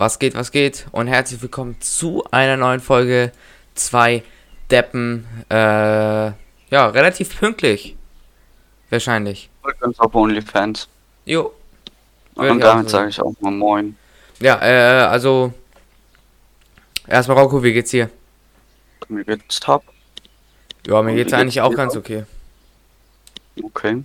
Was 0.00 0.18
geht, 0.18 0.34
was 0.34 0.50
geht? 0.50 0.86
Und 0.92 1.08
herzlich 1.08 1.42
willkommen 1.42 1.78
zu 1.78 2.24
einer 2.30 2.56
neuen 2.56 2.80
Folge. 2.80 3.32
Zwei 3.74 4.22
Deppen. 4.70 5.26
Äh, 5.50 5.54
ja, 5.54 6.32
relativ 6.70 7.38
pünktlich. 7.38 7.98
Wahrscheinlich. 8.88 9.50
Uns 9.82 10.00
auf 10.00 10.14
OnlyFans. 10.14 10.88
Jo. 11.26 11.52
Und 12.34 12.46
ich 12.46 12.60
damit 12.62 12.88
sage 12.88 13.10
ich 13.10 13.20
auch 13.20 13.34
mal 13.40 13.50
Moin. 13.50 13.94
Ja, 14.38 14.58
äh, 14.62 15.04
also. 15.04 15.52
Erstmal 17.06 17.36
Rocco, 17.36 17.62
wie 17.62 17.74
geht's 17.74 17.90
dir? 17.90 18.08
Mir 19.10 19.24
geht's 19.26 19.60
top. 19.60 19.84
Ja, 20.86 21.02
mir 21.02 21.10
Und 21.10 21.16
geht's 21.16 21.34
eigentlich 21.34 21.56
geht's 21.56 21.66
auch 21.66 21.74
ganz 21.74 21.94
okay. 21.94 22.24
Okay. 23.62 24.02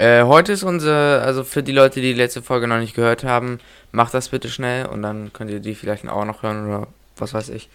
Äh, 0.00 0.24
heute 0.24 0.52
ist 0.52 0.62
unsere, 0.62 1.20
also 1.20 1.44
für 1.44 1.62
die 1.62 1.72
Leute, 1.72 2.00
die 2.00 2.14
die 2.14 2.18
letzte 2.18 2.40
Folge 2.40 2.66
noch 2.66 2.78
nicht 2.78 2.94
gehört 2.94 3.22
haben, 3.22 3.58
macht 3.92 4.14
das 4.14 4.30
bitte 4.30 4.48
schnell 4.48 4.86
und 4.86 5.02
dann 5.02 5.30
könnt 5.34 5.50
ihr 5.50 5.60
die 5.60 5.74
vielleicht 5.74 6.08
auch 6.08 6.24
noch 6.24 6.42
hören 6.42 6.66
oder 6.66 6.86
was 7.18 7.34
weiß 7.34 7.50
ich. 7.50 7.68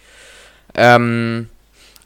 Ähm, 0.74 1.48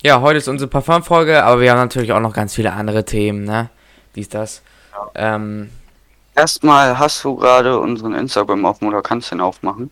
ja, 0.02 0.20
heute 0.20 0.36
ist 0.36 0.48
unsere 0.48 0.68
Parfum-Folge, 0.68 1.42
aber 1.42 1.62
wir 1.62 1.70
haben 1.70 1.78
natürlich 1.78 2.12
auch 2.12 2.20
noch 2.20 2.34
ganz 2.34 2.54
viele 2.54 2.74
andere 2.74 3.06
Themen, 3.06 3.44
ne? 3.44 3.70
Dies, 4.14 4.28
das. 4.28 4.60
Ähm, 5.14 5.70
Erstmal 6.34 6.98
hast 6.98 7.24
du 7.24 7.36
gerade 7.36 7.78
unseren 7.78 8.14
Instagram 8.14 8.66
offen 8.66 8.88
oder 8.88 9.00
kannst 9.00 9.30
du 9.30 9.36
den 9.36 9.40
aufmachen? 9.40 9.90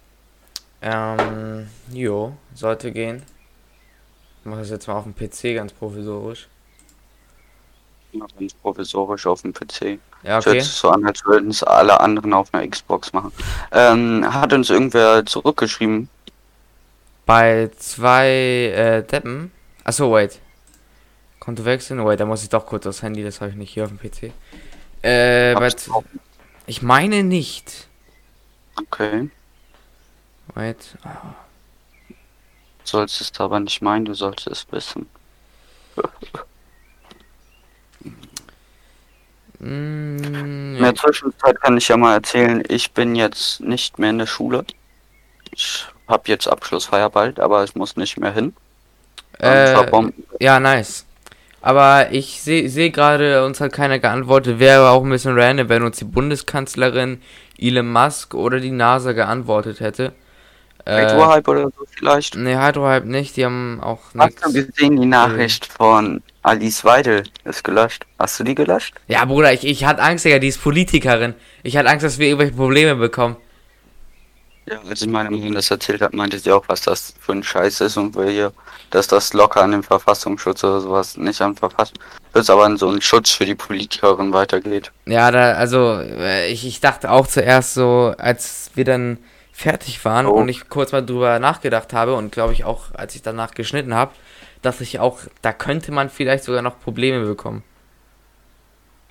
ähm, 0.82 1.68
jo, 1.90 2.37
sollte 2.54 2.92
gehen. 2.92 3.23
Ich 4.40 4.46
mache 4.46 4.60
das 4.60 4.68
jetzt 4.68 4.88
mal 4.88 4.96
auf 4.96 5.04
dem 5.04 5.15
PC 5.15 5.54
ganz 5.54 5.73
provisorisch. 5.73 6.48
Ganz 8.12 8.55
provisorisch 8.55 9.27
auf 9.27 9.43
dem 9.43 9.52
PC. 9.52 9.99
Ja, 10.23 10.37
Das 10.37 10.46
okay. 10.46 10.57
hört 10.57 10.65
sich 10.65 10.73
so 10.73 10.91
an, 10.91 11.05
als 11.07 11.24
würden 11.24 11.51
es 11.51 11.63
alle 11.63 12.01
anderen 12.01 12.32
auf 12.32 12.52
einer 12.52 12.66
Xbox 12.66 13.13
machen. 13.13 13.32
Ähm, 13.73 14.27
hat 14.32 14.52
uns 14.52 14.71
irgendwer 14.71 15.24
zurückgeschrieben? 15.27 16.09
Bei 17.27 17.71
zwei 17.77 18.27
äh, 18.29 19.02
Deppen. 19.02 19.52
Achso, 19.85 20.10
wait. 20.13 20.41
Konto 21.38 21.65
wechseln? 21.65 22.05
Wait, 22.05 22.19
da 22.21 22.27
muss 22.27 22.43
ich 22.43 22.49
doch 22.49 22.66
kurz 22.66 22.87
aufs 22.87 23.02
Handy, 23.02 23.23
das 23.23 23.41
habe 23.41 23.51
ich 23.51 23.57
nicht 23.57 23.73
hier 23.73 23.85
auf 23.85 23.91
dem 23.91 23.99
PC. 23.99 24.32
Äh, 25.02 25.54
Hab's 25.54 25.91
ich 26.66 26.82
meine 26.82 27.23
nicht. 27.23 27.87
Okay. 28.77 29.30
Wait. 30.54 30.97
ah, 31.04 31.35
Sollst 32.85 33.21
es 33.21 33.32
aber 33.38 33.60
nicht 33.60 33.82
meinen, 33.82 34.04
du 34.07 34.15
sollst 34.15 34.47
es 34.47 34.66
wissen. 34.71 35.07
In 39.60 40.78
der 40.80 40.95
Zwischenzeit 40.95 41.60
kann 41.60 41.76
ich 41.76 41.88
ja 41.88 41.96
mal 41.96 42.14
erzählen, 42.14 42.62
ich 42.68 42.92
bin 42.92 43.16
jetzt 43.16 43.60
nicht 43.60 43.98
mehr 43.98 44.10
in 44.10 44.18
der 44.18 44.26
Schule. 44.26 44.64
Ich 45.51 45.84
habe 46.06 46.23
jetzt 46.26 46.46
Abschlussfeier 46.46 47.10
bald, 47.10 47.40
aber 47.40 47.64
ich 47.64 47.74
muss 47.74 47.96
nicht 47.96 48.18
mehr 48.18 48.32
hin. 48.32 48.54
Äh, 49.40 49.74
ja, 50.40 50.60
nice. 50.60 51.04
Aber 51.60 52.12
ich 52.12 52.40
sehe 52.40 52.68
seh 52.68 52.90
gerade, 52.90 53.45
uns 53.45 53.60
hat 53.60 53.73
keiner 53.73 53.98
geantwortet. 53.98 54.60
Wäre 54.60 54.80
aber 54.80 54.90
auch 54.92 55.02
ein 55.02 55.10
bisschen 55.10 55.38
random, 55.38 55.68
wenn 55.68 55.82
uns 55.82 55.98
die 55.98 56.04
Bundeskanzlerin 56.04 57.20
Elon 57.59 57.90
Musk 57.90 58.34
oder 58.34 58.60
die 58.60 58.70
NASA 58.70 59.12
geantwortet 59.12 59.80
hätte. 59.80 60.12
Äh, 60.84 61.02
Hydro-Hype 61.06 61.48
oder 61.48 61.64
so 61.64 61.84
vielleicht. 61.90 62.36
nee, 62.36 62.56
Hydrohype 62.56 63.06
nicht, 63.06 63.36
die 63.36 63.45
haben 63.45 63.80
auch 63.82 63.98
Hast 64.16 64.44
du 64.44 64.50
nichts. 64.53 64.75
gesehen, 64.76 65.00
die 65.00 65.06
Nachricht 65.06 65.66
von 65.66 66.22
Alice 66.49 66.82
Weidel 66.84 67.25
ist 67.44 67.62
gelöscht? 67.62 68.06
Hast 68.19 68.41
du 68.41 68.44
die 68.44 68.54
gelöscht? 68.54 68.94
Ja, 69.06 69.25
Bruder, 69.27 69.53
ich, 69.53 69.66
ich 69.66 69.84
hatte 69.84 70.00
Angst, 70.03 70.25
Digga, 70.25 70.38
die 70.38 70.49
ist 70.49 70.62
Politikerin. 70.62 71.34
Ich 71.62 71.77
hatte 71.77 71.91
Angst, 71.91 72.04
dass 72.06 72.19
wir 72.19 72.27
irgendwelche 72.28 72.54
Probleme 72.54 72.94
bekommen. 72.94 73.37
Ja, 74.64 74.78
als 74.88 75.03
ich 75.03 75.09
meine 75.09 75.31
Mutter 75.31 75.54
das 75.54 75.70
erzählt 75.70 76.00
hat, 76.00 76.14
meinte 76.14 76.38
sie 76.38 76.50
auch, 76.53 76.64
was 76.69 76.81
das 76.81 77.14
für 77.20 77.32
ein 77.32 77.42
Scheiß 77.42 77.82
ist 77.82 77.97
und 77.98 78.14
will 78.14 78.31
hier, 78.31 78.53
dass 78.91 79.06
das 79.09 79.34
locker 79.34 79.62
an 79.62 79.72
den 79.72 79.82
Verfassungsschutz 79.82 80.64
oder 80.64 80.81
sowas 80.81 81.16
nicht 81.19 81.41
an 81.42 81.54
Verfassungsschutz, 81.54 82.48
aber 82.50 82.65
an 82.65 82.78
so 82.78 82.88
einen 82.88 83.03
Schutz 83.03 83.30
für 83.30 83.44
die 83.44 83.54
Politikerin 83.54 84.32
weitergeht. 84.32 84.91
Ja, 85.06 85.30
da, 85.30 85.53
also, 85.53 85.98
äh, 86.00 86.48
ich, 86.50 86.66
ich 86.66 86.80
dachte 86.80 87.10
auch 87.10 87.26
zuerst 87.26 87.75
so, 87.75 88.15
als 88.16 88.70
wir 88.75 88.84
dann 88.84 89.19
fertig 89.53 90.03
waren 90.04 90.25
Oh. 90.26 90.32
und 90.32 90.48
ich 90.48 90.69
kurz 90.70 90.92
mal 90.92 91.04
drüber 91.04 91.38
nachgedacht 91.41 91.92
habe 91.92 92.15
und 92.15 92.30
glaube 92.32 92.53
ich 92.54 92.65
auch, 92.65 92.94
als 92.94 93.15
ich 93.15 93.22
danach 93.22 93.53
geschnitten 93.53 93.94
habe, 93.94 94.12
dachte 94.62 94.82
ich 94.82 94.98
auch, 94.98 95.20
da 95.42 95.52
könnte 95.52 95.92
man 95.92 96.10
vielleicht 96.10 96.44
sogar 96.44 96.62
noch 96.62 96.80
Probleme 96.80 97.24
bekommen. 97.24 97.62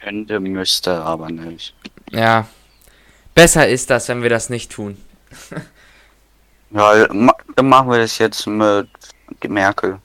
Könnte, 0.01 0.39
müsste, 0.39 1.01
aber 1.01 1.29
nicht. 1.29 1.75
Ja. 2.11 2.47
Besser 3.33 3.67
ist 3.67 3.89
das, 3.89 4.07
wenn 4.07 4.21
wir 4.21 4.29
das 4.29 4.49
nicht 4.49 4.71
tun. 4.71 4.97
Ja, 6.69 7.07
dann 7.07 7.69
machen 7.69 7.89
wir 7.89 7.99
das 7.99 8.17
jetzt 8.17 8.45
mit 8.45 8.89
Merkel. 9.47 9.99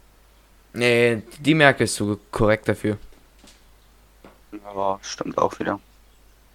Nee, 0.73 1.23
die 1.41 1.55
Merkel 1.55 1.85
ist 1.85 1.97
so 1.97 2.19
korrekt 2.31 2.69
dafür. 2.69 2.99
Aber 4.65 5.01
stimmt 5.03 5.39
auch 5.39 5.59
wieder. 5.59 5.81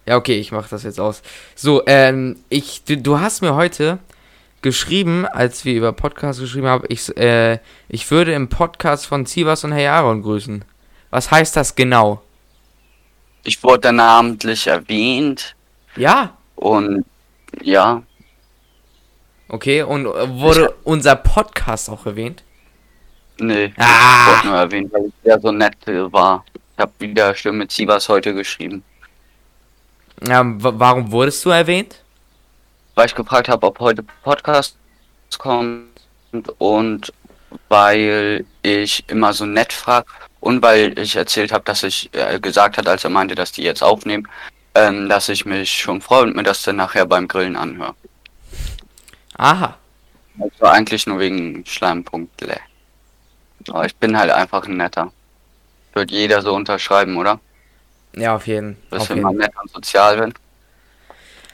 Ja, 0.06 0.16
okay, 0.16 0.40
ich 0.40 0.50
mache 0.50 0.70
das 0.70 0.84
jetzt 0.84 0.98
aus. 0.98 1.22
So, 1.54 1.82
ähm, 1.86 2.42
ich, 2.48 2.84
du, 2.84 2.96
du 2.96 3.20
hast 3.20 3.42
mir 3.42 3.54
heute 3.54 3.98
geschrieben, 4.62 5.26
als 5.26 5.64
wir 5.64 5.74
über 5.74 5.92
Podcast 5.92 6.40
geschrieben 6.40 6.66
haben, 6.66 6.84
ich, 6.88 7.16
äh, 7.16 7.58
ich 7.88 8.10
würde 8.10 8.32
im 8.32 8.48
Podcast 8.48 9.06
von 9.06 9.26
Zivas 9.26 9.64
und 9.64 9.72
Hey 9.72 9.86
Aaron 9.86 10.22
grüßen. 10.22 10.64
Was 11.10 11.30
heißt 11.30 11.56
das 11.56 11.74
genau? 11.74 12.22
Ich 13.44 13.62
wurde 13.62 13.92
namentlich 13.92 14.66
erwähnt 14.66 15.54
Ja, 15.96 16.36
und 16.56 17.04
ja, 17.62 18.02
okay, 19.48 19.82
und 19.82 20.06
äh, 20.06 20.28
wurde 20.40 20.74
unser 20.84 21.16
Podcast 21.16 21.88
auch 21.88 22.04
erwähnt? 22.06 22.42
nee, 23.40 23.66
ich 23.66 23.72
Ah, 23.78 24.26
wurde 24.36 24.48
nur 24.48 24.56
erwähnt, 24.58 24.92
weil 24.92 25.06
ich 25.06 25.12
sehr 25.24 25.40
so 25.40 25.52
nett 25.52 25.76
war. 25.86 26.44
Ich 26.74 26.78
habe 26.82 26.92
wieder 26.98 27.34
Stimme 27.34 27.66
Zivas 27.68 28.08
heute 28.08 28.34
geschrieben. 28.34 28.82
ja, 30.26 30.42
wa- 30.44 30.72
warum 30.76 31.10
wurdest 31.10 31.44
du 31.44 31.50
erwähnt? 31.50 32.02
Weil 32.98 33.06
ich 33.06 33.14
gefragt 33.14 33.48
habe, 33.48 33.64
ob 33.64 33.78
heute 33.78 34.02
Podcast 34.02 34.76
kommt 35.38 35.86
und 36.58 37.12
weil 37.68 38.44
ich 38.62 39.08
immer 39.08 39.32
so 39.32 39.46
nett 39.46 39.72
frage 39.72 40.08
und 40.40 40.60
weil 40.62 40.98
ich 40.98 41.14
erzählt 41.14 41.52
habe, 41.52 41.62
dass 41.62 41.84
ich 41.84 42.12
äh, 42.12 42.40
gesagt 42.40 42.76
hat, 42.76 42.88
als 42.88 43.04
er 43.04 43.10
meinte, 43.10 43.36
dass 43.36 43.52
die 43.52 43.62
jetzt 43.62 43.84
aufnehmen, 43.84 44.26
ähm, 44.74 45.08
dass 45.08 45.28
ich 45.28 45.46
mich 45.46 45.70
schon 45.70 46.00
freue 46.00 46.24
und 46.24 46.34
mir 46.34 46.42
das 46.42 46.62
dann 46.62 46.74
nachher 46.74 47.06
beim 47.06 47.28
Grillen 47.28 47.54
anhöre. 47.54 47.94
Aha, 49.36 49.78
Also 50.40 50.64
eigentlich 50.64 51.06
nur 51.06 51.20
wegen 51.20 51.64
Schleimpunkt. 51.66 52.44
Aber 53.68 53.86
ich 53.86 53.94
bin 53.94 54.18
halt 54.18 54.32
einfach 54.32 54.66
ein 54.66 54.76
netter. 54.76 55.12
Wird 55.92 56.10
jeder 56.10 56.42
so 56.42 56.52
unterschreiben, 56.52 57.16
oder? 57.16 57.38
ja, 58.16 58.34
auf 58.34 58.48
jeden, 58.48 58.76
Dass 58.90 59.02
auf 59.02 59.10
wir 59.10 59.16
jeden. 59.18 59.24
mal 59.24 59.34
nett 59.34 59.52
und 59.62 59.70
sozial 59.70 60.18
sind. 60.18 60.34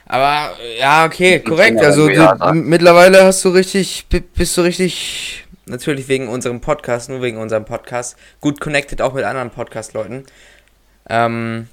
Aber 0.07 0.51
ja, 0.79 1.05
okay, 1.05 1.39
korrekt. 1.39 1.81
Also 1.83 2.07
du, 2.07 2.53
mittlerweile 2.53 3.23
hast 3.23 3.43
du 3.43 3.49
richtig, 3.49 4.05
bi- 4.07 4.19
bist 4.21 4.55
du 4.55 4.61
richtig, 4.61 5.45
natürlich 5.65 6.07
wegen 6.07 6.27
unserem 6.27 6.61
Podcast, 6.61 7.09
nur 7.09 7.21
wegen 7.21 7.37
unserem 7.37 7.65
Podcast, 7.65 8.15
gut 8.39 8.59
connected 8.61 9.01
auch 9.01 9.13
mit 9.13 9.23
anderen 9.23 9.49
Podcast-Leuten. 9.49 10.25
Ähm, 11.09 11.67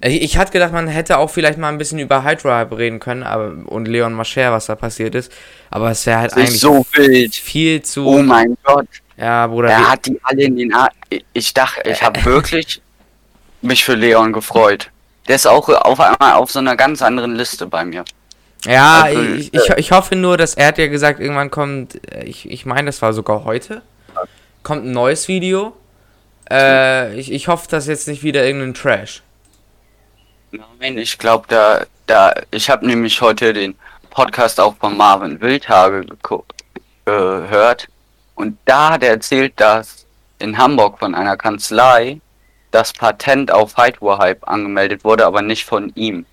ich, 0.00 0.22
ich 0.22 0.36
hatte 0.36 0.52
gedacht, 0.52 0.72
man 0.72 0.86
hätte 0.88 1.18
auch 1.18 1.28
vielleicht 1.30 1.58
mal 1.58 1.68
ein 1.68 1.78
bisschen 1.78 1.98
über 1.98 2.24
Hydra 2.24 2.62
reden 2.62 3.00
können, 3.00 3.22
aber 3.24 3.52
und 3.66 3.86
Leon 3.88 4.12
Mascher, 4.12 4.52
was 4.52 4.66
da 4.66 4.74
passiert 4.76 5.14
ist. 5.16 5.32
Aber 5.70 5.90
es 5.90 6.06
wäre 6.06 6.18
halt 6.20 6.32
Das 6.32 6.38
eigentlich 6.38 6.60
so 6.60 6.86
wild. 6.94 7.34
viel 7.34 7.82
zu. 7.82 8.06
Oh 8.06 8.22
mein 8.22 8.56
Gott. 8.62 8.86
ja, 9.16 9.46
Bruder. 9.48 9.70
Er 9.70 9.90
hat 9.90 10.06
die 10.06 10.18
alle 10.22 10.42
in 10.44 10.56
den 10.56 10.72
Ar 10.72 10.90
Ich 11.32 11.52
dachte, 11.52 11.88
ich 11.90 12.00
habe 12.04 12.24
wirklich 12.24 12.80
mich 13.60 13.84
für 13.84 13.94
Leon 13.94 14.32
gefreut. 14.32 14.90
Der 15.28 15.36
ist 15.36 15.46
auch 15.46 15.68
auf 15.68 16.00
einmal 16.00 16.34
auf 16.34 16.50
so 16.50 16.58
einer 16.58 16.76
ganz 16.76 17.02
anderen 17.02 17.34
Liste 17.36 17.66
bei 17.66 17.84
mir. 17.84 18.04
Ja, 18.64 19.02
Also, 19.02 19.20
ich, 19.20 19.54
ich, 19.54 19.70
ich 19.76 19.92
hoffe 19.92 20.16
nur, 20.16 20.36
dass 20.36 20.54
er 20.54 20.68
hat 20.68 20.78
ja 20.78 20.86
gesagt, 20.86 21.20
irgendwann 21.20 21.50
kommt, 21.50 22.00
äh, 22.12 22.24
ich, 22.24 22.50
ich 22.50 22.64
meine, 22.64 22.86
das 22.86 23.02
war 23.02 23.12
sogar 23.12 23.44
heute, 23.44 23.82
kommt 24.62 24.84
ein 24.84 24.92
neues 24.92 25.28
Video. 25.28 25.74
Äh, 26.50 27.14
ich, 27.18 27.32
ich 27.32 27.48
hoffe, 27.48 27.66
das 27.70 27.84
ist 27.84 27.88
jetzt 27.88 28.08
nicht 28.08 28.22
wieder 28.22 28.44
irgendein 28.44 28.74
Trash. 28.74 29.22
Nein, 30.50 30.98
ich 30.98 31.18
glaube, 31.18 31.46
da, 31.48 31.84
da, 32.06 32.34
ich 32.50 32.68
habe 32.68 32.86
nämlich 32.86 33.20
heute 33.20 33.52
den 33.52 33.74
Podcast 34.10 34.60
auch 34.60 34.76
von 34.76 34.96
Marvin 34.96 35.40
Wildhage 35.40 36.04
gehört. 37.04 37.88
Und 38.34 38.58
da 38.64 38.90
hat 38.90 39.02
er 39.02 39.10
erzählt, 39.10 39.54
dass 39.56 40.04
in 40.38 40.58
Hamburg 40.58 40.98
von 40.98 41.14
einer 41.14 41.36
Kanzlei 41.36 42.20
das 42.72 42.92
Patent 42.92 43.52
auf 43.52 43.76
Hydro-Hype 43.76 44.48
angemeldet 44.48 45.04
wurde, 45.04 45.26
aber 45.26 45.42
nicht 45.42 45.64
von 45.64 45.92
ihm. 45.94 46.26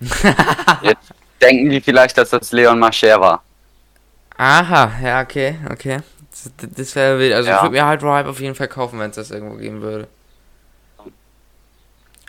Jetzt 0.82 1.12
denken 1.40 1.70
die 1.70 1.80
vielleicht, 1.80 2.18
dass 2.18 2.30
das 2.30 2.52
Leon 2.52 2.78
Mascher 2.78 3.20
war. 3.20 3.42
Aha, 4.36 4.92
ja, 5.02 5.22
okay, 5.22 5.58
okay. 5.70 6.00
Das, 6.30 6.50
das 6.76 6.94
wäre 6.96 7.18
wild. 7.18 7.32
Also 7.34 7.50
ich 7.52 7.56
Ja. 7.56 7.62
würde 7.62 7.72
mir 7.72 7.88
Hydro 7.88 8.12
Hype 8.12 8.26
auf 8.26 8.40
jeden 8.40 8.54
Fall 8.54 8.68
kaufen, 8.68 8.98
wenn 8.98 9.10
es 9.10 9.16
das 9.16 9.30
irgendwo 9.30 9.56
geben 9.56 9.80
würde. 9.82 10.08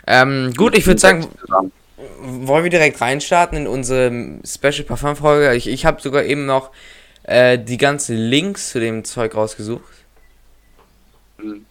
Ähm, 0.06 0.52
gut, 0.56 0.76
ich 0.76 0.86
würde 0.86 1.00
sagen, 1.00 1.26
wollen 1.96 2.64
wir 2.64 2.70
direkt 2.70 3.00
reinstarten 3.00 3.58
in 3.58 3.66
unsere 3.66 4.38
Special 4.44 4.84
Parfum 4.84 5.16
Folge? 5.16 5.54
Ich, 5.56 5.66
ich 5.66 5.84
habe 5.86 6.00
sogar 6.00 6.22
eben 6.24 6.46
noch 6.46 6.70
äh, 7.24 7.58
die 7.58 7.78
ganzen 7.78 8.16
Links 8.16 8.70
zu 8.70 8.80
dem 8.80 9.04
Zeug 9.04 9.34
rausgesucht. 9.34 9.82
Hm. 11.38 11.66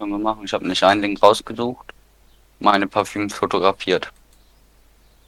Können 0.00 0.12
wir 0.12 0.18
machen. 0.18 0.44
Ich 0.46 0.52
habe 0.54 0.66
nicht 0.66 0.82
einen 0.82 1.02
Link 1.02 1.22
rausgesucht. 1.22 1.92
Meine 2.58 2.86
Parfüms 2.86 3.34
fotografiert. 3.34 4.10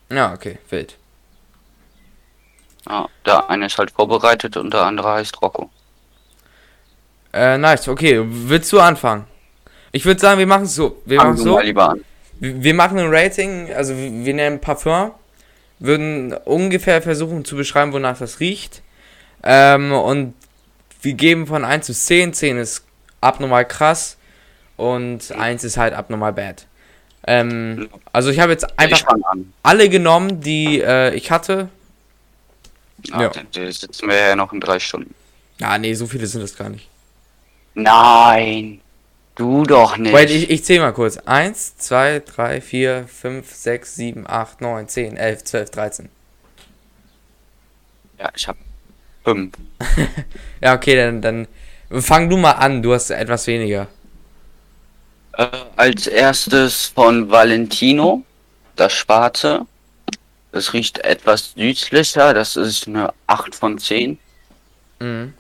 Ja, 0.09 0.33
okay, 0.33 0.59
wild. 0.71 0.97
Ja, 2.89 3.07
der 3.27 3.51
eine 3.51 3.67
ist 3.67 3.77
halt 3.77 3.91
vorbereitet 3.91 4.57
und 4.57 4.73
der 4.73 4.85
andere 4.85 5.13
heißt 5.13 5.43
Rocco. 5.43 5.69
Äh, 7.35 7.59
nice, 7.59 7.87
okay. 7.89 8.23
Willst 8.25 8.73
du 8.73 8.81
anfangen? 8.81 9.27
Ich 9.93 10.07
würde 10.07 10.21
sagen, 10.21 10.39
wir 10.39 10.47
machen 10.47 10.65
es 10.65 10.75
so. 10.75 11.03
Wir 11.05 11.19
machen 11.19 11.37
so. 11.37 11.61
Wir 12.41 12.75
machen 12.75 12.99
ein 12.99 13.15
Rating, 13.15 13.71
also 13.75 13.95
wir 13.95 14.35
nehmen 14.35 14.59
Parfum, 14.59 15.13
würden 15.81 16.33
ungefähr 16.47 17.03
versuchen 17.03 17.45
zu 17.45 17.57
beschreiben, 17.57 17.93
wonach 17.93 18.19
das 18.19 18.41
riecht. 18.41 18.83
Ähm, 19.43 19.93
und 19.93 20.35
wir 21.03 21.13
geben 21.13 21.47
von 21.47 21.63
1 21.63 21.85
zu 21.87 21.93
10. 21.93 22.33
10 22.33 22.57
ist 22.57 22.87
abnormal 23.21 23.67
krass 23.67 24.17
und 24.77 25.33
1 25.33 25.65
ist 25.65 25.77
halt 25.77 25.95
abnormal 25.95 26.33
bad. 26.33 26.67
Ähm, 27.27 27.89
also 28.13 28.31
ich 28.31 28.41
habe 28.41 28.53
jetzt 28.53 28.79
einfach 28.79 29.05
alle 29.63 29.89
genommen, 29.89 30.41
die 30.41 30.81
äh, 30.81 31.15
ich 31.15 31.31
hatte. 31.31 31.69
Ja. 33.07 33.23
Ja. 33.23 33.29
dann 33.29 33.73
sitzen 33.73 34.09
wir 34.09 34.17
ja 34.17 34.37
noch 34.37 34.53
in 34.53 34.61
drei 34.61 34.79
Stunden. 34.79 35.15
Ah, 35.61 35.79
nee, 35.79 35.95
so 35.95 36.07
viele 36.07 36.27
sind 36.27 36.43
es 36.43 36.57
gar 36.57 36.69
nicht. 36.69 36.89
Nein, 37.75 38.81
du 39.37 39.65
doch 39.65 39.97
nicht. 39.97 40.13
Wait, 40.13 40.31
ich, 40.31 40.51
ich 40.51 40.65
zähle 40.65 40.81
mal 40.81 40.93
kurz. 40.93 41.19
1, 41.19 41.79
2, 41.79 42.21
3, 42.21 42.61
4, 42.61 43.07
5, 43.09 43.55
6, 43.55 43.95
7, 43.95 44.27
8, 44.27 44.61
9, 44.61 44.89
10, 44.89 45.17
11, 45.17 45.45
12, 45.45 45.71
13. 45.71 46.09
ja, 48.19 48.31
ich 48.35 48.49
habe 48.49 48.59
fünf. 49.25 49.55
Ja, 50.61 50.75
okay, 50.75 50.97
dann, 50.97 51.21
dann 51.23 51.49
fang 51.91 52.29
du 52.29 52.37
mal 52.37 52.53
an. 52.53 52.83
Du 52.83 52.93
hast 52.93 53.11
etwas 53.11 53.47
weniger. 53.47 53.89
Äh, 55.35 55.47
als 55.77 56.07
erstes 56.07 56.87
von 56.87 57.31
Valentino, 57.31 58.23
das 58.77 58.93
schwarze. 58.93 59.67
Das 60.53 60.73
riecht 60.75 60.99
etwas 60.99 61.53
süßlicher, 61.57 62.35
das 62.35 62.57
ist 62.57 62.87
eine 62.87 63.13
8 63.27 63.55
von 63.55 63.79
10. 63.79 64.19
Mhm. 65.01 65.33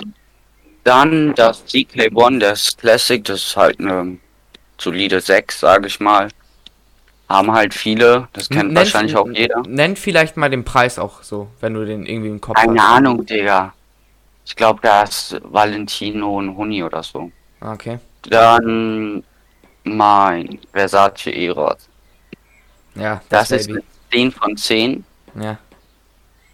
Dann 0.85 1.35
das 1.35 1.65
CK1, 1.67 2.39
das 2.39 2.77
Classic, 2.77 3.23
das 3.25 3.43
ist 3.43 3.56
halt 3.56 3.79
eine 3.79 4.17
solide 4.79 5.21
6, 5.21 5.61
sage 5.61 5.87
ich 5.87 6.00
mal. 6.00 6.29
Haben 7.29 7.53
halt 7.53 7.73
viele, 7.75 8.29
das 8.33 8.49
kennt 8.49 8.73
Nenn- 8.73 8.77
wahrscheinlich 8.77 9.17
auch 9.17 9.29
jeder. 9.29 9.62
Nenn 9.69 9.97
vielleicht 9.97 10.37
mal 10.37 10.50
den 10.50 10.65
Preis 10.65 10.99
auch 10.99 11.23
so, 11.23 11.49
wenn 11.61 11.75
du 11.75 11.85
den 11.85 12.05
irgendwie 12.06 12.29
im 12.31 12.41
Kopf 12.41 12.56
Keine 12.56 12.81
hast. 12.83 12.89
Ahnung, 12.97 13.25
Digga. 13.27 13.75
Ich 14.44 14.56
glaube, 14.56 14.81
da 14.83 15.03
ist 15.05 15.39
Valentino 15.44 16.39
und 16.39 16.56
Huni 16.56 16.83
oder 16.83 17.03
so. 17.03 17.31
Ah, 17.61 17.73
Okay. 17.75 17.99
Dann 18.29 19.23
mein 19.84 20.58
Versace 20.73 21.26
Eros. 21.29 21.88
Ja, 22.94 23.20
Das, 23.29 23.49
das, 23.49 23.61
ist 23.62 23.67
Baby. 23.69 23.79
eine 24.12 24.31
10 24.31 24.32
von 24.32 24.56
10. 24.56 25.05
Ja. 25.40 25.58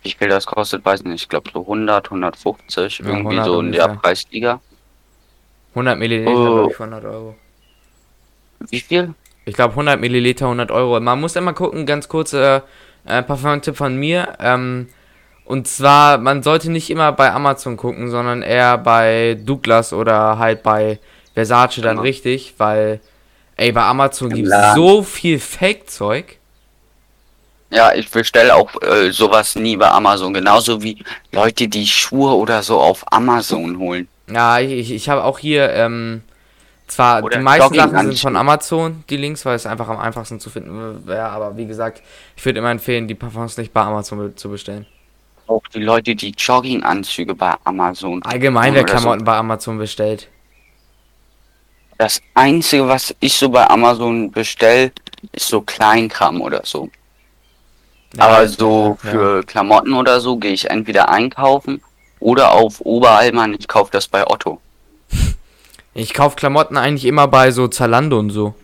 Wie 0.03 0.13
viel 0.13 0.29
das 0.29 0.47
kostet, 0.47 0.85
weiß 0.85 1.03
nicht. 1.05 1.23
Ich 1.23 1.29
glaube 1.29 1.51
so 1.53 1.61
100, 1.63 2.07
150, 2.11 2.99
Ja, 3.01 3.07
irgendwie 3.07 3.37
100 3.39 3.45
so 3.47 3.61
in 3.61 3.73
der. 3.73 3.89
Preisliga. 3.89 4.61
100 5.75 5.99
Milliliter, 5.99 6.31
Oh. 6.31 6.45
glaube 6.55 6.71
ich, 6.71 6.77
für 6.77 6.85
100 6.85 7.05
Euro. 7.05 7.35
Wie 8.71 8.81
viel? 8.81 9.15
Ich 9.45 9.55
glaube 9.55 9.75
100 9.75 10.01
Milliliter, 10.01 10.47
100 10.47 10.71
Euro. 10.71 11.01
Man 11.01 11.21
muss 11.21 11.37
immer 11.37 11.53
gucken, 11.53 11.87
ganz 11.87 12.09
kurz, 12.09 12.33
äh, 12.33 12.61
äh, 13.05 13.23
Parfum-Tipp 13.23 13.77
von 13.77 13.97
mir. 13.97 14.37
Ähm, 14.41 14.89
und 15.45 15.67
zwar, 15.67 16.19
man 16.19 16.43
sollte 16.43 16.71
nicht 16.71 16.91
immer 16.91 17.13
bei 17.13 17.33
Amazon 17.33 17.77
gucken, 17.77 18.11
sondern 18.11 18.43
eher 18.43 18.79
bei 18.79 19.37
Douglas 19.41 19.93
oder 19.93 20.39
halt 20.39 20.63
bei 20.63 20.99
Versace 21.35 21.77
dann 21.81 21.93
Genau. 21.97 22.03
richtig, 22.03 22.55
weil, 22.59 23.01
ey, 23.59 23.73
bei 23.73 23.83
Amazon 23.83 24.31
gibt 24.31 24.49
es 24.49 24.75
so 24.75 25.03
viel 25.03 25.39
Fake-Zeug. 25.39 26.39
Ja, 27.71 27.93
ich 27.93 28.11
bestelle 28.11 28.55
auch 28.55 28.71
äh, 28.81 29.11
sowas 29.11 29.55
nie 29.55 29.77
bei 29.77 29.91
Amazon. 29.91 30.33
Genauso 30.33 30.83
wie 30.83 31.05
Leute, 31.33 31.69
die 31.69 31.87
Schuhe 31.87 32.35
oder 32.35 32.63
so 32.63 32.81
auf 32.81 33.05
Amazon 33.13 33.79
holen. 33.79 34.09
Ja, 34.31 34.59
ich, 34.59 34.91
ich 34.91 35.09
habe 35.11 35.25
auch 35.25 35.39
hier, 35.39 35.71
ähm, 35.75 36.23
zwar 36.87 37.23
Oder 37.23 37.37
die 37.37 37.43
meisten 37.43 37.75
Sachen 37.75 37.99
sind 37.99 38.19
von 38.19 38.37
Amazon, 38.37 39.05
die 39.11 39.19
Links, 39.19 39.45
weil 39.45 39.57
es 39.57 39.67
einfach 39.67 39.89
am 39.89 39.99
einfachsten 39.99 40.41
zu 40.41 40.49
finden 40.49 41.07
wäre, 41.07 41.29
aber 41.29 41.57
wie 41.59 41.67
gesagt, 41.67 42.03
ich 42.37 42.45
würde 42.45 42.61
immer 42.61 42.71
empfehlen, 42.71 43.07
die 43.07 43.15
Parfums 43.15 43.59
nicht 43.59 43.75
bei 43.75 43.83
Amazon 43.83 44.35
zu 44.37 44.49
bestellen. 44.49 44.87
Auch 45.47 45.63
die 45.75 45.81
Leute, 45.81 46.15
die 46.15 46.35
Jogginganzüge 46.37 47.35
bei 47.35 47.55
Amazon. 47.65 48.23
Allgemein, 48.23 48.75
wer 48.75 48.83
oder 48.83 48.93
so. 48.93 48.99
Klamotten 48.99 49.25
bei 49.25 49.37
Amazon 49.37 49.79
bestellt. 49.79 50.29
Das 51.99 52.23
Einzige, 52.35 52.87
was 52.87 53.15
ich 53.21 53.37
so 53.37 53.49
bei 53.49 53.69
Amazon 53.69 54.31
bestell, 54.31 54.93
ist 55.33 55.49
so 55.49 55.61
Kleinkram 55.61 56.41
oder 56.41 56.63
so. 56.65 56.89
Ja, 58.17 58.25
Aber 58.25 58.49
so 58.49 58.97
ja. 59.03 59.11
für 59.11 59.45
Klamotten 59.45 59.93
oder 59.93 60.21
so 60.21 60.37
gehe 60.37 60.53
ich 60.53 60.71
entweder 60.71 61.09
einkaufen 61.09 61.83
oder 62.21 62.53
auf 62.53 62.81
Oberallmann. 62.81 63.55
Ich 63.59 63.69
kaufe 63.69 63.91
das 63.91 64.07
bei 64.09 64.27
Otto. 64.27 64.61
Ich 65.93 66.15
kaufe 66.15 66.37
Klamotten 66.37 66.77
eigentlich 66.77 67.05
immer 67.05 67.27
bei 67.27 67.51
so 67.51 67.67
Zalando 67.67 68.19
und 68.19 68.31
so. 68.31 68.55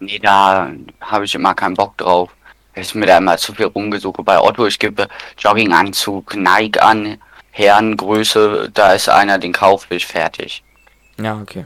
Nee, 0.00 0.18
da 0.18 0.70
habe 1.00 1.24
ich 1.24 1.34
immer 1.34 1.54
keinen 1.54 1.74
Bock 1.74 1.96
drauf. 1.96 2.30
Ich 2.74 2.94
mir 2.94 3.06
da 3.06 3.18
immer 3.18 3.38
zu 3.38 3.54
viel 3.54 3.66
rumgesucht. 3.66 4.24
Bei 4.24 4.38
Otto, 4.38 4.66
ich 4.66 4.78
gebe 4.78 5.08
Jogginganzug, 5.38 6.36
Nike 6.36 6.78
an, 6.80 7.18
Herrengröße, 7.50 8.70
da 8.72 8.92
ist 8.92 9.08
einer, 9.08 9.38
den 9.38 9.52
kaufe 9.52 9.94
ich 9.94 10.06
fertig. 10.06 10.62
Ja, 11.20 11.40
okay. 11.40 11.64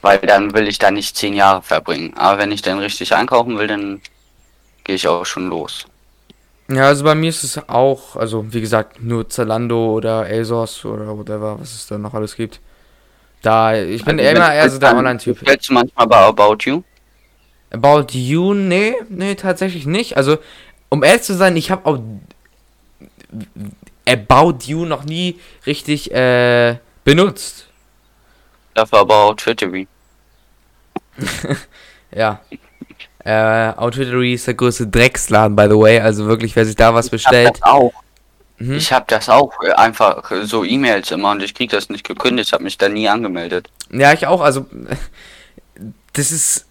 Weil 0.00 0.18
dann 0.18 0.54
will 0.54 0.68
ich 0.68 0.78
da 0.78 0.90
nicht 0.90 1.16
zehn 1.16 1.34
Jahre 1.34 1.62
verbringen. 1.62 2.14
Aber 2.16 2.38
wenn 2.38 2.52
ich 2.52 2.62
dann 2.62 2.78
richtig 2.78 3.14
einkaufen 3.14 3.58
will, 3.58 3.66
dann 3.66 4.00
gehe 4.84 4.94
ich 4.94 5.08
auch 5.08 5.26
schon 5.26 5.48
los. 5.48 5.86
Ja, 6.70 6.86
also 6.86 7.02
bei 7.04 7.14
mir 7.14 7.30
ist 7.30 7.44
es 7.44 7.68
auch, 7.68 8.14
also 8.14 8.52
wie 8.52 8.60
gesagt, 8.60 9.02
nur 9.02 9.28
Zalando 9.28 9.92
oder 9.94 10.26
ASOS 10.26 10.84
oder 10.84 11.16
whatever, 11.16 11.58
was 11.58 11.72
es 11.72 11.86
da 11.86 11.96
noch 11.96 12.12
alles 12.14 12.36
gibt. 12.36 12.60
Da, 13.42 13.74
ich 13.74 14.04
bin 14.04 14.20
Also, 14.20 14.32
immer 14.32 14.54
eher 14.54 14.70
so 14.70 14.78
der 14.78 14.96
Online-Typ. 14.96 15.38
Bestellst 15.38 15.70
du 15.70 15.72
manchmal 15.74 16.06
bei 16.06 16.16
About 16.16 16.58
You? 16.64 16.82
About 17.70 18.06
You, 18.12 18.54
nee, 18.54 18.94
nee, 19.08 19.34
tatsächlich 19.34 19.86
nicht. 19.86 20.16
Also, 20.16 20.38
um 20.90 21.02
ehrlich 21.02 21.22
zu 21.22 21.34
sein, 21.34 21.56
ich 21.56 21.70
habe 21.70 21.86
auch 21.86 21.98
About 24.06 24.58
You 24.66 24.84
noch 24.84 25.04
nie 25.04 25.38
richtig 25.66 26.12
äh, 26.12 26.76
benutzt. 27.04 27.67
Dafür 28.78 29.00
aber 29.00 29.24
auch 29.24 29.34
Twittery. 29.34 29.88
Ja. 32.14 32.40
Äh, 33.22 33.74
Outfittery 33.76 34.32
ist 34.32 34.46
der 34.46 34.54
größte 34.54 34.86
Drecksladen, 34.86 35.54
by 35.54 35.64
the 35.64 35.76
way. 35.76 36.00
Also 36.00 36.24
wirklich, 36.26 36.56
wer 36.56 36.64
sich 36.64 36.74
da 36.74 36.94
was 36.94 37.06
Ich 37.06 37.10
hab 37.10 37.32
bestellt. 37.32 37.50
das 37.56 37.62
auch. 37.62 37.92
Mhm. 38.58 38.74
Ich 38.76 38.90
habe 38.92 39.04
das 39.08 39.28
auch 39.28 39.52
äh, 39.62 39.72
einfach 39.72 40.30
äh, 40.30 40.46
so 40.46 40.64
E-Mails 40.64 41.10
immer 41.10 41.32
und 41.32 41.42
ich 41.42 41.54
krieg 41.54 41.68
das 41.70 41.90
nicht 41.90 42.06
gekündigt. 42.06 42.48
Ich 42.48 42.52
habe 42.54 42.64
mich 42.64 42.78
da 42.78 42.88
nie 42.88 43.08
angemeldet. 43.08 43.68
Ja, 43.92 44.14
ich 44.14 44.26
auch. 44.26 44.40
Also, 44.40 44.64
das 46.14 46.32
ist, 46.32 46.66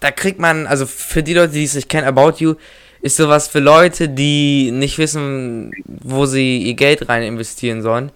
da 0.00 0.12
kriegt 0.12 0.38
man, 0.38 0.68
also 0.68 0.86
für 0.86 1.24
die 1.24 1.34
Leute, 1.34 1.54
die 1.54 1.64
es 1.64 1.74
nicht 1.74 1.88
kennen, 1.88 2.06
About 2.06 2.34
You 2.38 2.54
ist 3.00 3.16
sowas 3.16 3.48
für 3.48 3.60
Leute, 3.60 4.08
die 4.08 4.70
nicht 4.70 4.98
wissen, 4.98 5.72
wo 5.86 6.26
sie 6.26 6.58
ihr 6.58 6.74
Geld 6.74 7.08
rein 7.08 7.22
investieren 7.24 7.82
sollen. 7.82 8.12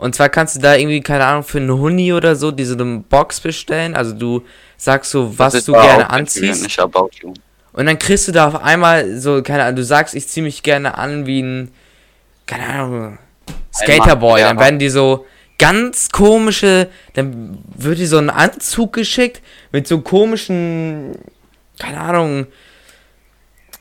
Und 0.00 0.14
zwar 0.14 0.30
kannst 0.30 0.56
du 0.56 0.60
da 0.60 0.76
irgendwie, 0.76 1.02
keine 1.02 1.26
Ahnung, 1.26 1.42
für 1.42 1.58
einen 1.58 1.78
Huni 1.78 2.14
oder 2.14 2.34
so, 2.34 2.52
diese 2.52 2.72
eine 2.72 3.00
Box 3.06 3.38
bestellen. 3.40 3.94
Also 3.94 4.14
du 4.14 4.42
sagst 4.78 5.10
so, 5.10 5.38
was 5.38 5.52
du 5.66 5.72
gerne 5.72 6.08
anziehst. 6.08 6.64
Und 7.74 7.84
dann 7.84 7.98
kriegst 7.98 8.26
du 8.26 8.32
da 8.32 8.48
auf 8.48 8.62
einmal 8.62 9.20
so, 9.20 9.42
keine 9.42 9.64
Ahnung, 9.64 9.76
du 9.76 9.84
sagst, 9.84 10.14
ich 10.14 10.26
zieh 10.26 10.40
mich 10.40 10.62
gerne 10.62 10.96
an 10.96 11.26
wie 11.26 11.42
ein, 11.42 11.70
keine 12.46 12.66
Ahnung, 12.66 13.18
Skaterboy. 13.74 14.40
Dann 14.40 14.58
werden 14.58 14.78
die 14.78 14.88
so 14.88 15.26
ganz 15.58 16.08
komische, 16.08 16.88
dann 17.12 17.58
wird 17.76 17.98
dir 17.98 18.08
so 18.08 18.16
ein 18.16 18.30
Anzug 18.30 18.94
geschickt 18.94 19.42
mit 19.70 19.86
so 19.86 20.00
komischen, 20.00 21.14
keine 21.78 22.00
Ahnung, 22.00 22.46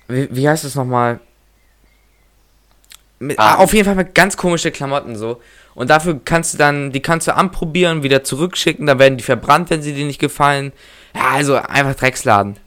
wie, 0.10 0.28
wie 0.32 0.50
heißt 0.50 0.66
das 0.66 0.76
nochmal? 0.76 1.22
Mit, 3.20 3.40
Ah. 3.40 3.56
Auf 3.56 3.74
jeden 3.74 3.86
Fall 3.86 3.96
mit 3.96 4.14
ganz 4.14 4.36
komische 4.36 4.70
Klamotten 4.72 5.16
so. 5.16 5.42
Und 5.80 5.90
dafür 5.90 6.20
kannst 6.26 6.54
du 6.54 6.58
dann, 6.58 6.92
die 6.92 7.00
kannst 7.00 7.30
du 7.30 7.34
anprobieren, 7.34 8.04
wieder 8.04 8.22
zurückschicken, 8.22 8.86
dann 8.86 9.00
werden 9.00 9.18
die 9.18 9.24
verbrannt, 9.24 9.70
wenn 9.70 9.82
sie 9.82 9.94
dir 9.94 10.06
nicht 10.06 10.20
gefallen. 10.20 10.74
Ja, 11.16 11.30
also 11.30 11.56
einfach 11.56 11.96
Drecksladen. 11.96 12.58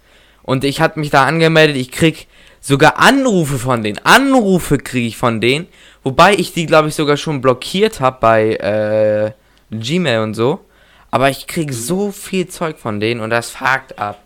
Und 0.43 0.65
ich 0.65 0.81
hatte 0.81 0.99
mich 0.99 1.11
da 1.11 1.27
angemeldet, 1.27 1.77
ich 1.77 1.93
krieg 1.93 2.27
sogar 2.63 2.99
Anrufe 2.99 3.59
von 3.59 3.83
denen. 3.83 3.99
Anrufe 3.99 4.79
kriege 4.79 5.07
ich 5.07 5.19
von 5.19 5.43
denen. 5.43 5.67
Wobei 6.03 6.33
ich 6.33 6.55
die, 6.55 6.65
glaube 6.65 6.89
ich, 6.89 6.95
sogar 6.95 7.19
schon 7.19 7.43
blockiert 7.43 8.01
habe 8.01 8.17
bei 8.19 8.55
äh, 8.55 9.33
Gmail 9.77 10.21
und 10.21 10.33
so. 10.33 10.65
Aber 11.11 11.29
ich 11.29 11.47
krieg 11.47 11.71
so 11.75 12.13
viel 12.13 12.49
Zeug 12.49 12.79
von 12.79 12.99
denen 12.99 13.21
und 13.21 13.29
das 13.29 13.51
fuckt 13.51 13.99
ab. 13.99 14.23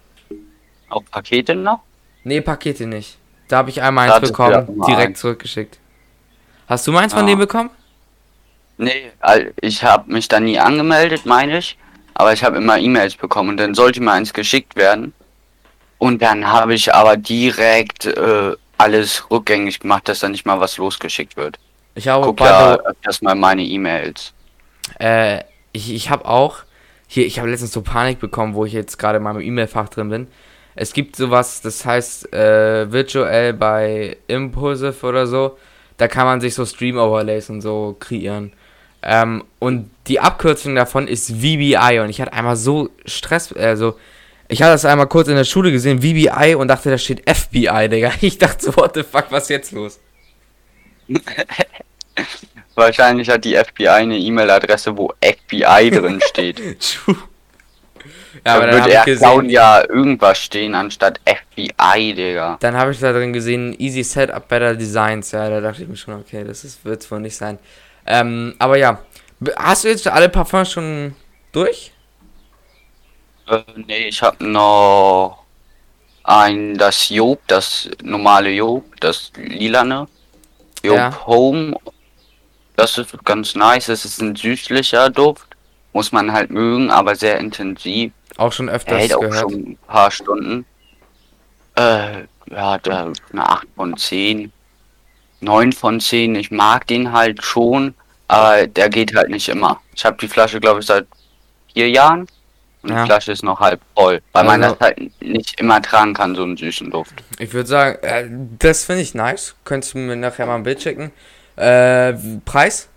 Auch 0.90 1.02
Pakete 1.10 1.56
noch? 1.56 1.80
Nee, 2.22 2.40
Pakete 2.40 2.86
nicht. 2.86 3.18
Da 3.48 3.56
habe 3.56 3.70
ich 3.70 3.82
einmal 3.82 4.12
eins 4.12 4.28
bekommen, 4.28 4.80
direkt 4.86 5.08
eins. 5.08 5.18
zurückgeschickt. 5.18 5.76
Hast 6.68 6.86
du 6.86 6.92
meins 6.92 7.12
ja. 7.12 7.18
von 7.18 7.26
dem 7.26 7.40
bekommen? 7.40 7.70
Nee, 8.78 9.10
ich 9.60 9.82
habe 9.82 10.12
mich 10.12 10.28
da 10.28 10.40
nie 10.40 10.58
angemeldet, 10.58 11.24
meine 11.24 11.58
ich. 11.58 11.78
Aber 12.14 12.32
ich 12.32 12.42
habe 12.42 12.56
immer 12.56 12.78
E-Mails 12.78 13.16
bekommen 13.16 13.50
und 13.50 13.56
dann 13.58 13.74
sollte 13.74 14.00
mir 14.00 14.12
eins 14.12 14.32
geschickt 14.32 14.76
werden. 14.76 15.12
Und 15.98 16.22
dann 16.22 16.46
habe 16.50 16.74
ich 16.74 16.94
aber 16.94 17.16
direkt 17.16 18.06
äh, 18.06 18.52
alles 18.78 19.30
rückgängig 19.30 19.80
gemacht, 19.80 20.08
dass 20.08 20.20
da 20.20 20.28
nicht 20.28 20.46
mal 20.46 20.60
was 20.60 20.76
losgeschickt 20.76 21.36
wird. 21.36 21.58
Ich 21.94 22.08
habe 22.08 22.26
Guck 22.26 22.40
ja 22.40 22.78
erstmal 23.02 23.34
meine 23.34 23.62
E-Mails. 23.62 24.32
Äh, 24.98 25.40
ich, 25.72 25.92
ich 25.92 26.10
habe 26.10 26.26
auch 26.26 26.58
hier, 27.06 27.26
ich 27.26 27.38
habe 27.38 27.50
letztens 27.50 27.72
so 27.72 27.82
Panik 27.82 28.18
bekommen, 28.18 28.54
wo 28.54 28.64
ich 28.64 28.72
jetzt 28.72 28.98
gerade 28.98 29.18
in 29.18 29.22
meinem 29.22 29.40
E-Mail-Fach 29.40 29.88
drin 29.88 30.10
bin. 30.10 30.26
Es 30.74 30.92
gibt 30.92 31.16
sowas, 31.16 31.62
das 31.62 31.86
heißt 31.86 32.32
äh, 32.34 32.92
virtuell 32.92 33.54
bei 33.54 34.18
Impulsive 34.26 35.06
oder 35.06 35.26
so. 35.26 35.56
Da 35.96 36.08
kann 36.08 36.26
man 36.26 36.40
sich 36.40 36.54
so 36.54 36.66
Stream-Overlays 36.66 37.48
und 37.48 37.62
so 37.62 37.96
kreieren. 37.98 38.52
Ähm, 39.08 39.44
und 39.60 39.88
die 40.08 40.18
Abkürzung 40.18 40.74
davon 40.74 41.06
ist 41.06 41.30
VBI. 41.30 42.00
Und 42.00 42.10
ich 42.10 42.20
hatte 42.20 42.32
einmal 42.32 42.56
so 42.56 42.90
Stress, 43.06 43.52
also 43.52 43.96
ich 44.48 44.62
hatte 44.62 44.72
das 44.72 44.84
einmal 44.84 45.06
kurz 45.06 45.28
in 45.28 45.36
der 45.36 45.44
Schule 45.44 45.70
gesehen, 45.70 46.00
VBI, 46.00 46.56
und 46.56 46.68
dachte, 46.68 46.90
da 46.90 46.98
steht 46.98 47.22
FBI, 47.28 47.88
Digga. 47.88 48.10
Ich 48.20 48.38
dachte 48.38 48.64
so, 48.64 48.76
what 48.76 48.94
the 48.94 49.04
fuck, 49.04 49.26
was 49.30 49.44
ist 49.44 49.50
jetzt 49.50 49.72
los? 49.72 50.00
Wahrscheinlich 52.74 53.30
hat 53.30 53.44
die 53.44 53.54
FBI 53.54 53.88
eine 53.88 54.18
E-Mail-Adresse, 54.18 54.96
wo 54.96 55.12
FBI 55.22 55.90
drin 55.90 56.20
steht. 56.28 56.56
True. 56.80 57.16
Ja, 58.44 58.56
aber 58.56 58.66
dann 58.66 58.74
würde 58.74 58.92
er 58.92 59.44
ja 59.44 59.88
irgendwas 59.88 60.38
stehen 60.38 60.74
anstatt 60.74 61.20
FBI, 61.24 62.12
Digga. 62.14 62.58
Dann 62.60 62.76
habe 62.76 62.90
ich 62.90 62.98
da 62.98 63.12
drin 63.12 63.32
gesehen, 63.32 63.74
Easy 63.78 64.02
Setup, 64.02 64.46
Better 64.46 64.74
Designs. 64.74 65.30
Ja, 65.32 65.48
da 65.48 65.60
dachte 65.60 65.82
ich 65.82 65.88
mir 65.88 65.96
schon, 65.96 66.14
okay, 66.14 66.44
das 66.44 66.64
wird 66.84 67.02
es 67.02 67.10
wohl 67.10 67.20
nicht 67.20 67.36
sein. 67.36 67.58
Ähm, 68.06 68.54
aber 68.58 68.76
ja, 68.78 69.00
hast 69.56 69.84
du 69.84 69.88
jetzt 69.88 70.06
alle 70.06 70.28
Parfums 70.28 70.72
schon 70.72 71.14
durch? 71.52 71.92
Äh, 73.48 73.62
nee, 73.76 74.08
ich 74.08 74.22
habe 74.22 74.44
noch 74.44 75.44
ein, 76.24 76.76
das 76.76 77.08
Job, 77.08 77.40
das 77.46 77.88
normale 78.02 78.50
Job, 78.50 78.84
das 79.00 79.32
lilane. 79.36 80.08
Job 80.82 80.96
ja. 80.96 81.26
Home 81.26 81.76
das 82.76 82.98
ist 82.98 83.24
ganz 83.24 83.54
nice. 83.54 83.88
Es 83.88 84.04
ist 84.04 84.20
ein 84.20 84.36
süßlicher 84.36 85.10
Duft. 85.10 85.48
Muss 85.92 86.12
man 86.12 86.32
halt 86.32 86.50
mögen, 86.50 86.90
aber 86.90 87.16
sehr 87.16 87.38
intensiv. 87.38 88.12
Auch 88.36 88.52
schon 88.52 88.68
öfters 88.68 88.98
Hält 88.98 89.14
auch 89.14 89.32
schon 89.32 89.52
ein 89.54 89.78
paar 89.86 90.10
Stunden. 90.10 90.66
Äh, 91.74 92.24
ja, 92.50 92.78
da 92.78 93.12
eine 93.32 93.48
8 93.48 93.66
von 93.74 93.96
10. 93.96 94.52
9 95.46 95.72
von 95.72 96.00
10. 96.00 96.34
Ich 96.34 96.50
mag 96.50 96.86
den 96.86 97.12
halt 97.12 97.42
schon, 97.42 97.94
aber 98.28 98.66
der 98.66 98.90
geht 98.90 99.14
halt 99.14 99.30
nicht 99.30 99.48
immer. 99.48 99.80
Ich 99.94 100.04
habe 100.04 100.16
die 100.20 100.28
Flasche, 100.28 100.60
glaube 100.60 100.80
ich, 100.80 100.86
seit 100.86 101.06
vier 101.72 101.88
Jahren. 101.88 102.26
Und 102.82 102.90
ja. 102.90 103.02
die 103.02 103.06
Flasche 103.06 103.32
ist 103.32 103.42
noch 103.42 103.58
halb 103.58 103.80
voll, 103.96 104.20
weil 104.32 104.46
also, 104.46 104.50
man 104.50 104.60
das 104.60 104.78
halt 104.78 105.20
nicht 105.20 105.58
immer 105.58 105.82
tragen 105.82 106.14
kann, 106.14 106.36
so 106.36 106.42
einen 106.44 106.56
süßen 106.56 106.90
Duft. 106.90 107.14
Ich 107.38 107.52
würde 107.52 107.68
sagen, 107.68 107.98
äh, 108.02 108.28
das 108.58 108.84
finde 108.84 109.02
ich 109.02 109.14
nice. 109.14 109.56
Könntest 109.64 109.94
du 109.94 109.98
mir 109.98 110.14
nachher 110.14 110.46
mal 110.46 110.56
ein 110.56 110.62
Bild 110.62 110.82
schicken. 110.82 111.10
Äh, 111.56 112.12
Preis? 112.44 112.88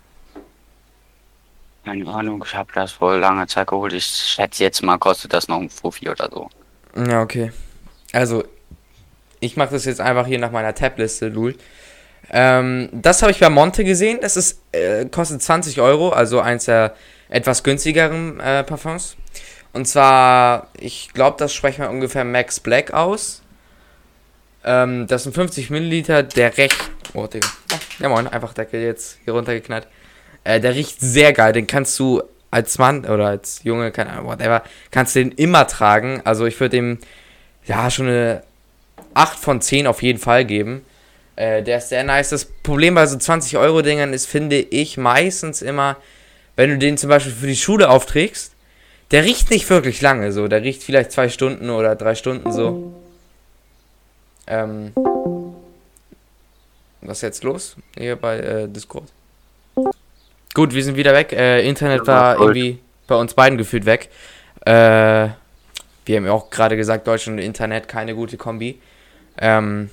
Keine 1.84 2.06
Ahnung, 2.08 2.44
ich 2.46 2.54
habe 2.54 2.70
das 2.74 2.92
vor 2.92 3.16
langer 3.16 3.48
Zeit 3.48 3.66
geholt. 3.66 3.92
Ich 3.92 4.04
schätze 4.04 4.62
jetzt 4.62 4.82
mal, 4.82 4.98
kostet 4.98 5.32
das 5.32 5.48
noch 5.48 5.58
ein 5.58 5.70
Fuffi 5.70 6.08
oder 6.08 6.28
so. 6.30 6.50
Ja, 6.94 7.22
okay. 7.22 7.50
Also, 8.12 8.44
ich 9.40 9.56
mache 9.56 9.70
das 9.70 9.86
jetzt 9.86 10.00
einfach 10.00 10.26
hier 10.26 10.38
nach 10.38 10.52
meiner 10.52 10.74
Tab-Liste, 10.74 11.28
Lul. 11.28 11.56
Ähm, 12.30 12.88
das 12.92 13.22
habe 13.22 13.32
ich 13.32 13.40
bei 13.40 13.48
Monte 13.48 13.84
gesehen. 13.84 14.18
Das 14.20 14.36
ist, 14.36 14.60
äh, 14.72 15.04
kostet 15.06 15.42
20 15.42 15.80
Euro, 15.80 16.10
also 16.10 16.40
eins 16.40 16.66
der 16.66 16.94
etwas 17.28 17.62
günstigeren 17.62 18.40
äh, 18.40 18.62
Parfums. 18.64 19.16
Und 19.72 19.86
zwar, 19.86 20.68
ich 20.78 21.12
glaube, 21.12 21.36
das 21.38 21.52
sprechen 21.52 21.82
wir 21.82 21.90
ungefähr 21.90 22.24
Max 22.24 22.60
Black 22.60 22.92
aus. 22.92 23.42
Ähm, 24.64 25.06
das 25.06 25.24
sind 25.24 25.34
50 25.34 25.70
Milliliter, 25.70 26.22
der 26.22 26.56
recht. 26.56 26.90
Oh, 27.14 27.26
Digga. 27.26 27.48
Ja, 27.98 28.08
moin, 28.08 28.26
einfach 28.26 28.52
Deckel 28.52 28.82
jetzt 28.82 29.18
hier 29.24 29.32
runtergeknallt. 29.32 29.86
Äh, 30.44 30.60
der 30.60 30.74
riecht 30.74 31.00
sehr 31.00 31.32
geil. 31.32 31.52
Den 31.52 31.66
kannst 31.66 31.98
du 31.98 32.22
als 32.50 32.78
Mann 32.78 33.04
oder 33.04 33.26
als 33.28 33.62
Junge, 33.62 33.92
keine 33.92 34.10
Ahnung, 34.10 34.26
whatever, 34.26 34.62
kannst 34.90 35.14
du 35.14 35.20
den 35.20 35.32
immer 35.32 35.66
tragen. 35.66 36.20
Also 36.24 36.46
ich 36.46 36.58
würde 36.58 36.76
dem, 36.76 36.98
ja, 37.64 37.90
schon 37.90 38.08
eine 38.08 38.42
8 39.14 39.38
von 39.38 39.60
10 39.60 39.86
auf 39.86 40.02
jeden 40.02 40.18
Fall 40.18 40.44
geben. 40.44 40.84
Äh, 41.40 41.62
der 41.62 41.78
ist 41.78 41.88
sehr 41.88 42.04
nice. 42.04 42.28
Das 42.28 42.44
Problem 42.44 42.94
bei 42.94 43.06
so 43.06 43.16
20 43.16 43.56
Euro 43.56 43.80
Dingern 43.80 44.12
ist, 44.12 44.26
finde 44.26 44.58
ich, 44.58 44.98
meistens 44.98 45.62
immer, 45.62 45.96
wenn 46.54 46.68
du 46.68 46.76
den 46.76 46.98
zum 46.98 47.08
Beispiel 47.08 47.32
für 47.32 47.46
die 47.46 47.56
Schule 47.56 47.88
aufträgst, 47.88 48.52
der 49.10 49.24
riecht 49.24 49.48
nicht 49.48 49.70
wirklich 49.70 50.02
lange 50.02 50.32
so. 50.32 50.48
Der 50.48 50.62
riecht 50.62 50.82
vielleicht 50.82 51.12
zwei 51.12 51.30
Stunden 51.30 51.70
oder 51.70 51.96
drei 51.96 52.14
Stunden 52.14 52.52
so. 52.52 52.92
Ähm, 54.46 54.92
was 57.00 57.18
ist 57.18 57.22
jetzt 57.22 57.42
los? 57.42 57.76
Hier 57.96 58.16
bei 58.16 58.38
äh, 58.38 58.68
Discord. 58.68 59.08
Gut, 60.52 60.74
wir 60.74 60.84
sind 60.84 60.98
wieder 60.98 61.14
weg. 61.14 61.32
Äh, 61.32 61.66
Internet 61.66 62.06
war 62.06 62.38
irgendwie 62.38 62.80
bei 63.06 63.14
uns 63.14 63.32
beiden 63.32 63.56
gefühlt 63.56 63.86
weg. 63.86 64.10
Äh, 64.66 65.28
wir 66.04 66.16
haben 66.16 66.26
ja 66.26 66.32
auch 66.32 66.50
gerade 66.50 66.76
gesagt, 66.76 67.06
Deutschland 67.06 67.38
und 67.38 67.44
Internet 67.46 67.88
keine 67.88 68.14
gute 68.14 68.36
Kombi. 68.36 68.78
Ähm, 69.38 69.88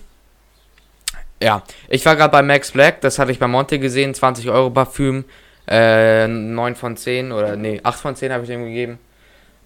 ja, 1.41 1.63
ich 1.89 2.06
war 2.06 2.15
gerade 2.15 2.32
bei 2.32 2.41
Max 2.41 2.72
Black, 2.72 3.01
das 3.01 3.20
hatte 3.20 3.32
ich 3.32 3.39
bei 3.39 3.48
Monte 3.48 3.79
gesehen, 3.79 4.13
20 4.13 4.50
Euro 4.50 4.70
Parfüm, 4.70 5.25
äh, 5.67 6.27
9 6.27 6.75
von 6.75 6.98
10 6.98 7.32
oder 7.32 7.56
nee, 7.56 7.79
8 7.84 8.00
von 8.00 8.15
10 8.15 8.32
habe 8.32 8.44
ich 8.44 8.50
dem 8.50 8.65
gegeben. 8.65 9.00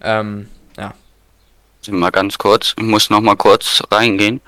Ähm, 0.02 0.48
ja. 0.76 0.94
Mal 1.88 2.10
ganz 2.10 2.38
kurz, 2.38 2.74
ich 2.78 2.84
muss 2.84 3.10
noch 3.10 3.20
mal 3.20 3.36
kurz 3.36 3.82
reingehen. 3.90 4.40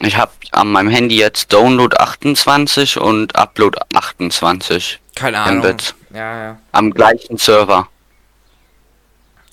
Ich 0.00 0.16
habe 0.16 0.32
an 0.50 0.68
meinem 0.72 0.90
Handy 0.90 1.16
jetzt 1.16 1.52
Download 1.52 1.96
28 1.96 2.98
und 2.98 3.36
Upload 3.36 3.78
28. 3.94 5.00
Keine 5.14 5.38
Ahnung. 5.38 5.76
Ja, 6.12 6.42
ja. 6.42 6.58
Am 6.72 6.90
gleichen 6.90 7.36
Server. 7.36 7.88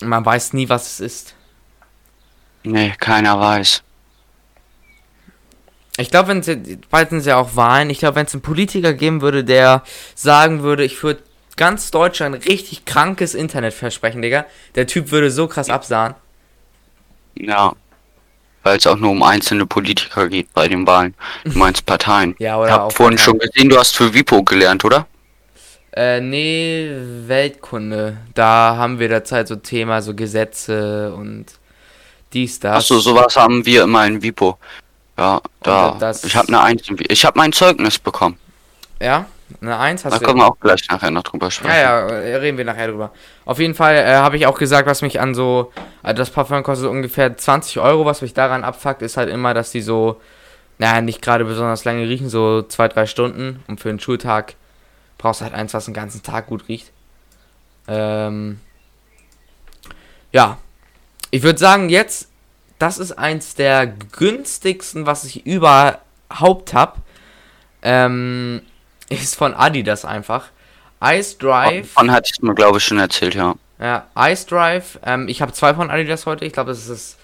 Man 0.01 0.25
weiß 0.25 0.53
nie, 0.53 0.67
was 0.67 0.93
es 0.93 0.99
ist. 0.99 1.35
Nee, 2.63 2.93
keiner 2.97 3.39
weiß. 3.39 3.83
Ich 5.97 6.11
glaube, 6.11 6.29
wenn 6.29 6.43
sie, 6.43 6.79
bald 6.89 7.09
sind 7.09 7.25
ja 7.25 7.37
auch 7.37 7.55
Wahlen, 7.55 7.89
ich 7.89 7.99
glaube, 7.99 8.15
wenn 8.15 8.25
es 8.25 8.33
einen 8.33 8.41
Politiker 8.41 8.93
geben 8.93 9.21
würde, 9.21 9.43
der 9.43 9.83
sagen 10.15 10.63
würde, 10.63 10.83
ich 10.83 11.01
würde 11.03 11.21
ganz 11.57 11.91
Deutschland 11.91 12.45
richtig 12.45 12.85
krankes 12.85 13.35
Internet 13.35 13.73
versprechen, 13.73 14.21
Digga, 14.21 14.45
der 14.75 14.87
Typ 14.87 15.11
würde 15.11 15.29
so 15.29 15.47
krass 15.47 15.69
absahen. 15.69 16.15
Ja 17.35 17.73
weil 18.63 18.77
es 18.77 18.87
auch 18.87 18.97
nur 18.97 19.11
um 19.11 19.23
einzelne 19.23 19.65
Politiker 19.65 20.27
geht 20.27 20.53
bei 20.53 20.67
den 20.67 20.85
Wahlen. 20.85 21.15
Du 21.43 21.51
meinst 21.57 21.85
Parteien. 21.85 22.35
ja, 22.39 22.57
oder 22.57 22.67
ich 22.67 22.73
hab 22.73 22.93
vorhin 22.93 23.17
schon 23.17 23.39
gesehen, 23.39 23.69
du 23.69 23.77
hast 23.77 23.95
für 23.95 24.13
WIPO 24.13 24.43
gelernt, 24.43 24.85
oder? 24.85 25.07
Äh, 25.91 26.21
nee, 26.21 26.89
Weltkunde. 27.25 28.17
Da 28.35 28.75
haben 28.77 28.99
wir 28.99 29.09
derzeit 29.09 29.47
so 29.47 29.55
Thema, 29.55 30.01
so 30.01 30.13
Gesetze 30.13 31.13
und 31.13 31.45
dies, 32.31 32.59
das. 32.59 32.77
Achso, 32.77 32.99
sowas 32.99 33.35
haben 33.35 33.65
wir 33.65 33.83
immer 33.83 34.05
in 34.05 34.21
WIPO. 34.21 34.57
Ja, 35.19 35.41
da. 35.63 35.97
Das, 35.99 36.23
ich 36.23 36.35
habe 36.35 36.47
eine 36.47 36.61
Eins. 36.61 36.83
Ich 37.09 37.25
habe 37.25 37.37
mein 37.37 37.51
Zeugnis 37.51 37.99
bekommen. 37.99 38.37
Ja? 39.01 39.25
Eine 39.61 39.77
1 39.77 40.05
hast 40.05 40.13
da 40.13 40.17
du. 40.19 40.25
Da 40.25 40.27
können 40.27 40.39
wir 40.39 40.47
auch 40.47 40.59
gleich 40.59 40.87
nachher 40.89 41.11
noch 41.11 41.23
drüber 41.23 41.49
sprechen. 41.49 41.73
Ja, 41.73 42.07
ja, 42.07 42.07
äh, 42.07 42.35
reden 42.35 42.57
wir 42.57 42.65
nachher 42.65 42.87
drüber. 42.87 43.11
Auf 43.45 43.59
jeden 43.59 43.73
Fall 43.73 43.95
äh, 43.95 44.15
habe 44.15 44.37
ich 44.37 44.45
auch 44.45 44.57
gesagt, 44.57 44.87
was 44.87 45.01
mich 45.01 45.19
an 45.19 45.33
so. 45.33 45.71
Also 46.03 46.17
das 46.17 46.29
Parfum 46.29 46.61
kostet 46.63 46.87
ungefähr 46.87 47.35
20 47.35 47.79
Euro. 47.79 48.05
Was 48.05 48.21
mich 48.21 48.33
daran 48.33 48.63
abfuckt, 48.63 49.01
ist 49.01 49.17
halt 49.17 49.29
immer, 49.29 49.53
dass 49.53 49.71
die 49.71 49.81
so. 49.81 50.21
Naja, 50.77 51.01
nicht 51.01 51.21
gerade 51.21 51.43
besonders 51.43 51.83
lange 51.83 52.07
riechen, 52.07 52.29
so 52.29 52.63
2-3 52.65 53.07
Stunden. 53.07 53.63
Und 53.67 53.81
für 53.81 53.89
einen 53.89 53.99
Schultag 53.99 54.55
brauchst 55.17 55.41
du 55.41 55.45
halt 55.45 55.53
eins, 55.53 55.73
was 55.73 55.85
den 55.85 55.93
ganzen 55.93 56.23
Tag 56.23 56.47
gut 56.47 56.67
riecht. 56.69 56.91
Ähm. 57.87 58.59
Ja. 60.31 60.57
Ich 61.31 61.43
würde 61.43 61.59
sagen, 61.59 61.89
jetzt. 61.89 62.29
Das 62.79 62.97
ist 62.97 63.11
eins 63.11 63.55
der 63.55 63.87
günstigsten, 63.87 65.05
was 65.05 65.25
ich 65.25 65.45
überhaupt 65.45 66.73
habe. 66.73 66.93
Ähm 67.83 68.61
ist 69.09 69.35
von 69.35 69.53
Adidas 69.53 70.05
einfach. 70.05 70.49
Ice 71.03 71.37
Drive. 71.37 71.91
Von 71.91 72.11
hatte 72.11 72.29
ich 72.33 72.41
mir, 72.41 72.53
glaube 72.53 72.77
ich, 72.77 72.83
schon 72.83 72.99
erzählt, 72.99 73.35
ja. 73.35 73.55
Ja, 73.79 74.07
Ice 74.17 74.45
Drive. 74.45 74.99
Ähm, 75.05 75.27
ich 75.27 75.41
habe 75.41 75.53
zwei 75.53 75.73
von 75.73 75.89
Adidas 75.89 76.25
heute. 76.25 76.45
Ich 76.45 76.53
glaube, 76.53 76.71
es 76.71 76.87
ist. 76.87 77.17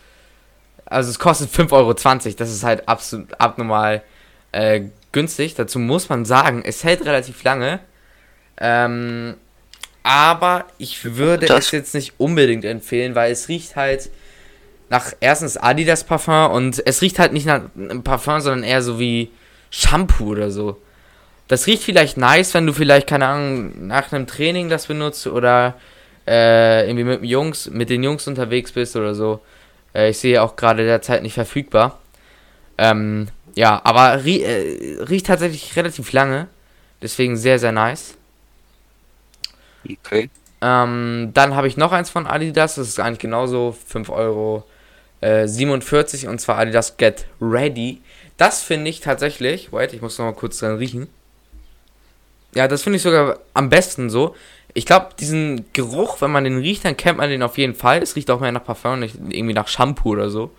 Also, 0.85 1.09
es 1.09 1.19
kostet 1.19 1.49
5,20 1.51 1.71
Euro. 1.73 1.93
Das 1.93 2.49
ist 2.49 2.63
halt 2.63 2.87
absolut 2.87 3.39
abnormal 3.39 4.03
äh, 4.51 4.83
günstig. 5.11 5.55
Dazu 5.55 5.79
muss 5.79 6.09
man 6.09 6.25
sagen, 6.25 6.63
es 6.65 6.83
hält 6.83 7.05
relativ 7.05 7.43
lange. 7.43 7.79
Ähm, 8.57 9.35
aber 10.03 10.65
ich 10.77 11.15
würde 11.15 11.47
das 11.47 11.65
es 11.65 11.71
jetzt 11.71 11.95
nicht 11.95 12.13
unbedingt 12.19 12.63
empfehlen, 12.63 13.15
weil 13.15 13.31
es 13.31 13.49
riecht 13.49 13.75
halt 13.75 14.09
nach 14.89 15.13
erstens 15.19 15.57
Adidas 15.57 16.03
Parfum 16.03 16.51
und 16.51 16.81
es 16.85 17.01
riecht 17.01 17.19
halt 17.19 17.33
nicht 17.33 17.45
nach 17.45 17.61
einem 17.75 18.03
Parfum, 18.03 18.39
sondern 18.39 18.63
eher 18.63 18.81
so 18.81 18.99
wie 18.99 19.31
Shampoo 19.71 20.31
oder 20.31 20.51
so. 20.51 20.77
Das 21.47 21.67
riecht 21.67 21.83
vielleicht 21.83 22.17
nice, 22.17 22.53
wenn 22.53 22.65
du 22.65 22.73
vielleicht, 22.73 23.07
keine 23.07 23.27
Ahnung, 23.27 23.87
nach 23.87 24.11
einem 24.11 24.25
Training 24.25 24.69
das 24.69 24.87
benutzt 24.87 25.27
oder 25.27 25.75
äh, 26.27 26.87
irgendwie 26.87 27.03
mit, 27.03 27.23
Jungs, 27.23 27.69
mit 27.69 27.89
den 27.89 28.03
Jungs 28.03 28.27
unterwegs 28.27 28.71
bist 28.71 28.95
oder 28.95 29.13
so. 29.13 29.41
Äh, 29.93 30.09
ich 30.09 30.17
sehe 30.17 30.41
auch 30.41 30.55
gerade 30.55 30.85
derzeit 30.85 31.21
nicht 31.21 31.35
verfügbar. 31.35 31.99
Ähm, 32.77 33.27
ja, 33.55 33.79
aber 33.83 34.23
rie 34.23 34.41
äh, 34.41 35.03
riecht 35.03 35.27
tatsächlich 35.27 35.75
relativ 35.75 36.11
lange. 36.11 36.47
Deswegen 37.01 37.37
sehr, 37.37 37.59
sehr 37.59 37.71
nice. 37.71 38.15
Okay. 39.87 40.29
Ähm, 40.61 41.29
dann 41.33 41.55
habe 41.55 41.67
ich 41.67 41.77
noch 41.77 41.91
eins 41.91 42.09
von 42.09 42.25
Adidas. 42.25 42.75
Das 42.75 42.87
ist 42.87 42.99
eigentlich 42.99 43.19
genauso 43.19 43.75
5 43.87 44.09
Euro 44.09 44.63
äh, 45.25 45.47
47 45.47 46.27
und 46.27 46.39
zwar 46.39 46.59
Adidas 46.59 46.97
Get 46.97 47.25
Ready. 47.41 48.01
Das 48.37 48.61
finde 48.61 48.89
ich 48.89 48.99
tatsächlich. 48.99 49.71
Wait, 49.73 49.93
ich 49.93 50.01
muss 50.01 50.19
noch 50.19 50.25
mal 50.25 50.33
kurz 50.33 50.59
dran 50.59 50.77
riechen. 50.77 51.07
Ja, 52.53 52.67
das 52.67 52.83
finde 52.83 52.97
ich 52.97 53.01
sogar 53.01 53.39
am 53.53 53.69
besten 53.69 54.09
so. 54.09 54.35
Ich 54.75 54.85
glaube, 54.85 55.09
diesen 55.19 55.65
Geruch, 55.73 56.21
wenn 56.21 56.31
man 56.31 56.43
den 56.43 56.59
riecht, 56.59 56.85
dann 56.85 56.95
kennt 56.95 57.17
man 57.17 57.29
den 57.29 57.41
auf 57.41 57.57
jeden 57.57 57.73
Fall. 57.73 58.03
Es 58.03 58.15
riecht 58.15 58.29
auch 58.29 58.39
mehr 58.39 58.51
nach 58.51 58.63
Parfum, 58.63 58.99
nicht 58.99 59.15
irgendwie 59.15 59.53
nach 59.53 59.67
Shampoo 59.67 60.11
oder 60.11 60.29
so. 60.29 60.51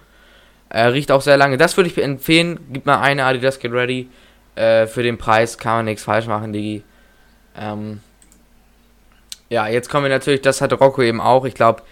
Äh, 0.69 0.87
riecht 0.87 1.13
auch 1.13 1.23
sehr 1.23 1.37
lange. 1.37 1.59
Das 1.59 1.77
würde 1.77 1.89
ich 1.89 1.99
empfehlen. 1.99 2.59
Gib 2.73 2.87
mal 2.87 3.01
eine 3.01 3.25
Adidas 3.25 3.61
Get 3.61 3.73
Ready. 3.73 4.09
Äh, 4.57 4.87
für 4.87 5.03
den 5.03 5.17
Preis 5.17 5.59
kann 5.59 5.77
man 5.77 5.85
nichts 5.85 6.03
falsch 6.03 6.27
machen, 6.27 6.53
Digi. 6.53 6.83
Ähm, 7.57 8.01
ja, 9.49 9.69
jetzt 9.69 9.89
kommen 9.91 10.07
wir 10.07 10.11
natürlich, 10.11 10.41
das 10.43 10.61
hat 10.61 10.73
Rocco 10.73 11.03
eben 11.03 11.21
auch. 11.21 11.45
Ich 11.45 11.55
glaube, 11.55 11.83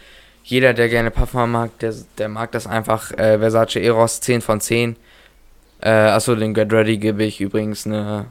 jeder, 0.45 0.75
der 0.75 0.89
gerne 0.91 1.11
Parfum 1.11 1.51
mag, 1.51 1.79
der, 1.79 1.95
der 2.19 2.29
mag 2.29 2.53
das 2.53 2.67
einfach. 2.67 3.11
Äh, 3.13 3.39
Versace 3.39 3.77
Eros 3.77 4.21
10 4.21 4.43
von 4.43 4.61
10. 4.61 4.97
Äh, 5.81 5.89
achso, 5.89 6.37
den 6.37 6.53
Get 6.53 6.73
Ready 6.73 6.99
gebe 6.99 7.25
ich 7.25 7.41
übrigens 7.41 7.87
eine 7.87 8.27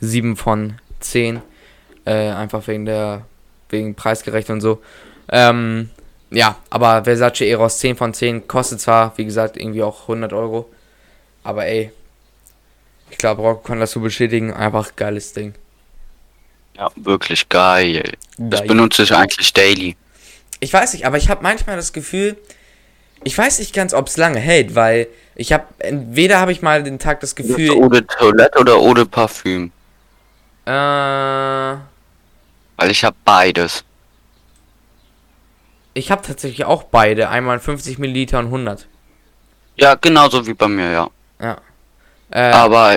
7 0.00 0.36
von 0.36 0.74
10. 0.98 1.40
Äh, 2.04 2.30
einfach 2.30 2.66
wegen 2.66 2.84
der, 2.84 3.22
wegen 3.68 3.94
preisgerecht 3.94 4.50
und 4.50 4.60
so. 4.60 4.82
Ähm, 5.28 5.90
ja, 6.30 6.56
aber 6.70 7.04
Versace 7.04 7.42
Eros 7.42 7.78
10 7.78 7.96
von 7.96 8.12
10 8.12 8.48
kostet 8.48 8.80
zwar, 8.80 9.16
wie 9.16 9.24
gesagt, 9.24 9.56
irgendwie 9.56 9.84
auch 9.84 10.02
100 10.02 10.32
Euro. 10.32 10.68
Aber 11.44 11.66
ey, 11.66 11.92
ich 13.10 13.18
glaube, 13.18 13.42
Rock 13.42 13.64
kann 13.64 13.78
das 13.78 13.92
so 13.92 14.00
bestätigen. 14.00 14.52
Einfach 14.52 14.96
geiles 14.96 15.32
Ding. 15.32 15.54
Ja, 16.76 16.90
wirklich 16.96 17.48
geil. 17.48 18.14
Das 18.38 18.60
Geil. 18.60 18.68
benutze 18.68 19.04
ich 19.04 19.14
eigentlich 19.14 19.52
daily. 19.52 19.96
Ich 20.64 20.72
weiß 20.72 20.94
nicht, 20.94 21.04
aber 21.06 21.18
ich 21.18 21.28
habe 21.28 21.42
manchmal 21.42 21.76
das 21.76 21.92
Gefühl, 21.92 22.38
ich 23.22 23.36
weiß 23.36 23.58
nicht 23.58 23.74
ganz, 23.74 23.92
ob 23.92 24.06
es 24.06 24.16
lange 24.16 24.40
hält, 24.40 24.74
weil 24.74 25.08
ich 25.34 25.52
habe, 25.52 25.64
entweder 25.78 26.40
habe 26.40 26.52
ich 26.52 26.62
mal 26.62 26.82
den 26.82 26.98
Tag 26.98 27.20
das 27.20 27.34
Gefühl, 27.34 27.70
Ohne 27.72 28.06
Toilette 28.06 28.58
oder 28.58 28.80
ohne 28.80 29.04
Parfüm? 29.04 29.72
äh, 30.64 30.70
Weil 30.70 31.80
ich 32.90 33.04
habe 33.04 33.14
beides. 33.26 33.84
ich 35.92 36.10
habe 36.10 36.22
tatsächlich 36.22 36.64
auch 36.64 36.84
beide, 36.84 37.28
einmal 37.28 37.60
50 37.60 37.98
Milliliter 37.98 38.38
und 38.38 38.46
100. 38.46 38.86
Ja, 39.76 39.96
genauso 39.96 40.46
wie 40.46 40.54
bei 40.54 40.68
mir, 40.68 40.90
ja. 40.90 41.10
Ja. 41.42 41.58
Äh, 42.30 42.52
Aber 42.52 42.96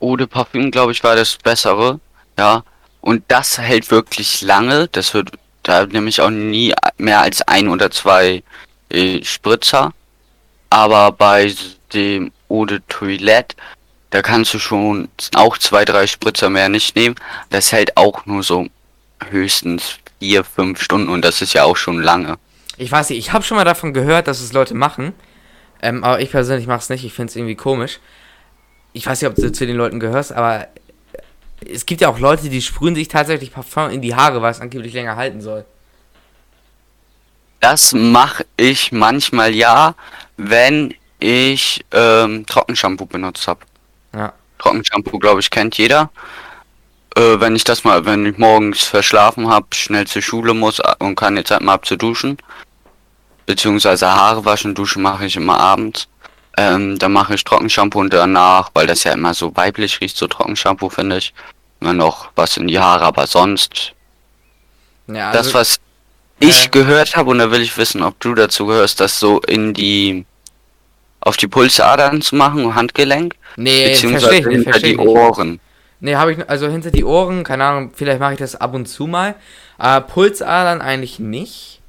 ohne 0.00 0.26
Parfüm, 0.26 0.70
glaube 0.70 0.92
ich, 0.92 1.02
war 1.02 1.16
das 1.16 1.36
bessere. 1.38 1.98
Ja. 2.38 2.62
Und 3.00 3.24
das 3.28 3.56
hält 3.58 3.90
wirklich 3.90 4.42
lange. 4.42 4.88
Das 4.88 5.14
wird 5.14 5.30
da 5.68 5.86
nämlich 5.86 6.20
auch 6.20 6.30
nie 6.30 6.74
mehr 6.96 7.20
als 7.20 7.42
ein 7.42 7.68
oder 7.68 7.90
zwei 7.90 8.42
äh, 8.90 9.22
Spritzer. 9.22 9.92
Aber 10.70 11.12
bei 11.12 11.54
dem 11.92 12.32
Eau 12.48 12.64
de 12.64 12.80
Toilette, 12.88 13.56
da 14.10 14.22
kannst 14.22 14.54
du 14.54 14.58
schon 14.58 15.08
auch 15.34 15.58
zwei, 15.58 15.84
drei 15.84 16.06
Spritzer 16.06 16.50
mehr 16.50 16.68
nicht 16.68 16.96
nehmen. 16.96 17.16
Das 17.50 17.72
hält 17.72 17.96
auch 17.96 18.24
nur 18.26 18.42
so 18.42 18.66
höchstens 19.30 19.98
vier, 20.18 20.44
fünf 20.44 20.82
Stunden 20.82 21.08
und 21.08 21.24
das 21.24 21.42
ist 21.42 21.52
ja 21.52 21.64
auch 21.64 21.76
schon 21.76 22.02
lange. 22.02 22.36
ich 22.76 22.90
weiß 22.90 23.10
nicht, 23.10 23.18
ich 23.18 23.32
habe 23.32 23.44
schon 23.44 23.56
mal 23.56 23.64
davon 23.64 23.92
gehört, 23.92 24.28
dass 24.28 24.40
es 24.40 24.52
Leute 24.52 24.74
machen, 24.74 25.12
ähm, 25.82 26.02
aber 26.04 26.20
ich 26.20 26.30
persönlich 26.30 26.66
mache 26.66 26.80
es 26.80 26.88
nicht, 26.88 27.04
ich 27.04 27.12
finde 27.12 27.30
es 27.30 27.36
irgendwie 27.36 27.54
komisch. 27.54 28.00
Ich 28.92 29.06
weiß 29.06 29.20
nicht, 29.20 29.30
ob 29.30 29.36
du 29.36 29.52
zu 29.52 29.66
den 29.66 29.76
Leuten 29.76 30.00
gehörst, 30.00 30.32
aber 30.32 30.66
es 31.66 31.86
gibt 31.86 32.00
ja 32.00 32.08
auch 32.08 32.18
Leute, 32.18 32.48
die 32.48 32.62
sprühen 32.62 32.94
sich 32.94 33.08
tatsächlich 33.08 33.52
Parfum 33.52 33.90
in 33.90 34.00
die 34.00 34.14
Haare, 34.14 34.40
weil 34.42 34.52
es 34.52 34.60
angeblich 34.60 34.92
länger 34.92 35.16
halten 35.16 35.40
soll. 35.40 35.64
Das 37.60 37.92
mache 37.92 38.46
ich 38.56 38.92
manchmal 38.92 39.54
ja, 39.54 39.94
wenn 40.36 40.94
ich 41.18 41.84
ähm, 41.92 42.46
Trockenshampoo 42.46 43.06
benutzt 43.06 43.48
habe. 43.48 43.60
Ja. 44.14 44.32
Trockenshampoo, 44.58 45.18
glaube 45.18 45.40
ich, 45.40 45.50
kennt 45.50 45.76
jeder. 45.76 46.10
Äh, 47.16 47.40
wenn 47.40 47.56
ich 47.56 47.64
das 47.64 47.82
mal, 47.82 48.04
wenn 48.04 48.26
ich 48.26 48.38
morgens 48.38 48.84
verschlafen 48.84 49.48
habe, 49.48 49.66
schnell 49.74 50.06
zur 50.06 50.22
Schule 50.22 50.54
muss 50.54 50.78
äh, 50.78 50.94
und 51.00 51.16
keine 51.16 51.42
Zeit 51.42 51.62
mehr 51.62 51.72
hab 51.72 51.84
zu 51.84 51.96
duschen, 51.96 52.38
beziehungsweise 53.46 54.14
Haare 54.14 54.44
waschen, 54.44 54.74
duschen 54.74 55.02
mache 55.02 55.26
ich 55.26 55.34
immer 55.34 55.58
abends. 55.58 56.06
Ähm, 56.60 56.98
dann 56.98 57.12
mache 57.12 57.34
ich 57.34 57.44
Trockenshampoo 57.44 58.00
und 58.00 58.12
danach, 58.12 58.70
weil 58.74 58.88
das 58.88 59.04
ja 59.04 59.12
immer 59.12 59.32
so 59.32 59.54
weiblich 59.54 60.00
riecht, 60.00 60.16
so 60.16 60.26
Trockenshampoo 60.26 60.88
finde 60.88 61.18
ich, 61.18 61.32
immer 61.80 61.92
noch 61.92 62.30
was 62.34 62.56
in 62.56 62.66
die 62.66 62.80
Haare, 62.80 63.04
aber 63.04 63.28
sonst 63.28 63.92
Ja, 65.06 65.30
das, 65.30 65.46
also, 65.54 65.58
was 65.58 65.80
ich 66.40 66.66
äh, 66.66 66.68
gehört 66.70 67.14
habe, 67.14 67.30
und 67.30 67.38
da 67.38 67.52
will 67.52 67.60
ich 67.60 67.78
wissen, 67.78 68.02
ob 68.02 68.18
du 68.18 68.34
dazu 68.34 68.66
gehörst, 68.66 68.98
das 68.98 69.20
so 69.20 69.40
in 69.42 69.72
die 69.72 70.24
auf 71.20 71.36
die 71.36 71.46
Pulsadern 71.46 72.22
zu 72.22 72.34
machen, 72.34 72.74
Handgelenk, 72.74 73.36
nee, 73.54 73.90
beziehungsweise 73.90 74.26
verstehe 74.26 74.40
ich 74.40 74.66
nicht, 74.66 74.74
hinter 74.74 74.80
die. 74.80 74.98
Ohren. 74.98 75.60
Nee, 76.00 76.16
habe 76.16 76.32
ich, 76.32 76.50
also 76.50 76.68
hinter 76.68 76.90
die 76.90 77.04
Ohren, 77.04 77.44
keine 77.44 77.66
Ahnung, 77.66 77.92
vielleicht 77.94 78.18
mache 78.18 78.32
ich 78.32 78.38
das 78.40 78.56
ab 78.56 78.74
und 78.74 78.86
zu 78.86 79.06
mal. 79.06 79.36
Aber 79.78 80.04
Pulsadern 80.06 80.80
eigentlich 80.80 81.20
nicht. 81.20 81.80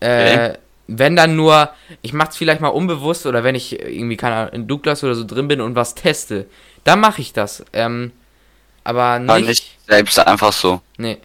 Äh, 0.00 0.50
Okay. 0.50 0.58
Wenn 0.98 1.16
dann 1.16 1.36
nur, 1.36 1.70
ich 2.02 2.12
mache 2.12 2.30
es 2.30 2.36
vielleicht 2.36 2.60
mal 2.60 2.68
unbewusst 2.68 3.26
oder 3.26 3.44
wenn 3.44 3.54
ich 3.54 3.78
irgendwie, 3.80 4.16
keine 4.16 4.36
Ahnung, 4.36 4.52
in 4.54 4.68
Douglas 4.68 5.02
oder 5.04 5.14
so 5.14 5.24
drin 5.24 5.48
bin 5.48 5.60
und 5.60 5.74
was 5.74 5.94
teste, 5.94 6.46
dann 6.84 7.00
mache 7.00 7.20
ich 7.20 7.32
das. 7.32 7.64
Ähm, 7.72 8.12
aber 8.84 9.02
Aber 9.04 9.38
nicht, 9.38 9.48
nicht 9.48 9.78
selbst 9.88 10.18
einfach 10.18 10.52
so. 10.52 10.80
nee, 10.98 11.18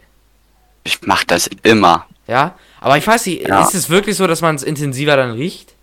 Ich 0.83 1.01
mach 1.03 1.23
das 1.23 1.47
immer. 1.63 2.05
ja. 2.27 2.55
Aber 2.79 2.97
ich 2.97 3.07
weiß 3.07 3.25
nicht, 3.25 3.47
Ja. 3.47 3.63
ist 3.63 3.73
es 3.73 3.89
wirklich 3.89 4.15
so, 4.15 4.27
dass 4.27 4.41
man 4.41 4.55
es 4.55 4.61
intensiver 4.63 5.15
dann 5.17 5.31
riecht? 5.31 5.73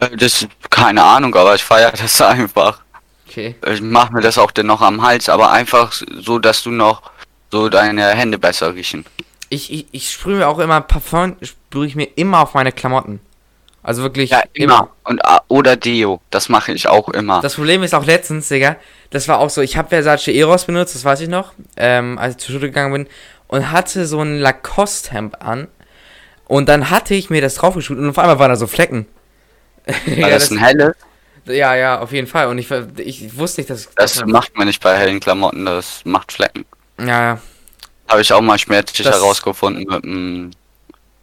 Äh, 0.00 0.16
Das 0.16 0.46
keine 0.70 1.02
Ahnung, 1.02 1.34
aber 1.34 1.54
ich 1.54 1.64
feiere 1.64 1.90
das 2.00 2.20
einfach. 2.20 2.80
Okay. 3.28 3.56
Ich 3.66 3.80
mach 3.80 4.10
mir 4.10 4.20
das 4.20 4.38
auch 4.38 4.50
dennoch 4.52 4.80
am 4.80 5.02
Hals, 5.02 5.28
aber 5.28 5.50
einfach 5.50 5.92
so, 5.92 6.38
dass 6.38 6.62
du 6.62 6.70
noch 6.70 7.02
so 7.50 7.68
deine 7.68 8.08
Hände 8.10 8.38
besser 8.38 8.74
riechen. 8.74 9.04
Ich, 9.48 9.72
ich, 9.72 9.86
ich 9.92 10.10
sprühe 10.10 10.36
mir 10.36 10.48
auch 10.48 10.58
immer 10.58 10.80
Parfum, 10.80 11.36
sprühe 11.42 11.86
ich 11.86 11.94
mir 11.96 12.08
immer 12.16 12.40
auf 12.40 12.54
meine 12.54 12.72
Klamotten. 12.72 13.20
Also 13.82 14.02
wirklich 14.02 14.30
Ja, 14.30 14.42
immer. 14.54 14.90
Und 15.04 15.24
ah, 15.24 15.42
oder 15.46 15.76
Deo, 15.76 16.20
das 16.30 16.48
mache 16.48 16.72
ich 16.72 16.88
auch 16.88 17.08
immer. 17.10 17.40
Das 17.40 17.54
Problem 17.54 17.84
ist 17.84 17.94
auch 17.94 18.04
letztens, 18.04 18.48
Digga, 18.48 18.74
das 19.10 19.28
war 19.28 19.38
auch 19.38 19.48
so, 19.50 19.60
ich 19.62 19.76
habe 19.76 19.90
Versace 19.90 20.28
Eros 20.28 20.64
benutzt, 20.64 20.96
das 20.96 21.04
weiß 21.04 21.20
ich 21.20 21.28
noch, 21.28 21.52
ähm, 21.76 22.18
als 22.18 22.34
ich 22.34 22.38
zur 22.40 22.54
Schule 22.56 22.66
gegangen 22.66 22.92
bin, 22.92 23.06
und 23.46 23.70
hatte 23.70 24.06
so 24.06 24.20
ein 24.20 24.40
Lacoste-Hemd 24.40 25.40
an. 25.40 25.68
Und 26.48 26.68
dann 26.68 26.90
hatte 26.90 27.14
ich 27.14 27.30
mir 27.30 27.40
das 27.40 27.54
draufgeschult 27.56 27.98
und 28.00 28.08
auf 28.10 28.18
einmal 28.18 28.40
waren 28.40 28.48
da 28.50 28.56
so 28.56 28.66
Flecken. 28.66 29.06
War 29.86 29.94
ja, 30.16 30.28
das 30.30 30.50
ein 30.50 30.58
helle? 30.58 30.96
ja, 31.46 31.76
ja, 31.76 32.00
auf 32.00 32.10
jeden 32.10 32.26
Fall. 32.26 32.48
Und 32.48 32.58
ich, 32.58 32.68
ich 32.98 33.38
wusste 33.38 33.60
nicht, 33.60 33.70
dass. 33.70 33.88
Das 33.94 34.14
dass- 34.14 34.26
macht 34.26 34.56
man 34.56 34.66
nicht 34.66 34.82
bei 34.82 34.96
hellen 34.96 35.20
Klamotten, 35.20 35.64
das 35.64 36.00
macht 36.04 36.32
Flecken. 36.32 36.64
ja, 36.98 37.06
ja, 37.06 37.38
Habe 38.08 38.20
ich 38.20 38.32
auch 38.32 38.40
mal 38.40 38.58
schmerzlich 38.58 39.06
Das- 39.06 39.16
herausgefunden 39.16 39.84
mit 39.88 40.04
einem 40.04 40.50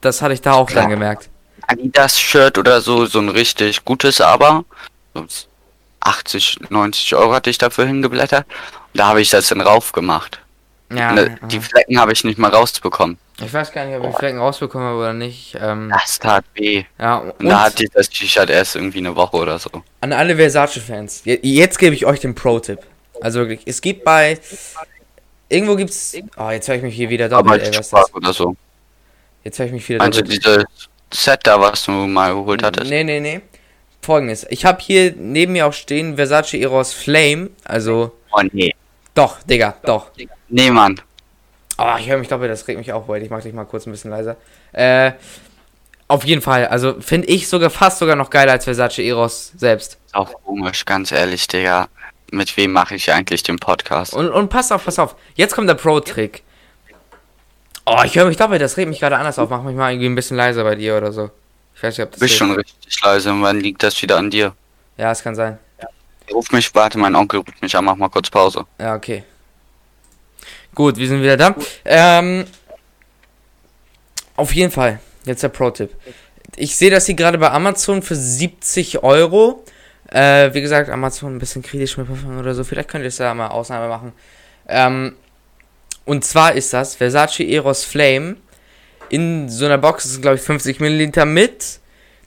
das 0.02 0.22
hatte 0.22 0.34
ich 0.34 0.42
da 0.42 0.54
auch 0.54 0.70
dann 0.70 0.90
gemerkt. 0.90 1.30
Adidas-Shirt 1.66 2.58
oder 2.58 2.82
so, 2.82 3.06
so 3.06 3.20
ein 3.20 3.30
richtig 3.30 3.86
gutes 3.86 4.20
aber. 4.20 4.66
So 5.14 5.26
80, 6.02 6.58
90 6.70 7.16
Euro 7.16 7.34
hatte 7.34 7.50
ich 7.50 7.58
dafür 7.58 7.86
hingeblättert. 7.86 8.46
Und 8.48 9.00
da 9.00 9.08
habe 9.08 9.22
ich 9.22 9.30
das 9.30 9.48
dann 9.48 9.62
rauf 9.62 9.94
gemacht. 9.94 10.40
Ja, 10.94 11.16
äh, 11.16 11.30
ja. 11.30 11.48
die 11.48 11.60
Flecken 11.62 11.98
habe 12.00 12.12
ich 12.12 12.26
nicht 12.26 12.38
mal 12.38 12.52
rausbekommen. 12.52 13.18
ich 13.42 13.54
weiß 13.54 13.72
gar 13.72 13.86
nicht, 13.86 13.98
ob 13.98 14.10
ich 14.10 14.16
Flecken 14.18 14.40
rausbekommen 14.40 14.86
habe 14.90 14.98
oder 15.00 15.14
nicht. 15.14 15.56
Ähm, 15.60 15.90
Das 15.92 16.20
tat 16.20 16.44
weh. 16.56 16.84
ja, 17.00 17.16
Und, 17.20 17.32
und 17.40 17.48
da 17.50 17.62
hatte 17.62 17.86
ich 17.86 17.90
das 17.92 18.10
T-Shirt 18.10 18.50
erst 18.50 18.76
irgendwie 18.76 18.98
eine 19.00 19.16
Woche 19.16 19.38
oder 19.38 19.58
so. 19.58 19.70
An 20.02 20.12
alle 20.12 20.36
Versace-Fans. 20.36 21.22
Je- 21.24 21.40
Jetzt 21.42 21.80
gebe 21.80 21.96
ich 21.96 22.06
euch 22.06 22.20
den 22.20 22.36
Pro-Tipp. 22.36 22.80
Also 23.22 23.40
wirklich, 23.40 23.62
es 23.66 23.80
gibt 23.82 24.04
bei. 24.04 24.38
Irgendwo 25.54 25.76
gibt's. 25.76 26.16
Oh, 26.36 26.50
jetzt 26.50 26.68
höre 26.68 26.76
ich 26.76 26.82
mich 26.82 26.96
hier 26.96 27.10
wieder 27.10 27.30
doppelt, 27.30 27.62
ey, 27.62 27.78
was 27.78 27.90
das? 27.92 28.14
oder 28.16 28.34
so. 28.34 28.56
Jetzt 29.44 29.60
höre 29.60 29.68
ich 29.68 29.72
mich 29.72 29.88
wieder 29.88 30.00
doppelt. 30.00 30.32
dieses 30.32 30.66
Set 31.14 31.42
da, 31.44 31.62
was 31.62 31.86
du 31.86 31.92
mal 31.92 32.34
geholt 32.34 32.64
hattest? 32.64 32.90
Nee, 32.90 33.04
nee, 33.04 33.20
nee. 33.20 33.42
Folgendes. 34.02 34.48
Ich 34.50 34.66
habe 34.66 34.82
hier 34.82 35.14
neben 35.16 35.54
mir 35.54 35.68
auch 35.68 35.74
stehen 35.74 36.16
Versace 36.16 36.56
Eros 36.56 36.94
Flame. 36.94 37.52
Also. 37.66 38.14
Oh 38.32 38.42
nee. 38.52 38.74
Doch, 39.14 39.44
Digga, 39.44 39.76
doch. 39.84 40.10
Nee, 40.50 40.72
Mann. 40.72 41.00
Oh, 41.78 41.94
ich 42.00 42.10
höre 42.10 42.18
mich 42.18 42.30
doppelt, 42.30 42.50
das 42.50 42.68
regt 42.68 42.80
mich 42.80 42.92
auf, 42.92 43.08
weil 43.08 43.22
ich 43.22 43.30
mach 43.30 43.44
dich 43.44 43.54
mal 43.54 43.66
kurz 43.66 43.86
ein 43.86 43.92
bisschen 43.92 44.10
leiser. 44.10 44.38
Äh. 44.72 45.12
Auf 46.08 46.26
jeden 46.26 46.42
Fall. 46.42 46.68
Also 46.68 47.00
finde 47.00 47.28
ich 47.28 47.48
sogar 47.48 47.70
fast 47.70 48.00
sogar 48.00 48.16
noch 48.16 48.30
geiler 48.32 48.54
als 48.54 48.66
Versace 48.66 49.00
Eros 49.00 49.52
selbst. 49.56 50.00
Ist 50.06 50.16
auch 50.16 50.34
komisch, 50.44 50.84
ganz 50.86 51.12
ehrlich, 51.12 51.48
Digga. 51.48 51.90
Mit 52.34 52.58
wem 52.58 52.72
mache 52.72 52.96
ich 52.96 53.12
eigentlich 53.12 53.44
den 53.44 53.60
Podcast? 53.60 54.16
Und, 54.16 54.30
und 54.30 54.50
pass 54.50 54.72
auf, 54.72 54.84
pass 54.86 54.98
auf. 54.98 55.16
Jetzt 55.36 55.54
kommt 55.54 55.70
der 55.70 55.76
Pro-Trick. 55.76 56.42
Oh, 57.86 58.02
ich 58.04 58.16
höre 58.16 58.26
mich 58.26 58.38
doppelt, 58.38 58.60
das 58.60 58.76
regt 58.76 58.90
mich 58.90 59.00
gerade 59.00 59.18
anders 59.18 59.38
auf. 59.38 59.52
Mach 59.52 59.62
mich 59.62 59.76
mal 59.76 59.92
irgendwie 59.92 60.08
ein 60.08 60.16
bisschen 60.16 60.38
leiser 60.38 60.64
bei 60.64 60.74
dir 60.74 60.98
oder 60.98 61.12
so. 61.12 61.30
Ich 61.76 61.84
weiß 61.84 61.96
nicht, 61.96 62.06
ob 62.06 62.12
das. 62.12 62.20
Bist 62.20 62.36
schon 62.36 62.52
richtig 62.52 63.02
leise 63.04 63.32
und 63.32 63.44
wann 63.44 63.60
liegt 63.60 63.84
das 63.84 64.02
wieder 64.02 64.18
an 64.18 64.32
dir? 64.32 64.56
Ja, 64.98 65.12
es 65.12 65.22
kann 65.22 65.36
sein. 65.36 65.60
Ruf 66.32 66.52
mich, 66.52 66.74
warte, 66.74 66.98
mein 66.98 67.16
Onkel 67.16 67.42
ruft 67.42 67.62
mich 67.62 67.76
an, 67.76 67.86
mach 67.86 67.98
mal 67.98 68.10
kurz 68.10 68.32
Pause. 68.32 68.66
Ja, 68.80 68.96
okay. 68.96 69.24
Gut, 70.74 70.98
wir 70.98 71.08
sind 71.08 71.22
wieder 71.22 71.38
da. 71.38 71.56
Ähm, 71.86 72.46
auf 74.36 74.56
jeden 74.56 74.72
Fall. 74.72 75.00
Jetzt 75.26 75.44
der 75.44 75.50
Pro-Tipp. 75.50 75.92
Ich 76.56 76.76
sehe 76.76 76.90
das 76.90 77.06
hier 77.06 77.16
gerade 77.16 77.38
bei 77.38 77.52
Amazon 77.52 78.02
für 78.02 78.16
70 78.16 79.04
Euro. 79.04 79.64
Äh, 80.10 80.54
wie 80.54 80.62
gesagt, 80.62 80.90
Amazon 80.90 81.36
ein 81.36 81.40
bisschen 81.40 81.64
kritisch 81.64 81.98
mit 81.98 82.08
Parfum 82.08 82.38
oder 82.38 82.54
so. 82.54 82.64
Vielleicht 82.64 82.90
könnt 82.90 83.04
ihr 83.04 83.10
es 83.10 83.18
da 83.18 83.34
mal 83.34 83.48
Ausnahme 83.48 83.88
machen. 83.88 84.14
Ähm, 84.68 85.16
und 86.06 86.26
zwar 86.26 86.54
ist 86.54 86.74
das 86.74 86.96
Versace 86.96 87.42
Eros 87.42 87.84
Flame 87.84 88.36
in 89.10 89.50
so 89.50 89.66
einer 89.66 89.78
Box. 89.78 90.04
Sind, 90.04 90.22
glaube 90.22 90.36
ich, 90.36 90.42
50 90.42 90.80
Milliliter 90.80 91.26
mit 91.26 91.80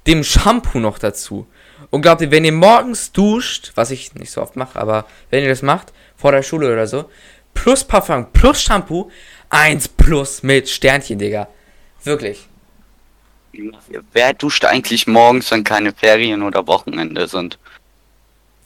dem 0.06 0.24
Shampoo 0.24 0.78
noch 0.78 0.98
dazu. 0.98 1.46
Und 1.90 2.02
glaubt 2.02 2.20
ihr, 2.20 2.30
wenn 2.30 2.44
ihr 2.44 2.52
morgens 2.52 3.12
duscht, 3.12 3.72
was 3.74 3.90
ich 3.90 4.14
nicht 4.14 4.30
so 4.30 4.42
oft 4.42 4.56
mache, 4.56 4.78
aber 4.78 5.06
wenn 5.30 5.42
ihr 5.42 5.48
das 5.48 5.62
macht, 5.62 5.92
vor 6.16 6.32
der 6.32 6.42
Schule 6.42 6.72
oder 6.72 6.86
so, 6.86 7.10
plus 7.54 7.84
Parfum, 7.84 8.32
plus 8.32 8.62
Shampoo, 8.62 9.10
1 9.50 9.88
plus 9.88 10.42
mit 10.42 10.68
Sternchen, 10.68 11.18
Digga. 11.18 11.48
Wirklich. 12.02 12.48
Wer 14.12 14.34
duscht 14.34 14.64
eigentlich 14.64 15.06
morgens, 15.06 15.50
wenn 15.50 15.64
keine 15.64 15.92
Ferien 15.92 16.42
oder 16.42 16.66
Wochenende 16.66 17.26
sind? 17.28 17.58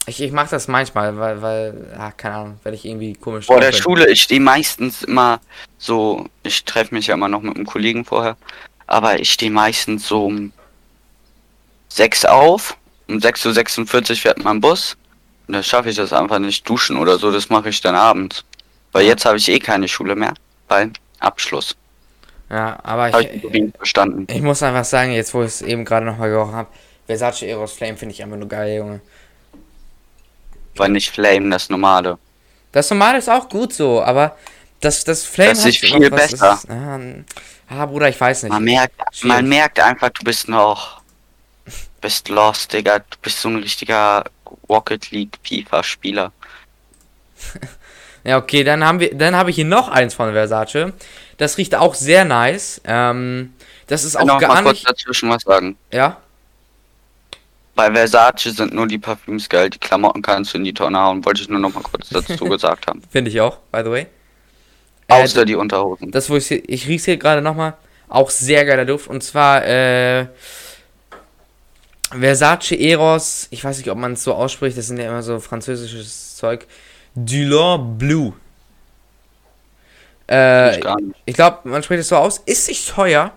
Ich, 0.07 0.19
ich 0.19 0.31
mach 0.31 0.49
das 0.49 0.67
manchmal, 0.67 1.17
weil, 1.17 1.41
weil, 1.41 1.87
ja, 1.93 2.11
keine 2.11 2.35
Ahnung, 2.35 2.59
wenn 2.63 2.73
ich 2.73 2.85
irgendwie 2.85 3.13
komisch 3.13 3.45
Vor 3.45 3.59
der 3.59 3.71
bin. 3.71 3.81
Schule, 3.81 4.09
ich 4.09 4.23
stehe 4.23 4.41
meistens 4.41 5.03
immer 5.03 5.39
so, 5.77 6.27
ich 6.43 6.65
treffe 6.65 6.95
mich 6.95 7.07
ja 7.07 7.13
immer 7.13 7.27
noch 7.27 7.41
mit 7.41 7.55
einem 7.55 7.65
Kollegen 7.65 8.03
vorher, 8.03 8.35
aber 8.87 9.19
ich 9.19 9.31
stehe 9.31 9.51
meistens 9.51 10.07
so 10.07 10.25
um 10.25 10.51
6 11.89 12.25
auf, 12.25 12.77
um 13.07 13.17
6.46 13.17 14.09
Uhr 14.11 14.15
fährt 14.17 14.43
mein 14.43 14.59
Bus 14.59 14.97
und 15.47 15.53
da 15.53 15.61
schaffe 15.61 15.89
ich 15.89 15.95
das 15.97 16.13
einfach 16.13 16.39
nicht 16.39 16.67
duschen 16.67 16.97
oder 16.97 17.19
so, 17.19 17.31
das 17.31 17.49
mache 17.49 17.69
ich 17.69 17.81
dann 17.81 17.95
abends. 17.95 18.43
Weil 18.93 19.05
jetzt 19.05 19.25
habe 19.25 19.37
ich 19.37 19.47
eh 19.47 19.59
keine 19.59 19.87
Schule 19.87 20.15
mehr, 20.15 20.33
weil 20.67 20.91
Abschluss. 21.19 21.75
Ja, 22.51 22.77
aber 22.83 23.21
ich 23.21 23.43
ich, 23.45 23.73
verstanden. 23.77 24.27
ich 24.29 24.41
muss 24.41 24.61
einfach 24.61 24.83
sagen, 24.83 25.13
jetzt 25.13 25.33
wo 25.33 25.41
ich 25.41 25.47
es 25.47 25.61
eben 25.61 25.85
gerade 25.85 26.05
nochmal 26.05 26.29
gerochen 26.29 26.53
habe, 26.53 26.67
Versace 27.05 27.43
Eros 27.43 27.71
Flame 27.71 27.95
finde 27.95 28.13
ich 28.13 28.21
einfach 28.21 28.35
nur 28.35 28.49
geil, 28.49 28.75
Junge. 28.77 28.99
Weil 30.75 30.89
nicht 30.89 31.09
Flame, 31.09 31.49
das 31.49 31.69
normale. 31.69 32.17
Das 32.73 32.89
normale 32.89 33.19
ist 33.19 33.29
auch 33.29 33.47
gut 33.47 33.73
so, 33.73 34.03
aber 34.03 34.35
das, 34.81 35.05
das 35.05 35.23
Flame 35.23 35.51
Das 35.51 35.65
ist 35.65 35.77
viel 35.77 36.11
was, 36.11 36.31
besser. 36.31 36.53
Ist, 36.53 36.69
ah, 36.69 36.99
ah, 37.69 37.85
Bruder, 37.85 38.09
ich 38.09 38.19
weiß 38.19 38.43
nicht. 38.43 38.51
Man 38.51 38.65
merkt, 38.65 38.95
Schwierig. 39.13 39.35
man 39.35 39.47
merkt 39.47 39.79
einfach, 39.79 40.09
du 40.09 40.23
bist 40.23 40.49
noch, 40.49 41.01
bist 42.01 42.27
lost, 42.27 42.73
Digga. 42.73 42.99
Du 42.99 43.17
bist 43.21 43.39
so 43.39 43.47
ein 43.47 43.57
richtiger 43.57 44.25
Rocket 44.67 45.09
League 45.11 45.37
FIFA-Spieler. 45.43 46.33
Ja, 48.23 48.37
okay, 48.37 48.63
dann 48.63 48.85
haben 48.85 48.99
wir, 48.99 49.15
dann 49.15 49.35
habe 49.35 49.49
ich 49.49 49.55
hier 49.55 49.65
noch 49.65 49.89
eins 49.89 50.13
von 50.13 50.31
Versace. 50.31 50.93
Das 51.41 51.57
riecht 51.57 51.73
auch 51.73 51.95
sehr 51.95 52.23
nice. 52.23 52.81
Ähm, 52.85 53.53
das 53.87 54.03
ist 54.03 54.15
auch 54.15 54.25
noch 54.25 54.39
gar 54.39 54.53
mal 54.53 54.61
kurz 54.61 54.75
nicht, 54.75 54.89
dazwischen 54.89 55.27
was 55.27 55.41
sagen. 55.41 55.75
ja. 55.91 56.17
Bei 57.73 57.91
Versace 57.91 58.55
sind 58.55 58.75
nur 58.75 58.85
die 58.85 58.99
Parfüms 58.99 59.49
geil, 59.49 59.71
die 59.71 59.79
Klamotten 59.79 60.21
kannst 60.21 60.53
du 60.53 60.59
in 60.59 60.65
die 60.65 60.73
Tonne 60.73 60.99
hauen. 60.99 61.25
Wollte 61.25 61.41
ich 61.41 61.49
nur 61.49 61.57
noch 61.57 61.73
mal 61.73 61.81
kurz 61.81 62.09
dazu 62.09 62.45
gesagt 62.49 62.85
haben. 62.85 63.01
Finde 63.09 63.31
ich 63.31 63.41
auch, 63.41 63.57
by 63.71 63.81
the 63.83 63.89
way. 63.89 64.05
Äh, 65.07 65.23
Außer 65.23 65.43
die 65.45 65.55
Unterhosen. 65.55 66.11
das, 66.11 66.29
wo 66.29 66.35
ich 66.35 66.45
hier, 66.45 66.61
ich 66.69 66.87
riech's 66.87 67.05
hier 67.05 67.17
gerade 67.17 67.41
nochmal, 67.41 67.73
auch 68.07 68.29
sehr 68.29 68.63
geiler 68.63 68.85
Duft. 68.85 69.07
Und 69.07 69.23
zwar, 69.23 69.65
äh, 69.65 70.27
Versace 72.11 72.73
Eros, 72.73 73.47
ich 73.49 73.63
weiß 73.63 73.79
nicht, 73.79 73.89
ob 73.89 73.97
man 73.97 74.13
es 74.13 74.23
so 74.23 74.35
ausspricht, 74.35 74.77
das 74.77 74.85
sind 74.85 74.99
ja 74.99 75.09
immer 75.09 75.23
so 75.23 75.39
französisches 75.39 76.35
Zeug. 76.35 76.67
Dulon 77.15 77.97
Blue. 77.97 78.33
Äh, 80.29 80.79
Ich 81.25 81.35
glaube, 81.35 81.59
man 81.63 81.83
spricht 81.83 82.01
es 82.01 82.09
so 82.09 82.15
aus. 82.17 82.39
Ist 82.39 82.67
nicht 82.67 82.89
teuer. 82.89 83.31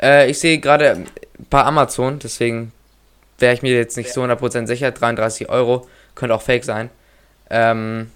Äh, 0.00 0.30
ich 0.30 0.38
sehe 0.38 0.58
gerade 0.58 1.04
bei 1.50 1.62
Amazon, 1.62 2.18
deswegen 2.18 2.72
wäre 3.38 3.54
ich 3.54 3.62
mir 3.62 3.74
jetzt 3.74 3.96
nicht 3.96 4.12
so 4.12 4.22
100% 4.22 4.66
sicher. 4.66 4.90
33 4.90 5.48
Euro, 5.48 5.86
könnte 6.14 6.34
auch 6.34 6.42
fake 6.42 6.64
sein. 6.64 6.90
Ähm, 7.50 8.10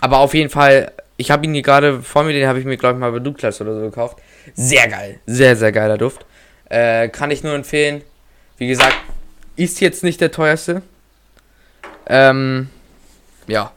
aber 0.00 0.18
auf 0.18 0.34
jeden 0.34 0.50
Fall, 0.50 0.92
ich 1.16 1.30
habe 1.30 1.44
ihn 1.46 1.54
hier 1.54 1.62
gerade 1.62 2.02
vor 2.02 2.24
mir, 2.24 2.32
den 2.32 2.48
habe 2.48 2.58
ich 2.58 2.64
mir, 2.64 2.76
glaube 2.76 2.94
ich, 2.96 3.00
mal 3.00 3.12
bei 3.12 3.20
Douglas 3.20 3.60
oder 3.60 3.74
so 3.74 3.80
gekauft. 3.82 4.18
Sehr 4.54 4.88
geil. 4.88 5.20
Sehr, 5.26 5.56
sehr 5.56 5.72
geiler 5.72 5.96
Duft. 5.98 6.26
Äh, 6.68 7.08
kann 7.08 7.30
ich 7.30 7.42
nur 7.44 7.54
empfehlen. 7.54 8.02
Wie 8.58 8.66
gesagt, 8.66 8.96
ist 9.56 9.80
jetzt 9.80 10.02
nicht 10.02 10.20
der 10.20 10.32
teuerste. 10.32 10.82
Ähm, 12.06 12.68
ja. 13.46 13.72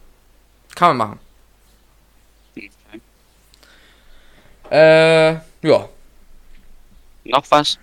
Kann 0.76 0.98
man 0.98 0.98
machen. 0.98 1.20
Äh, 4.76 5.36
ja. 5.66 5.88
Noch 7.24 7.46
was? 7.50 7.80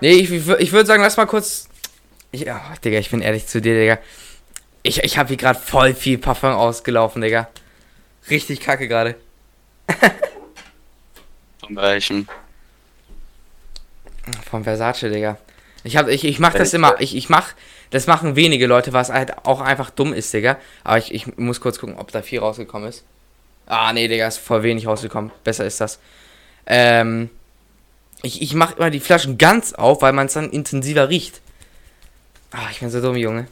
Nee, 0.00 0.12
ich, 0.12 0.30
ich, 0.30 0.44
wür- 0.44 0.58
ich 0.58 0.70
würde 0.70 0.86
sagen, 0.86 1.02
lass 1.02 1.16
mal 1.16 1.26
kurz. 1.26 1.68
Ich, 2.30 2.42
ja, 2.42 2.62
Digga, 2.84 2.98
ich 2.98 3.10
bin 3.10 3.20
ehrlich 3.20 3.46
zu 3.48 3.60
dir, 3.60 3.74
Digga. 3.76 3.98
Ich, 4.84 5.02
ich 5.02 5.18
habe 5.18 5.28
hier 5.28 5.36
gerade 5.36 5.58
voll 5.58 5.92
viel 5.94 6.18
Parfum 6.18 6.52
ausgelaufen, 6.52 7.20
Digga. 7.20 7.48
Richtig 8.30 8.60
kacke 8.60 8.86
gerade. 8.86 9.16
Von 11.60 11.74
welchem? 11.74 12.28
Vom 14.48 14.62
Versace, 14.62 15.10
Digga. 15.10 15.36
Ich 15.82 15.96
hab, 15.96 16.06
ich, 16.08 16.24
ich 16.24 16.38
mach 16.38 16.54
das 16.54 16.74
immer, 16.74 17.00
ich, 17.00 17.16
ich 17.16 17.28
mach, 17.28 17.54
das 17.90 18.06
machen 18.06 18.36
wenige 18.36 18.68
Leute, 18.68 18.92
was 18.92 19.10
halt 19.10 19.44
auch 19.46 19.60
einfach 19.60 19.90
dumm 19.90 20.12
ist, 20.12 20.32
Digga. 20.32 20.58
Aber 20.84 20.98
ich, 20.98 21.12
ich 21.12 21.36
muss 21.36 21.60
kurz 21.60 21.80
gucken, 21.80 21.96
ob 21.96 22.12
da 22.12 22.22
viel 22.22 22.38
rausgekommen 22.38 22.88
ist. 22.88 23.04
Ah, 23.66 23.92
nee, 23.92 24.08
Digga, 24.08 24.28
ist 24.28 24.38
voll 24.38 24.62
wenig 24.62 24.86
rausgekommen. 24.86 25.32
Besser 25.44 25.66
ist 25.66 25.80
das. 25.80 25.98
Ähm, 26.66 27.30
ich, 28.22 28.42
ich 28.42 28.54
mach 28.54 28.76
immer 28.76 28.90
die 28.90 29.00
Flaschen 29.00 29.38
ganz 29.38 29.72
auf, 29.72 30.02
weil 30.02 30.12
man 30.12 30.26
es 30.26 30.34
dann 30.34 30.50
intensiver 30.50 31.08
riecht. 31.08 31.40
Ah, 32.52 32.68
ich 32.70 32.80
bin 32.80 32.90
so 32.90 33.00
dumm, 33.00 33.16
Junge. 33.16 33.48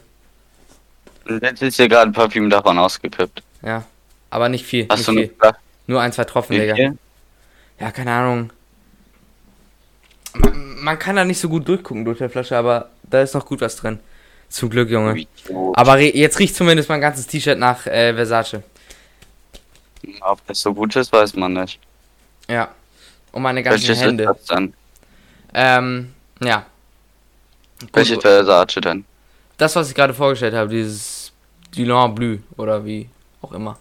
Jetzt 1.41 1.61
ist 1.61 1.75
hier 1.75 1.89
gerade 1.89 2.09
ein 2.09 2.13
Parfüm 2.13 2.49
davon 2.49 2.77
ausgekippt. 2.77 3.43
Ja. 3.61 3.83
Aber 4.29 4.49
nicht 4.49 4.65
viel. 4.65 4.87
Hast 4.89 4.99
nicht 4.99 5.07
du 5.07 5.13
viel. 5.13 5.33
Flasche? 5.37 5.57
Nur 5.87 6.01
ein, 6.01 6.11
zwei 6.11 6.23
Tropfen, 6.23 6.57
Digga. 6.57 6.75
viel? 6.75 6.97
Ja, 7.79 7.91
keine 7.91 8.11
Ahnung. 8.11 8.49
Man, 10.33 10.83
man 10.83 10.99
kann 10.99 11.15
da 11.15 11.25
nicht 11.25 11.39
so 11.39 11.49
gut 11.49 11.67
durchgucken 11.67 12.05
durch 12.05 12.19
der 12.19 12.29
Flasche, 12.29 12.57
aber 12.57 12.89
da 13.03 13.21
ist 13.21 13.33
noch 13.33 13.45
gut 13.45 13.61
was 13.61 13.75
drin. 13.75 13.99
Zum 14.49 14.69
Glück, 14.69 14.89
Junge. 14.89 15.25
Aber 15.73 15.99
jetzt 15.99 16.39
riecht 16.39 16.55
zumindest 16.55 16.89
mein 16.89 17.01
ganzes 17.01 17.27
T-Shirt 17.27 17.57
nach 17.57 17.85
äh, 17.87 18.13
Versace. 18.13 18.61
Ob 20.21 20.45
das 20.47 20.61
so 20.61 20.73
gut 20.73 20.95
ist, 20.95 21.11
weiß 21.11 21.35
man 21.35 21.53
nicht. 21.53 21.79
Ja. 22.47 22.69
Und 23.31 23.41
meine 23.41 23.61
ganzen 23.63 23.81
Welches 23.81 23.97
ist 23.97 24.03
Hände. 24.03 24.23
das 24.25 24.45
dann? 24.45 24.73
Ähm, 25.53 26.13
ja. 26.41 26.65
Gut, 27.91 28.07
Versace 28.21 28.75
denn? 28.81 29.05
das, 29.57 29.75
was 29.75 29.89
ich 29.89 29.95
gerade 29.95 30.13
vorgestellt 30.13 30.53
habe, 30.53 30.69
dieses 30.69 31.31
Dulon 31.75 32.13
Bleu 32.15 32.37
oder 32.57 32.83
wie 32.85 33.09
auch 33.41 33.51
immer. 33.53 33.77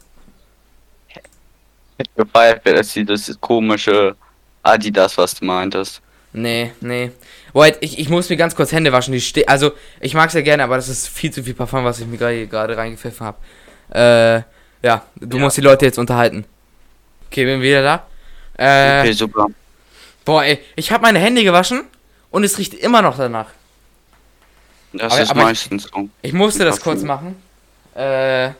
Hätte 1.97 2.11
gefeiert, 2.17 2.65
wäre 2.65 2.77
das 2.79 2.93
dieses 2.93 3.41
komische 3.41 4.17
Adidas, 4.63 5.17
was 5.17 5.35
du 5.35 5.45
meintest. 5.45 6.01
Nee, 6.33 6.73
nee. 6.81 7.13
Wait, 7.53 7.77
ich, 7.81 7.99
ich 8.01 8.09
muss 8.09 8.29
mir 8.29 8.37
ganz 8.37 8.57
kurz 8.57 8.73
Hände 8.73 8.91
waschen. 8.93 9.13
Die 9.13 9.21
ste 9.21 9.47
also, 9.47 9.73
ich 10.01 10.15
mag 10.15 10.29
es 10.29 10.35
ja 10.35 10.41
gerne, 10.41 10.65
aber 10.65 10.75
das 10.77 10.89
ist 10.89 11.07
viel 11.09 11.31
zu 11.33 11.45
viel 11.45 11.55
Parfum, 11.55 11.85
was 11.85 12.01
ich 12.01 12.07
mir 12.07 12.17
gerade- 12.19 12.49
gerade 12.49 12.77
reingepfiffen 12.77 13.25
habe. 13.27 13.39
Äh, 13.91 14.43
ja, 14.85 15.03
du 15.17 15.37
Ja. 15.39 15.43
musst 15.43 15.57
die 15.57 15.61
Leute 15.63 15.85
jetzt 15.87 15.99
unterhalten. 15.99 16.45
Okay, 17.29 17.45
bin 17.47 17.61
wieder 17.63 17.83
da. 17.83 18.07
Äh, 18.57 19.01
Okay, 19.01 19.13
super. 19.13 19.47
boah, 20.25 20.45
ey, 20.45 20.61
ich 20.77 20.93
habe 20.93 21.03
meine 21.03 21.19
Hände 21.19 21.43
gewaschen 21.43 21.83
und 22.31 22.45
es 22.45 22.59
riecht 22.59 22.75
immer 22.75 23.03
noch 23.03 23.17
danach. 23.17 23.49
Das 24.93 25.13
aber- 25.13 25.23
ist 25.23 25.31
aber 25.31 25.41
ich- 25.41 25.47
meistens 25.47 25.83
so. 25.93 26.09
Ich 26.23 26.33
musste 26.33 26.65
das 26.65 26.81
kurz 26.81 27.03
machen. 27.03 27.37
Äh, 27.97 28.51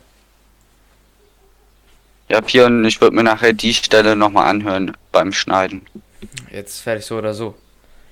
Ja, 2.27 2.41
Pion, 2.41 2.85
ich 2.87 2.99
würde 3.03 3.15
mir 3.15 3.23
nachher 3.23 3.53
die 3.53 3.75
Stelle 3.75 4.17
nochmal 4.17 4.49
anhören 4.49 4.97
beim 5.13 5.31
Schneiden. 5.33 5.83
jetzt 6.51 6.81
fertig 6.81 7.05
so 7.05 7.19
oder 7.19 7.35
so. 7.35 7.55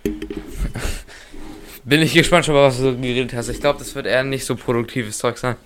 Bin 1.84 2.00
ich 2.02 2.12
gespannt 2.12 2.44
schon 2.44 2.54
mal, 2.54 2.64
was 2.64 2.76
du 2.78 2.94
geredet 2.96 3.32
hast. 3.34 3.48
Ich 3.48 3.58
glaube, 3.60 3.78
das 3.78 3.94
wird 3.94 4.06
eher 4.06 4.22
nicht 4.22 4.44
so 4.44 4.54
produktives 4.54 5.16
Zeug 5.18 5.38
sein. 5.38 5.56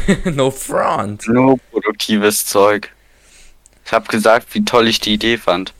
no 0.24 0.50
front. 0.50 1.28
Nur 1.28 1.58
produktives 1.70 2.46
Zeug. 2.46 2.90
Ich 3.84 3.92
habe 3.92 4.06
gesagt, 4.08 4.54
wie 4.54 4.64
toll 4.64 4.88
ich 4.88 5.00
die 5.00 5.14
Idee 5.14 5.38
fand. 5.38 5.72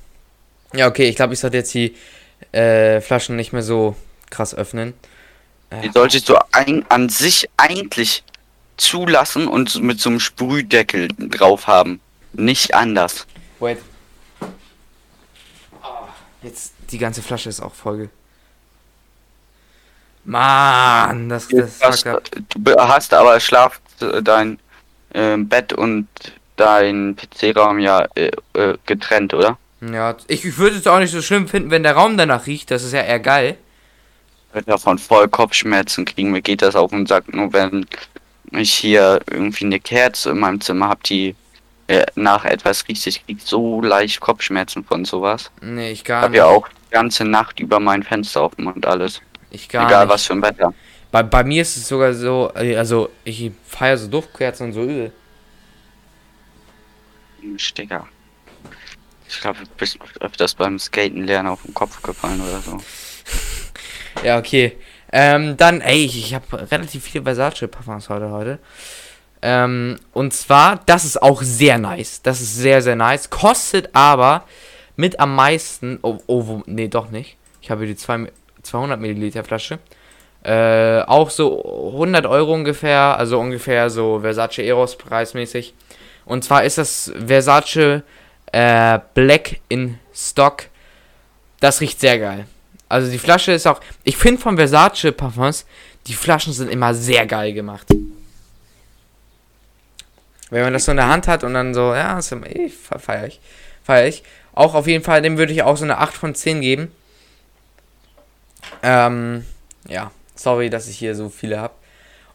Ja, 0.75 0.89
okay, 0.89 1.09
ich 1.09 1.17
glaube, 1.17 1.35
ich 1.35 1.41
sollte 1.41 1.59
jetzt 1.59 1.73
die 1.75 1.95
äh, 2.53 3.01
Flaschen 3.01 3.37
nicht 3.37 3.53
mehr 3.53 3.63
so 3.63 3.97
krass 4.31 4.55
öffnen. 4.55 4.95
Die 5.83 5.91
solltest 5.91 6.29
du 6.29 6.37
ein, 6.53 6.85
an 6.91 7.09
sich 7.09 7.49
eigentlich 7.57 8.25
zulassen 8.77 9.49
und 9.49 9.83
mit 9.83 10.01
so 10.01 10.11
einem 10.11 10.21
Sprühdeckel 10.21 11.09
drauf 11.17 11.67
haben. 11.67 12.01
Nicht 12.35 12.75
anders. 12.75 13.27
Wait. 13.59 13.79
Ah, 15.83 16.09
jetzt 16.43 16.75
die 16.91 16.99
ganze 16.99 17.23
Flasche 17.23 17.49
ist 17.49 17.61
auch 17.61 17.75
voll. 17.75 18.11
Mann, 20.25 21.29
das, 21.29 21.49
das 21.49 21.81
hast, 21.81 22.05
du 22.05 22.77
hast 22.77 23.13
aber 23.13 23.41
Schlaf 23.41 23.81
dein 24.23 24.59
äh, 25.13 25.37
Bett 25.37 25.73
und 25.73 26.09
dein 26.57 27.17
PC-Raum 27.17 27.79
ja 27.79 28.07
äh, 28.15 28.31
äh, 28.55 28.77
getrennt, 28.87 29.35
oder? 29.35 29.59
Ja, 29.81 30.17
ich 30.29 30.59
würde 30.59 30.77
es 30.77 30.87
auch 30.87 30.99
nicht 30.99 31.11
so 31.11 31.23
schlimm 31.23 31.49
finden, 31.49 31.71
wenn 31.71 31.83
der 31.83 31.95
Raum 31.95 32.17
danach 32.17 32.47
riecht. 32.47 32.71
Das 32.71 32.85
ist 32.85 32.93
ja 32.93 33.01
eher 33.03 33.19
geil. 33.21 33.57
Ich 34.49 34.55
würde 34.55 34.67
davon 34.71 34.99
voll 34.99 35.29
Kopfschmerzen 35.29 36.05
kriegen. 36.05 36.31
Mir 36.31 36.43
geht 36.43 36.63
das 36.63 36.77
auf 36.77 36.91
den 36.91 37.07
Sack, 37.07 37.33
nur 37.35 37.53
wenn 37.53 37.87
ich 38.53 38.73
hier 38.73 39.21
irgendwie 39.31 39.65
eine 39.65 39.81
Kerze 39.81 40.31
in 40.31 40.39
meinem 40.39 40.61
Zimmer 40.61 40.89
habe, 40.89 41.01
die 41.05 41.35
äh, 41.89 42.05
nach 42.15 42.45
etwas 42.45 42.87
riecht. 42.87 43.07
Ich 43.07 43.25
krieg 43.27 43.39
so 43.43 43.81
leicht 43.81 44.21
Kopfschmerzen 44.21 44.85
von 44.85 45.05
sowas. 45.05 45.51
Nee, 45.63 45.91
ich 45.91 46.05
gar 46.05 46.21
ich 46.21 46.25
hab 46.25 46.31
nicht. 46.31 46.39
ja 46.39 46.45
auch 46.47 46.69
die 46.69 46.91
ganze 46.93 47.25
Nacht 47.25 47.59
über 47.61 47.81
mein 47.81 48.03
Fenster 48.03 48.43
offen 48.45 48.67
und 48.67 48.87
alles. 48.87 49.21
Ich 49.51 49.69
gar 49.69 49.87
Egal 49.87 50.05
nicht. 50.05 50.13
was 50.15 50.27
für 50.27 50.35
ein 50.35 50.43
Wetter. 50.43 50.73
Bei, 51.13 51.23
bei 51.23 51.45
mir 51.45 51.61
ist 51.61 51.77
es 51.77 51.87
sogar 51.87 52.15
so, 52.15 52.51
äh, 52.57 52.75
also 52.75 53.11
ich 53.23 53.53
feiere 53.69 53.99
so 53.99 54.09
Duftkerzen 54.09 54.67
und 54.67 54.73
so 54.73 54.83
übel. 54.83 55.13
Sticker. 57.59 58.09
Ich 59.29 59.41
glaube, 59.41 59.59
du 59.61 59.67
bist 59.77 59.99
öfters 60.21 60.55
beim 60.55 60.79
Skaten 60.79 61.25
lernen 61.25 61.51
auf 61.51 61.63
den 61.63 61.75
Kopf 61.75 62.03
gefallen 62.03 62.41
oder 62.41 62.61
so. 62.61 62.79
Ja, 64.23 64.39
okay. 64.39 64.77
Ähm, 65.11 65.57
dann, 65.57 65.81
ey, 65.81 66.05
ich, 66.05 66.17
ich 66.17 66.35
habe 66.35 66.71
relativ 66.71 67.05
viele 67.05 67.25
Versace 67.25 67.67
Parfums 67.67 68.09
heute 68.09 68.31
heute. 68.31 68.59
Ähm, 69.41 69.99
und 70.13 70.33
zwar, 70.33 70.77
das 70.87 71.05
ist 71.05 71.21
auch 71.21 71.43
sehr 71.43 71.79
nice. 71.79 72.23
Das 72.23 72.41
ist 72.41 72.55
sehr, 72.57 72.83
sehr 72.83 72.95
nice. 72.95 73.31
Kostet 73.31 73.89
aber 73.95 74.45
mit 74.95 75.19
am 75.19 75.35
meisten, 75.35 75.99
oh, 76.03 76.19
oh 76.27 76.63
nee, 76.67 76.89
doch 76.89 77.11
nicht. 77.11 77.37
Ich 77.63 77.71
habe 77.71 77.85
hier 77.85 77.95
die 77.95 77.97
zwei, 77.97 78.31
200 78.63 79.01
Milliliter 79.01 79.43
Flasche. 79.43 79.81
Äh, 80.45 81.03
auch 81.03 81.31
so 81.31 81.93
100 81.93 82.27
Euro 82.27 82.53
ungefähr, 82.53 83.17
also 83.17 83.39
ungefähr 83.39 83.91
so 83.91 84.21
Versace 84.21 84.59
Eros 84.59 84.97
preismäßig. 84.99 85.75
Und 86.25 86.45
zwar 86.45 86.65
ist 86.65 86.79
das 86.79 87.13
Versace 87.27 88.03
äh, 88.51 88.99
Black 89.15 89.61
in 89.69 89.99
Stock. 90.15 90.65
Das 91.61 91.81
riecht 91.81 92.01
sehr 92.01 92.19
geil. 92.19 92.47
Also 92.89 93.11
die 93.11 93.19
Flasche 93.19 93.53
ist 93.53 93.67
auch. 93.67 93.81
Ich 94.05 94.17
finde 94.17 94.41
von 94.41 94.57
Versace 94.57 95.13
Parfums, 95.13 95.65
die 96.07 96.15
Flaschen 96.15 96.53
sind 96.53 96.71
immer 96.71 96.93
sehr 96.93 97.25
geil 97.27 97.53
gemacht. 97.53 97.87
Wenn 100.51 100.65
man 100.65 100.73
das 100.73 100.85
so 100.85 100.91
in 100.91 100.99
der 100.99 101.09
Hand 101.09 101.29
hat 101.29 101.45
und 101.45 101.55
dann 101.55 101.73
so, 101.73 101.95
ja, 101.95 102.19
ist 102.19 102.33
ich 102.33 102.75
feier 102.75 103.27
ich. 103.27 103.41
Feier 103.85 104.07
ich. 104.09 104.23
Auch 104.55 104.75
auf 104.75 104.87
jeden 104.87 105.03
Fall, 105.03 105.23
dem 105.23 105.39
würde 105.39 105.53
ich 105.53 105.63
auch 105.63 105.77
so 105.77 105.85
eine 105.85 105.99
8 105.99 106.13
von 106.13 106.35
10 106.35 106.61
geben. 106.61 106.93
Ähm, 108.83 109.47
ja, 109.89 110.11
sorry, 110.35 110.71
dass 110.71 110.89
ich 110.89 110.99
hier 110.99 111.15
so 111.15 111.29
viele 111.29 111.61
habe. 111.61 111.75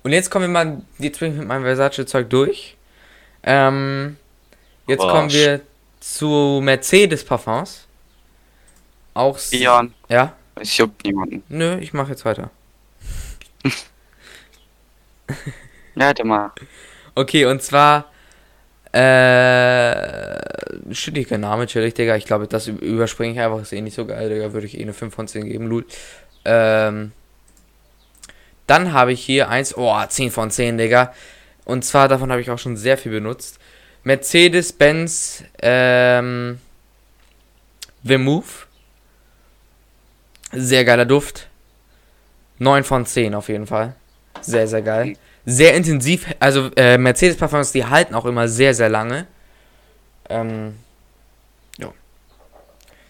Und 0.04 0.14
jetzt 0.14 0.30
kommen 0.30 0.46
wir 0.46 0.50
mal, 0.66 0.82
jetzt 1.00 1.20
bin 1.20 1.34
ich 1.34 1.40
mit 1.40 1.48
meinem 1.48 1.64
Versace-Zeug 1.64 2.30
durch. 2.30 2.76
Ähm, 3.44 4.18
jetzt 4.88 5.00
Boah, 5.00 5.12
kommen 5.12 5.32
wir 5.32 5.62
zu 6.00 6.62
Mercedes 6.64 7.24
Parfums. 7.26 7.86
Auch. 9.14 9.38
Jan, 9.52 9.94
Ja? 10.10 10.34
es 10.56 10.78
juckt 10.78 11.04
niemanden. 11.04 11.44
Nö, 11.50 11.78
ich 11.80 11.94
mache 11.94 12.12
jetzt 12.12 12.26
weiter. 12.26 12.50
Ja, 15.96 16.14
der 16.14 16.26
mal. 16.26 16.52
Okay, 17.16 17.46
und 17.46 17.62
zwar. 17.64 18.12
Äh. 18.94 20.38
Kein 21.26 21.42
Name, 21.42 21.66
chillig, 21.66 21.96
Digga. 21.96 22.16
Ich 22.16 22.26
glaube, 22.26 22.48
das 22.48 22.68
überspringe 22.68 23.34
ich 23.34 23.40
einfach. 23.40 23.62
Ist 23.62 23.74
eh 23.74 23.82
nicht 23.82 23.96
so 23.96 24.06
geil, 24.06 24.30
Digga. 24.30 24.54
Würde 24.54 24.68
ich 24.68 24.78
eh 24.78 24.84
eine 24.84 24.94
5 24.94 25.14
von 25.14 25.28
10 25.28 25.46
geben, 25.46 25.68
Lul. 25.68 25.86
Ähm. 26.46 27.12
Dann 28.68 28.94
habe 28.94 29.14
ich 29.14 29.24
hier 29.24 29.50
eins. 29.50 29.76
Oh, 29.76 29.96
10 30.08 30.32
von 30.32 30.52
10, 30.52 30.78
Digga. 30.78 31.14
Und 31.66 31.84
zwar, 31.84 32.08
davon 32.08 32.32
habe 32.32 32.42
ich 32.42 32.52
auch 32.52 32.60
schon 32.60 32.78
sehr 32.78 32.98
viel 32.98 33.12
benutzt. 33.12 33.60
Mercedes-Benz. 34.04 35.44
Ähm. 35.62 36.60
The 38.04 38.18
Move. 38.18 38.46
Sehr 40.52 40.86
geiler 40.86 41.06
Duft. 41.06 41.48
9 42.60 42.84
von 42.84 43.06
10 43.06 43.36
auf 43.36 43.50
jeden 43.50 43.68
Fall. 43.68 43.96
Sehr, 44.42 44.68
sehr 44.68 44.82
geil. 44.82 45.18
Sehr 45.46 45.74
intensiv. 45.76 46.26
Also 46.40 46.70
äh, 46.76 46.98
Mercedes 46.98 47.38
Parfums, 47.38 47.72
die 47.72 47.86
halten 47.86 48.16
auch 48.16 48.26
immer 48.26 48.48
sehr, 48.48 48.74
sehr 48.74 48.90
lange. 48.90 49.28
Ähm, 50.30 50.76
ja. 51.78 51.92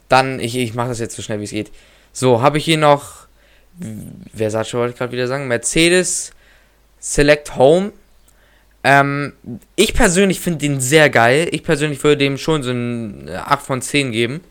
Dann, 0.10 0.40
ich, 0.40 0.56
ich 0.56 0.74
mache 0.74 0.90
das 0.90 1.00
jetzt 1.00 1.16
so 1.16 1.22
schnell 1.22 1.40
wie 1.40 1.46
es 1.46 1.52
geht. 1.52 1.72
So, 2.12 2.42
habe 2.42 2.58
ich 2.58 2.66
hier 2.66 2.78
noch. 2.78 3.27
Versace 4.34 4.74
wollte 4.74 4.94
ich 4.94 4.98
gerade 4.98 5.12
wieder 5.12 5.28
sagen. 5.28 5.48
Mercedes 5.48 6.32
Select 7.00 7.56
Home. 7.56 7.92
Ähm, 8.84 9.34
ich 9.76 9.94
persönlich 9.94 10.40
finde 10.40 10.60
den 10.60 10.80
sehr 10.80 11.10
geil. 11.10 11.48
Ich 11.52 11.64
persönlich 11.64 12.04
würde 12.04 12.18
dem 12.18 12.38
schon 12.38 12.64
so 12.64 12.72
ein 12.72 13.30
8 13.30 13.66
von 13.66 13.82
10 13.82 14.12
geben. 14.12 14.42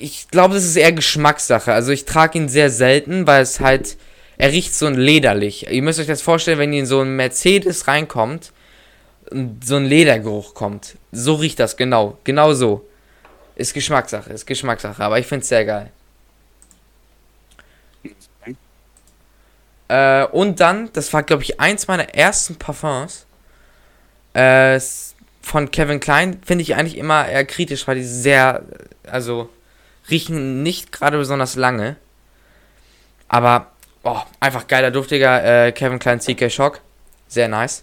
Ich 0.00 0.28
glaube, 0.28 0.54
das 0.54 0.64
ist 0.64 0.76
eher 0.76 0.92
Geschmackssache. 0.92 1.72
Also 1.72 1.92
ich 1.92 2.04
trage 2.04 2.38
ihn 2.38 2.48
sehr 2.48 2.70
selten, 2.70 3.26
weil 3.26 3.42
es 3.42 3.60
halt, 3.60 3.96
er 4.38 4.52
riecht 4.52 4.74
so 4.74 4.86
ein 4.86 4.94
lederlich. 4.94 5.70
Ihr 5.70 5.82
müsst 5.82 6.00
euch 6.00 6.06
das 6.06 6.22
vorstellen, 6.22 6.58
wenn 6.58 6.72
ihr 6.72 6.80
in 6.80 6.86
so 6.86 7.00
ein 7.02 7.16
Mercedes 7.16 7.86
reinkommt 7.86 8.52
und 9.30 9.64
so 9.64 9.76
ein 9.76 9.84
Ledergeruch 9.84 10.54
kommt. 10.54 10.96
So 11.12 11.34
riecht 11.34 11.60
das, 11.60 11.76
genau. 11.76 12.18
Genau 12.24 12.54
so. 12.54 12.86
Ist 13.56 13.74
Geschmackssache, 13.74 14.32
ist 14.32 14.46
Geschmackssache, 14.46 15.02
aber 15.04 15.18
ich 15.18 15.26
finde 15.26 15.42
es 15.42 15.48
sehr 15.48 15.64
geil. 15.64 15.90
Äh, 19.90 20.24
und 20.26 20.60
dann, 20.60 20.88
das 20.92 21.12
war, 21.12 21.24
glaube 21.24 21.42
ich, 21.42 21.58
eins 21.58 21.88
meiner 21.88 22.14
ersten 22.14 22.54
Parfums. 22.54 23.26
Äh, 24.34 24.78
von 25.42 25.72
Kevin 25.72 25.98
Klein 25.98 26.40
finde 26.44 26.62
ich 26.62 26.76
eigentlich 26.76 26.96
immer 26.96 27.26
eher 27.26 27.44
kritisch, 27.44 27.88
weil 27.88 27.96
die 27.96 28.04
sehr, 28.04 28.62
also 29.10 29.50
riechen 30.08 30.62
nicht 30.62 30.92
gerade 30.92 31.18
besonders 31.18 31.56
lange. 31.56 31.96
Aber, 33.26 33.72
oh, 34.04 34.20
einfach 34.38 34.68
geiler 34.68 34.92
Duftiger 34.92 35.66
äh, 35.66 35.72
Kevin 35.72 35.98
Klein 35.98 36.20
CK 36.20 36.48
Shock. 36.52 36.80
Sehr 37.26 37.48
nice. 37.48 37.82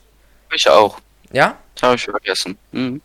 Ich 0.54 0.70
auch. 0.70 1.00
Ja, 1.34 1.58
Das 1.76 1.84
habe 1.84 1.96
ich 1.96 2.06
vergessen. 2.06 2.58
Mhm. 2.72 3.02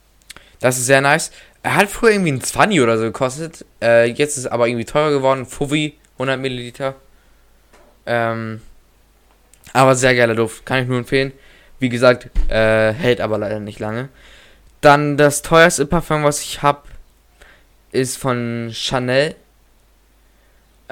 das 0.60 0.78
ist 0.78 0.86
sehr 0.86 1.00
nice. 1.00 1.32
Er 1.64 1.74
hat 1.74 1.88
früher 1.88 2.12
irgendwie 2.12 2.30
ein 2.32 2.40
20 2.40 2.80
oder 2.80 2.98
so 2.98 3.02
gekostet. 3.04 3.64
Äh, 3.82 4.10
jetzt 4.10 4.36
ist 4.36 4.44
es 4.44 4.46
aber 4.46 4.68
irgendwie 4.68 4.84
teurer 4.84 5.10
geworden. 5.10 5.44
Fuvi, 5.44 5.98
100 6.14 6.38
Milliliter. 6.38 6.94
Ähm, 8.06 8.60
aber 9.72 9.94
sehr 9.94 10.14
geiler 10.14 10.34
Duft. 10.34 10.64
Kann 10.66 10.82
ich 10.82 10.88
nur 10.88 10.98
empfehlen. 10.98 11.32
Wie 11.78 11.88
gesagt, 11.88 12.28
äh, 12.50 12.92
hält 12.92 13.20
aber 13.20 13.38
leider 13.38 13.60
nicht 13.60 13.78
lange. 13.80 14.08
Dann 14.80 15.16
das 15.16 15.42
teuerste 15.42 15.86
Parfum, 15.86 16.24
was 16.24 16.40
ich 16.42 16.62
habe, 16.62 16.82
ist 17.92 18.18
von 18.18 18.70
Chanel. 18.72 19.34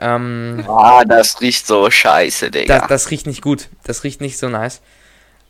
Ähm, 0.01 0.65
Ah, 0.69 1.05
das 1.05 1.41
riecht 1.41 1.67
so 1.67 1.91
scheiße, 1.91 2.51
Digga. 2.51 2.79
das, 2.79 2.89
das 2.89 3.11
riecht 3.11 3.27
nicht 3.27 3.43
gut. 3.43 3.69
Das 3.85 4.05
riecht 4.05 4.21
nicht 4.21 4.39
so 4.39 4.49
nice. 4.49 4.81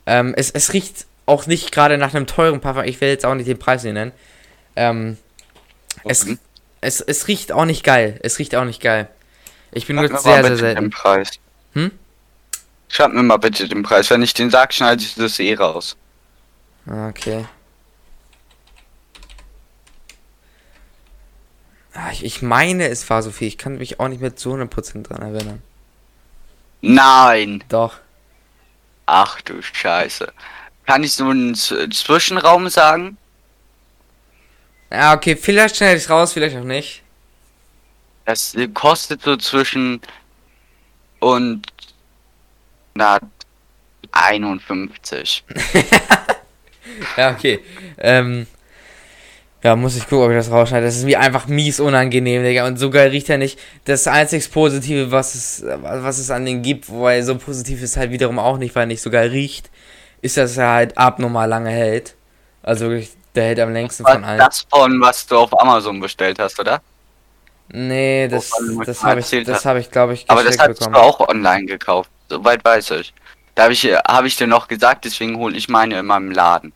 Ähm, 0.05 0.33
es, 0.35 0.51
es 0.51 0.73
riecht 0.73 1.05
auch 1.25 1.47
nicht 1.47 1.71
gerade 1.71 1.97
nach 1.97 2.13
einem 2.13 2.27
teuren 2.27 2.59
Parfum. 2.59 2.83
Ich 2.83 2.99
will 2.99 3.09
jetzt 3.09 3.25
auch 3.25 3.35
nicht 3.35 3.47
den 3.47 3.59
Preis 3.59 3.83
nennen. 3.83 4.11
Ähm, 4.75 5.17
es, 6.03 6.25
Mhm. 6.25 6.39
es, 6.81 6.99
es 7.01 7.27
riecht 7.27 7.51
auch 7.51 7.65
nicht 7.65 7.83
geil. 7.83 8.19
Es 8.23 8.39
riecht 8.39 8.55
auch 8.55 8.65
nicht 8.65 8.81
geil. 8.81 9.07
Ich 9.71 9.87
benutze 9.87 10.17
sehr, 10.17 10.43
sehr 10.43 10.57
selten. 10.57 10.89
Preis. 10.89 11.31
Hm? 11.73 11.91
Schreib 12.91 13.13
mir 13.13 13.23
mal 13.23 13.37
bitte 13.37 13.69
den 13.69 13.83
Preis. 13.83 14.09
Wenn 14.09 14.21
ich 14.21 14.33
den 14.33 14.49
sag, 14.49 14.73
schneide 14.73 15.01
ich 15.01 15.15
das 15.15 15.39
eh 15.39 15.55
raus. 15.55 15.95
Okay. 16.85 17.45
Ah, 21.93 22.11
ich, 22.11 22.23
ich 22.23 22.41
meine, 22.41 22.87
es 22.87 23.09
war 23.09 23.21
so 23.21 23.31
viel. 23.31 23.47
Ich 23.47 23.57
kann 23.57 23.77
mich 23.77 23.99
auch 23.99 24.07
nicht 24.07 24.21
mehr 24.21 24.35
zu 24.35 24.53
100% 24.53 25.03
dran 25.03 25.21
erinnern. 25.21 25.61
Nein. 26.81 27.63
Doch. 27.69 27.99
Ach 29.05 29.41
du 29.41 29.61
Scheiße. 29.61 30.31
Kann 30.85 31.03
ich 31.03 31.13
so 31.13 31.25
einen 31.29 31.55
Z- 31.55 31.93
Zwischenraum 31.93 32.69
sagen? 32.69 33.17
Ja, 34.91 35.13
okay. 35.13 35.35
Vielleicht 35.35 35.77
schneide 35.77 35.97
ich 35.97 36.03
es 36.03 36.09
raus, 36.09 36.33
vielleicht 36.33 36.57
auch 36.57 36.63
nicht. 36.63 37.03
Das 38.25 38.55
kostet 38.73 39.21
so 39.23 39.35
zwischen 39.37 40.01
und 41.19 41.70
na 42.95 43.19
51. 44.11 45.43
Ja, 47.17 47.31
okay. 47.31 47.59
Ähm, 47.97 48.47
Ja, 49.63 49.75
muss 49.75 49.95
ich 49.95 50.03
gucken, 50.07 50.25
ob 50.25 50.31
ich 50.31 50.37
das 50.37 50.49
rausschneide. 50.49 50.85
Das 50.87 50.95
ist 50.97 51.05
mir 51.05 51.19
einfach 51.19 51.45
mies 51.47 51.79
unangenehm, 51.79 52.43
Digga. 52.43 52.65
Und 52.65 52.77
so 52.77 52.89
geil 52.89 53.09
riecht 53.11 53.29
er 53.29 53.37
nicht. 53.37 53.59
Das 53.85 54.07
einzig 54.07 54.51
Positive, 54.51 55.11
was 55.11 55.35
es, 55.35 55.63
was 55.81 56.17
es 56.17 56.31
an 56.31 56.45
den 56.45 56.63
gibt, 56.63 56.89
wobei 56.89 57.21
so 57.21 57.37
positiv 57.37 57.81
ist 57.83 57.95
halt 57.95 58.09
wiederum 58.11 58.39
auch 58.39 58.57
nicht, 58.57 58.73
weil 58.75 58.83
er 58.83 58.87
nicht 58.87 59.03
so 59.03 59.11
geil 59.11 59.29
riecht, 59.29 59.69
ist, 60.21 60.37
dass 60.37 60.57
er 60.57 60.69
halt 60.69 60.97
abnormal 60.97 61.47
lange 61.47 61.69
hält. 61.69 62.15
Also 62.63 62.85
wirklich, 62.89 63.11
der 63.35 63.43
hält 63.45 63.59
am 63.59 63.71
längsten 63.71 64.03
Was 64.03 64.13
von 64.13 64.23
allen. 64.23 64.39
das 64.39 64.65
von, 64.69 64.99
was 64.99 65.27
du 65.27 65.37
auf 65.37 65.59
Amazon 65.61 65.99
bestellt 65.99 66.39
hast, 66.39 66.59
oder? 66.59 66.81
Nee, 67.69 68.27
das, 68.27 68.51
Wovon 68.51 68.83
das 68.83 69.03
habe 69.03 69.19
ich, 69.21 69.29
das 69.45 69.63
habe 69.65 69.79
ich, 69.79 69.91
glaube 69.91 70.13
ich, 70.15 70.25
Aber 70.27 70.43
das 70.43 70.57
hast 70.57 70.81
du 70.81 70.91
auch 70.93 71.19
online 71.29 71.65
gekauft. 71.65 72.09
Soweit 72.31 72.63
weiß 72.63 72.91
ich. 72.91 73.13
Da 73.55 73.63
habe 73.63 73.73
ich, 73.73 73.83
hab 73.83 74.23
ich 74.23 74.37
dir 74.37 74.47
noch 74.47 74.69
gesagt, 74.69 75.03
deswegen 75.03 75.37
hole 75.37 75.57
ich 75.57 75.67
meine 75.67 75.99
in 75.99 76.05
meinem 76.05 76.31
Laden. 76.31 76.71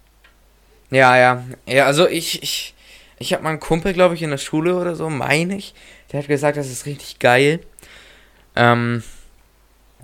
Ja, 0.91 1.15
ja. 1.15 1.43
Ja, 1.65 1.85
also 1.85 2.09
ich, 2.09 2.43
ich, 2.43 2.75
ich 3.19 3.31
habe 3.31 3.43
mal 3.43 3.51
einen 3.51 3.61
Kumpel, 3.61 3.93
glaube 3.93 4.15
ich, 4.15 4.21
in 4.21 4.31
der 4.31 4.37
Schule 4.37 4.75
oder 4.75 4.95
so, 4.95 5.09
meine 5.09 5.55
ich. 5.55 5.73
Der 6.11 6.19
hat 6.19 6.27
gesagt, 6.27 6.57
das 6.57 6.69
ist 6.69 6.85
richtig 6.85 7.19
geil. 7.19 7.61
Ähm, 8.57 9.01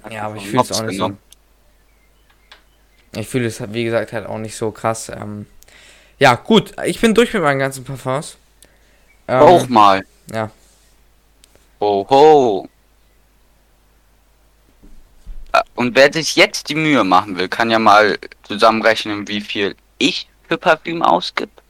ja, 0.10 0.24
aber 0.24 0.38
ich 0.38 0.48
fühle 0.48 0.64
es 0.64 0.72
auch 0.72 0.84
nicht 0.84 0.98
so. 0.98 1.12
Ich 3.18 3.28
fühle 3.28 3.48
es, 3.48 3.62
wie 3.74 3.84
gesagt, 3.84 4.14
halt 4.14 4.26
auch 4.26 4.38
nicht 4.38 4.56
so 4.56 4.72
krass. 4.72 5.10
Ähm, 5.10 5.48
ja, 6.18 6.36
gut. 6.36 6.74
Ich 6.86 7.02
bin 7.02 7.14
durch 7.14 7.34
mit 7.34 7.44
meinen 7.44 7.60
ganzen 7.60 7.84
Parfums. 7.84 8.38
Ähm, 9.28 9.42
Auch 9.42 9.68
mal. 9.68 10.06
ja. 10.32 10.50
Ho, 11.82 12.08
ho. 12.10 12.66
Äh, 12.66 12.71
Und 15.76 15.96
wer 15.96 16.12
sich 16.14 16.36
jetzt 16.36 16.70
die 16.70 16.76
Mühe 16.76 17.04
machen 17.04 17.38
will, 17.38 17.50
kann 17.50 17.72
ja 17.72 17.80
mal 17.80 18.18
zusammenrechnen, 18.44 19.28
wie 19.28 19.42
viel 19.42 19.76
ich 19.98 20.28
für 20.48 20.58
Parfüm 20.58 21.02
ausgibt 21.02 21.62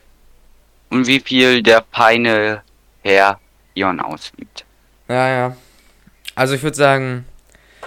und 0.89 1.07
wie 1.07 1.19
viel 1.19 1.63
der 1.63 1.83
feine 1.91 2.61
Herr 3.03 3.39
Ion 3.73 3.99
ausgibt. 3.99 4.65
Ja, 5.07 5.29
ja. 5.29 5.57
Also 6.35 6.55
ich 6.55 6.63
würde 6.63 6.77
sagen, 6.77 7.25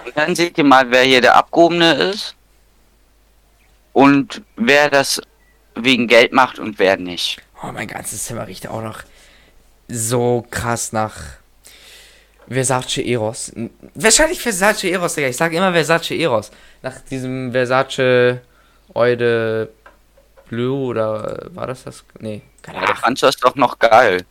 Und 0.05 0.17
dann 0.17 0.35
seht 0.35 0.59
ihr 0.59 0.65
mal, 0.65 0.91
wer 0.91 1.03
hier 1.03 1.21
der 1.21 1.37
Abgehobene 1.37 1.95
ist 1.95 2.35
und 3.93 4.43
wer 4.57 4.91
das 4.91 5.21
wegen 5.75 6.09
Geld 6.09 6.33
macht 6.33 6.59
und 6.59 6.79
wer 6.79 6.97
nicht. 6.97 7.41
oh, 7.63 7.73
mein 7.73 7.89
ganzes 7.89 8.25
Zimmer 8.25 8.47
riecht 8.47 8.67
auch 8.69 8.83
noch 8.83 9.03
so 9.89 10.47
krass 10.51 10.93
nach 10.93 11.15
Versace 12.49 12.99
Eros. 12.99 13.53
Wahrscheinlich 13.95 14.41
Versace 14.41 14.85
Eros, 14.85 15.15
Digga. 15.15 15.29
Ich 15.29 15.37
sag 15.37 15.53
immer 15.53 15.73
Versace 15.73 16.13
Eros. 16.13 16.51
Nach 16.83 16.95
diesem 17.11 17.53
Versace 17.53 18.41
Eude 18.95 19.71
Blue 20.49 20.87
oder 20.89 21.47
war 21.55 21.67
das 21.67 21.85
das? 21.85 22.05
Nee, 22.19 22.43
keine 22.63 22.79
Ja, 22.79 22.85
Ahnung. 22.85 22.97
fandst 22.97 23.23
du 23.23 23.27
das 23.27 23.37
doch 23.37 23.55
noch 23.55 23.79
geil. 23.79 24.25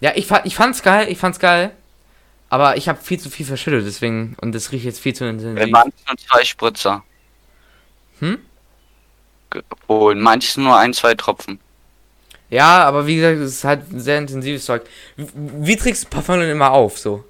Ja, 0.00 0.12
ich, 0.14 0.26
fand, 0.26 0.46
ich 0.46 0.54
fand's 0.54 0.82
geil, 0.82 1.08
ich 1.08 1.18
fand's 1.18 1.38
geil. 1.38 1.72
Aber 2.48 2.76
ich 2.76 2.88
habe 2.88 3.00
viel 3.00 3.18
zu 3.20 3.30
viel 3.30 3.46
verschüttet, 3.46 3.84
deswegen. 3.86 4.36
Und 4.40 4.54
das 4.54 4.72
riecht 4.72 4.84
jetzt 4.84 5.00
viel 5.00 5.14
zu 5.14 5.24
Wir 5.24 5.30
intensiv. 5.30 5.72
waren 5.72 5.92
nur 6.08 6.16
zwei 6.16 6.44
Spritzer. 6.44 7.04
Hm? 8.20 8.38
Holen. 9.88 10.20
Manches 10.20 10.56
nur 10.56 10.76
ein, 10.76 10.92
zwei 10.94 11.14
Tropfen. 11.14 11.58
Ja, 12.48 12.84
aber 12.84 13.06
wie 13.06 13.16
gesagt, 13.16 13.38
es 13.38 13.52
ist 13.52 13.64
halt 13.64 13.92
ein 13.92 14.00
sehr 14.00 14.18
intensives 14.18 14.64
Zeug. 14.64 14.82
Wie, 15.16 15.28
wie 15.34 15.76
trägst 15.76 16.04
du 16.04 16.08
Parfum 16.08 16.40
denn 16.40 16.50
immer 16.50 16.70
auf, 16.72 16.98
so? 16.98 17.24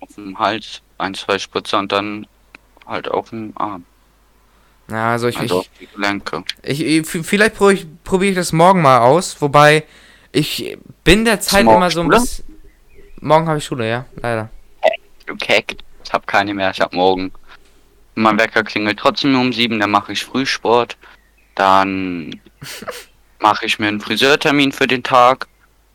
Auf 0.00 0.14
dem 0.14 0.38
Hals 0.38 0.82
ein, 0.98 1.14
zwei 1.14 1.38
Spritzer 1.38 1.78
und 1.78 1.92
dann 1.92 2.26
halt 2.86 3.08
auf 3.08 3.30
dem 3.30 3.52
Arm. 3.56 3.84
Ja, 4.90 5.12
also 5.12 5.28
ich, 5.28 5.38
Also 5.38 5.60
ich, 5.62 5.68
auf 5.68 5.78
die 5.80 5.86
Gelenke. 5.86 6.44
ich, 6.62 6.82
ich 6.82 7.06
vielleicht 7.06 7.56
probiere 7.56 7.74
ich, 7.74 7.86
probier 8.04 8.30
ich 8.30 8.36
das 8.36 8.52
morgen 8.52 8.80
mal 8.80 8.98
aus, 8.98 9.40
wobei 9.40 9.84
ich 10.32 10.78
bin 11.04 11.24
der 11.24 11.40
Zeit 11.40 11.64
morgen 11.64 11.76
immer 11.78 11.90
so 11.90 12.00
ein 12.00 12.08
bisschen. 12.08 12.44
Morgen 13.20 13.48
habe 13.48 13.58
ich 13.58 13.64
Schule, 13.64 13.88
ja, 13.88 14.04
leider. 14.16 14.48
Du 15.26 15.36
Keck. 15.36 15.76
Ich 16.04 16.12
hab 16.12 16.26
keine 16.26 16.54
mehr. 16.54 16.70
Ich 16.70 16.80
hab 16.80 16.92
morgen. 16.92 17.32
Mein 18.14 18.38
Wecker 18.38 18.64
klingelt 18.64 18.98
trotzdem 18.98 19.38
um 19.38 19.52
sieben. 19.52 19.78
Dann 19.78 19.90
mache 19.90 20.12
ich 20.12 20.24
Frühsport. 20.24 20.96
Dann 21.54 22.40
mache 23.40 23.66
ich 23.66 23.78
mir 23.78 23.88
einen 23.88 24.00
Friseurtermin 24.00 24.72
für 24.72 24.86
den 24.86 25.02
Tag. 25.02 25.48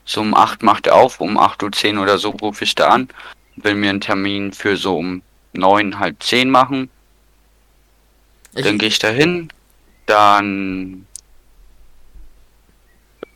So 0.04 0.20
um 0.20 0.34
8 0.34 0.62
macht 0.62 0.86
er 0.86 0.94
auf. 0.94 1.20
Um 1.20 1.38
8.10 1.38 1.96
Uhr 1.96 2.02
oder 2.02 2.18
so 2.18 2.30
rufe 2.30 2.62
ich 2.62 2.74
da 2.74 2.90
an. 2.90 3.08
Will 3.56 3.74
mir 3.74 3.90
einen 3.90 4.00
Termin 4.00 4.52
für 4.52 4.76
so 4.76 4.98
um 4.98 5.22
9, 5.52 5.98
halb 5.98 6.22
10 6.22 6.50
machen. 6.50 6.90
Ich, 8.54 8.64
Dann 8.64 8.78
gehe 8.78 8.88
ich 8.88 8.98
da 8.98 9.08
hin. 9.08 9.48
Dann 10.06 11.06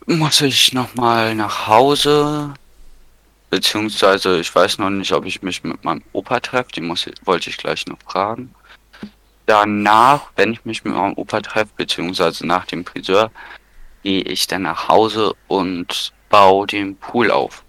muss 0.07 0.41
ich 0.41 0.73
nochmal 0.73 1.35
nach 1.35 1.67
Hause. 1.67 2.55
Beziehungsweise 3.51 4.41
ich 4.41 4.55
weiß 4.55 4.79
noch 4.79 4.91
nicht, 4.91 5.13
ob 5.13 5.25
ich 5.25 5.43
mich 5.43 5.63
mit 5.65 5.83
meinem 5.85 6.03
Opa 6.13 6.41
treffe. 6.41 6.73
Die 6.75 6.81
muss, 6.81 7.07
wollte 7.25 7.51
ich 7.51 7.57
gleich 7.57 7.87
noch 7.87 7.99
fragen. 8.05 8.55
Danach, 9.47 10.31
wenn 10.37 10.53
ich 10.53 10.65
mich 10.65 10.85
mit 10.85 10.95
meinem 10.95 11.15
Opa 11.15 11.41
treffe, 11.41 11.71
beziehungsweise 11.77 12.47
nach 12.47 12.67
dem 12.67 12.85
Friseur, 12.85 13.31
gehe 14.03 14.23
ich 14.23 14.47
dann 14.47 14.63
nach 14.63 14.89
Hause 14.89 15.35
und 15.47 16.13
baue 16.29 16.67
den 16.67 16.97
Pool 16.97 17.31
auf. 17.31 17.65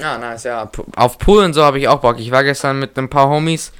Ja, 0.00 0.18
nice, 0.18 0.44
ja. 0.44 0.66
P- 0.66 0.82
Auf 0.96 1.18
Pool 1.18 1.44
und 1.44 1.52
so 1.54 1.62
habe 1.62 1.78
ich 1.78 1.88
auch 1.88 2.00
Bock. 2.00 2.18
Ich 2.18 2.30
war 2.30 2.42
gestern 2.44 2.78
mit 2.78 2.96
ein 2.98 3.08
paar 3.10 3.28
Homies 3.28 3.72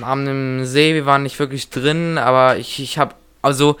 am 0.00 0.64
See. 0.64 0.94
Wir 0.94 1.06
waren 1.06 1.22
nicht 1.24 1.38
wirklich 1.38 1.70
drin, 1.70 2.18
aber 2.18 2.56
ich, 2.56 2.78
ich 2.80 2.98
habe. 2.98 3.14
Also, 3.42 3.76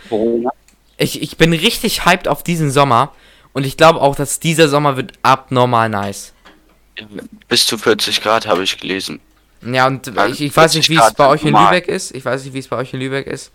ich, 0.96 1.22
ich 1.22 1.36
bin 1.36 1.52
richtig 1.52 2.04
hyped 2.06 2.28
auf 2.28 2.42
diesen 2.42 2.70
Sommer. 2.70 3.12
Und 3.52 3.66
ich 3.66 3.76
glaube 3.76 4.00
auch, 4.00 4.14
dass 4.14 4.38
dieser 4.40 4.68
Sommer 4.68 4.96
wird 4.96 5.12
abnormal 5.22 5.88
nice. 5.88 6.32
Bis 7.48 7.66
zu 7.66 7.78
40 7.78 8.22
Grad 8.22 8.46
habe 8.46 8.62
ich 8.62 8.78
gelesen. 8.78 9.20
Ja, 9.62 9.86
und 9.88 10.06
ich, 10.30 10.40
ich 10.40 10.56
weiß 10.56 10.74
nicht, 10.74 10.86
40 10.86 10.90
wie 10.90 10.96
es 10.96 11.14
bei 11.14 11.26
euch 11.28 11.44
in. 11.44 11.54
Lübeck 11.54 11.88
ist. 11.88 12.14
Ich 12.14 12.24
weiß 12.24 12.44
nicht, 12.44 12.54
wie 12.54 12.58
es 12.60 12.68
bei 12.68 12.76
euch 12.76 12.94
in 12.94 13.00
Lübeck 13.00 13.26
ist. 13.26 13.50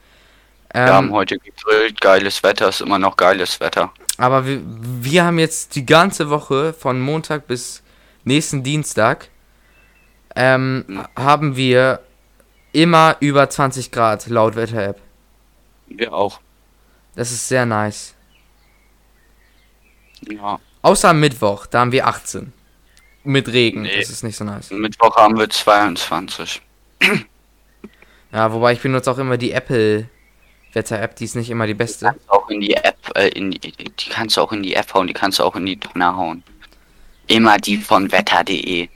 Wir 0.73 0.87
haben 0.93 1.07
Ähm, 1.07 1.13
heute 1.13 1.37
gegrillt, 1.39 2.01
geiles 2.01 2.43
Wetter, 2.43 2.67
ist 2.69 2.81
immer 2.81 2.99
noch 2.99 3.15
geiles 3.15 3.59
Wetter. 3.61 3.91
aber 4.17 4.45
wir, 4.45 4.59
wir 4.65 5.23
haben 5.23 5.39
jetzt 5.39 5.75
die 5.75 5.85
ganze 5.85 6.29
Woche 6.29 6.73
von 6.73 6.99
Montag 6.99 7.47
bis 7.47 7.81
nächsten 8.25 8.63
Dienstag 8.63 9.29
ähm, 10.35 10.83
Mhm. 10.87 11.07
haben 11.15 11.55
wir 11.55 12.01
immer 12.73 13.15
über 13.21 13.49
20 13.49 13.91
Grad 13.91 14.27
laut 14.27 14.55
Wetter-App. 14.57 14.99
Wir 15.87 16.11
auch. 16.13 16.41
Das 17.15 17.31
ist 17.31 17.47
sehr 17.47 17.65
nice. 17.65 18.13
Ja. 20.29 20.59
Außer 20.81 21.09
am 21.09 21.19
Mittwoch, 21.19 21.65
da 21.67 21.79
haben 21.79 21.91
wir 21.91 22.07
18. 22.07 22.51
Mit 23.23 23.47
Regen, 23.47 23.83
Nee. 23.83 23.99
das 23.99 24.09
ist 24.09 24.23
nicht 24.23 24.35
so 24.37 24.43
nice. 24.43 24.69
Mittwoch 24.71 25.15
haben 25.15 25.37
wir 25.37 25.49
22. 25.49 26.61
Ja, 28.31 28.51
wobei 28.51 28.73
ich 28.73 28.81
benutze 28.81 29.09
auch 29.09 29.17
immer 29.17 29.37
die 29.37 29.51
Apple 29.51 30.09
Wetter-App, 30.73 31.15
die 31.15 31.23
ist 31.25 31.35
nicht 31.35 31.49
immer 31.49 31.65
die 31.65 31.73
beste. 31.73 32.05
kannst 32.07 32.29
auch 32.29 32.49
in 32.49 32.59
die 32.59 32.73
App, 32.75 32.97
äh, 33.15 33.29
in 33.29 33.51
die, 33.51 33.59
die 33.59 34.09
kannst 34.09 34.35
du 34.37 34.41
auch 34.41 34.51
in 34.51 34.61
die 34.61 34.75
App 34.75 34.93
hauen, 34.93 35.07
die 35.07 35.13
kannst 35.13 35.39
du 35.39 35.43
auch 35.43 35.55
in 35.55 35.65
die 35.65 35.77
Tonne 35.79 36.15
hauen. 36.15 36.43
Immer 37.27 37.57
die 37.57 37.77
von 37.77 38.11
wetter.de. 38.11 38.89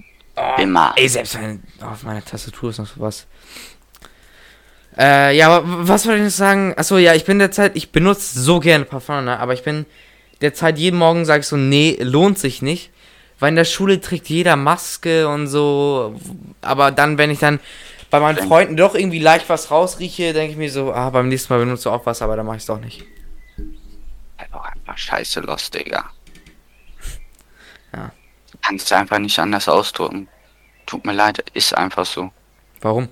Immer. 0.57 0.93
Ey, 0.95 1.09
selbst 1.09 1.35
wenn 1.39 1.61
auf 1.81 2.03
meiner 2.03 2.23
Tastatur 2.23 2.69
ist 2.69 2.77
noch 2.77 2.87
sowas. 2.87 3.27
Äh, 4.97 5.35
ja, 5.37 5.49
aber 5.49 5.87
was 5.87 6.05
wollte 6.05 6.19
ich 6.19 6.25
noch 6.25 6.31
sagen? 6.31 6.73
Achso, 6.77 6.97
ja, 6.97 7.13
ich 7.13 7.25
bin 7.25 7.39
derzeit, 7.39 7.75
ich 7.75 7.91
benutze 7.91 8.39
so 8.39 8.59
gerne 8.59 8.85
Parfum, 8.85 9.25
ne? 9.25 9.39
aber 9.39 9.53
ich 9.53 9.63
bin 9.63 9.85
derzeit 10.41 10.77
jeden 10.77 10.97
Morgen 10.97 11.25
sage 11.25 11.41
ich 11.41 11.47
so, 11.47 11.57
nee, 11.57 11.97
lohnt 12.01 12.39
sich 12.39 12.61
nicht. 12.61 12.91
Weil 13.39 13.49
in 13.49 13.55
der 13.55 13.65
Schule 13.65 14.01
trägt 14.01 14.27
jeder 14.27 14.57
Maske 14.57 15.29
und 15.29 15.47
so. 15.47 16.19
Aber 16.61 16.91
dann, 16.91 17.17
wenn 17.17 17.31
ich 17.31 17.39
dann 17.39 17.59
bei 18.09 18.19
meinen 18.19 18.37
Freunden 18.37 18.75
doch 18.75 18.95
irgendwie 18.95 19.19
leicht 19.19 19.47
was 19.47 19.71
rausrieche, 19.71 20.33
denke 20.33 20.51
ich 20.51 20.57
mir 20.57 20.69
so, 20.69 20.91
ah, 20.91 21.09
beim 21.09 21.29
nächsten 21.29 21.53
Mal 21.53 21.59
benutze 21.59 21.87
ich 21.87 21.95
auch 21.95 22.05
was, 22.05 22.21
aber 22.21 22.35
dann 22.35 22.45
mache 22.45 22.57
ich 22.57 22.63
es 22.63 22.67
doch 22.67 22.81
nicht. 22.81 23.05
Einfach 24.35 24.65
einfach 24.65 24.97
scheiße 24.97 25.39
los, 25.41 25.71
Digga. 25.71 26.09
Kannst 28.61 28.91
du 28.91 28.95
einfach 28.95 29.19
nicht 29.19 29.39
anders 29.39 29.67
ausdrücken. 29.67 30.27
Tut 30.85 31.05
mir 31.05 31.13
leid, 31.13 31.43
ist 31.53 31.75
einfach 31.77 32.05
so. 32.05 32.31
Warum? 32.81 33.07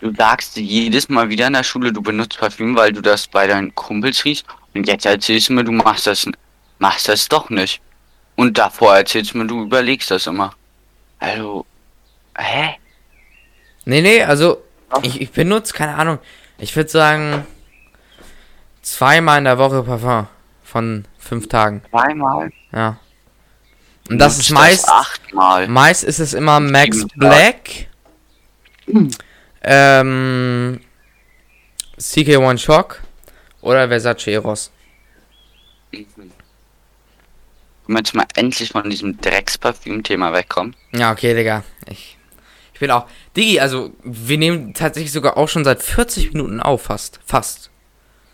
Du 0.00 0.14
sagst 0.14 0.56
jedes 0.56 1.08
Mal 1.08 1.28
wieder 1.28 1.46
in 1.46 1.54
der 1.54 1.62
Schule, 1.62 1.92
du 1.92 2.02
benutzt 2.02 2.38
Parfüm, 2.38 2.76
weil 2.76 2.92
du 2.92 3.00
das 3.00 3.26
bei 3.26 3.46
deinen 3.46 3.74
Kumpels 3.74 4.24
riechst. 4.24 4.44
Und 4.74 4.86
jetzt 4.86 5.06
erzählst 5.06 5.48
du 5.48 5.54
mir, 5.54 5.64
du 5.64 5.72
machst 5.72 6.06
das, 6.06 6.28
machst 6.78 7.08
das 7.08 7.28
doch 7.28 7.48
nicht. 7.50 7.80
Und 8.36 8.58
davor 8.58 8.96
erzählst 8.96 9.32
du 9.32 9.38
mir, 9.38 9.46
du 9.46 9.62
überlegst 9.62 10.10
das 10.10 10.26
immer. 10.26 10.52
Also, 11.18 11.64
hä? 12.36 12.76
Nee, 13.86 14.02
nee, 14.02 14.22
also 14.22 14.62
ich, 15.02 15.20
ich 15.20 15.30
benutze, 15.32 15.72
keine 15.72 15.94
Ahnung, 15.94 16.18
ich 16.58 16.74
würde 16.76 16.90
sagen 16.90 17.46
zweimal 18.82 19.38
in 19.38 19.44
der 19.44 19.58
Woche 19.58 19.82
Parfum 19.82 20.26
von 20.62 21.04
fünf 21.18 21.48
Tagen, 21.48 21.82
Zweimal? 21.90 22.50
ja. 22.72 22.98
Und 24.08 24.18
das 24.18 24.38
ist 24.38 24.50
meist, 24.50 24.88
achtmal. 24.88 25.68
meist 25.68 26.04
ist 26.04 26.20
es 26.20 26.32
immer 26.32 26.60
Max. 26.60 27.04
Black, 27.16 27.88
ähm, 29.62 30.80
CK1 31.98 32.58
Shock 32.58 33.02
oder 33.60 33.88
Versace 33.88 34.28
Eros. 34.28 34.70
Können 35.90 36.10
wir 37.86 37.98
jetzt 37.98 38.14
mal 38.14 38.26
endlich 38.34 38.70
von 38.70 38.88
diesem 38.90 39.20
Drecksparfüm-Thema 39.20 40.32
wegkommen? 40.32 40.74
Ja, 40.92 41.12
okay, 41.12 41.34
Digga. 41.34 41.62
Ich, 41.88 42.16
ich 42.74 42.80
bin 42.80 42.90
auch. 42.90 43.06
Digi, 43.36 43.60
also, 43.60 43.92
wir 44.02 44.38
nehmen 44.38 44.74
tatsächlich 44.74 45.12
sogar 45.12 45.36
auch 45.36 45.48
schon 45.48 45.64
seit 45.64 45.82
40 45.82 46.32
Minuten 46.32 46.60
auf, 46.60 46.82
fast. 46.82 47.20
Fast. 47.24 47.70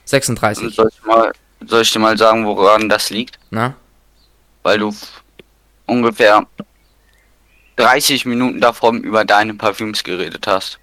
36. 0.07 0.75
Soll 0.75 0.89
ich, 0.91 1.07
mal, 1.07 1.33
soll 1.67 1.83
ich 1.83 1.93
dir 1.93 1.99
mal 1.99 2.17
sagen, 2.17 2.47
woran 2.47 2.89
das 2.89 3.11
liegt? 3.11 3.39
Na? 3.51 3.75
Weil 4.63 4.79
du 4.79 4.95
ungefähr 5.87 6.47
30 7.77 8.27
Minuten 8.27 8.61
davor 8.61 8.93
über 8.95 9.25
deine 9.25 9.55
Parfüms 9.55 10.05
geredet 10.05 10.47
hast 10.47 10.79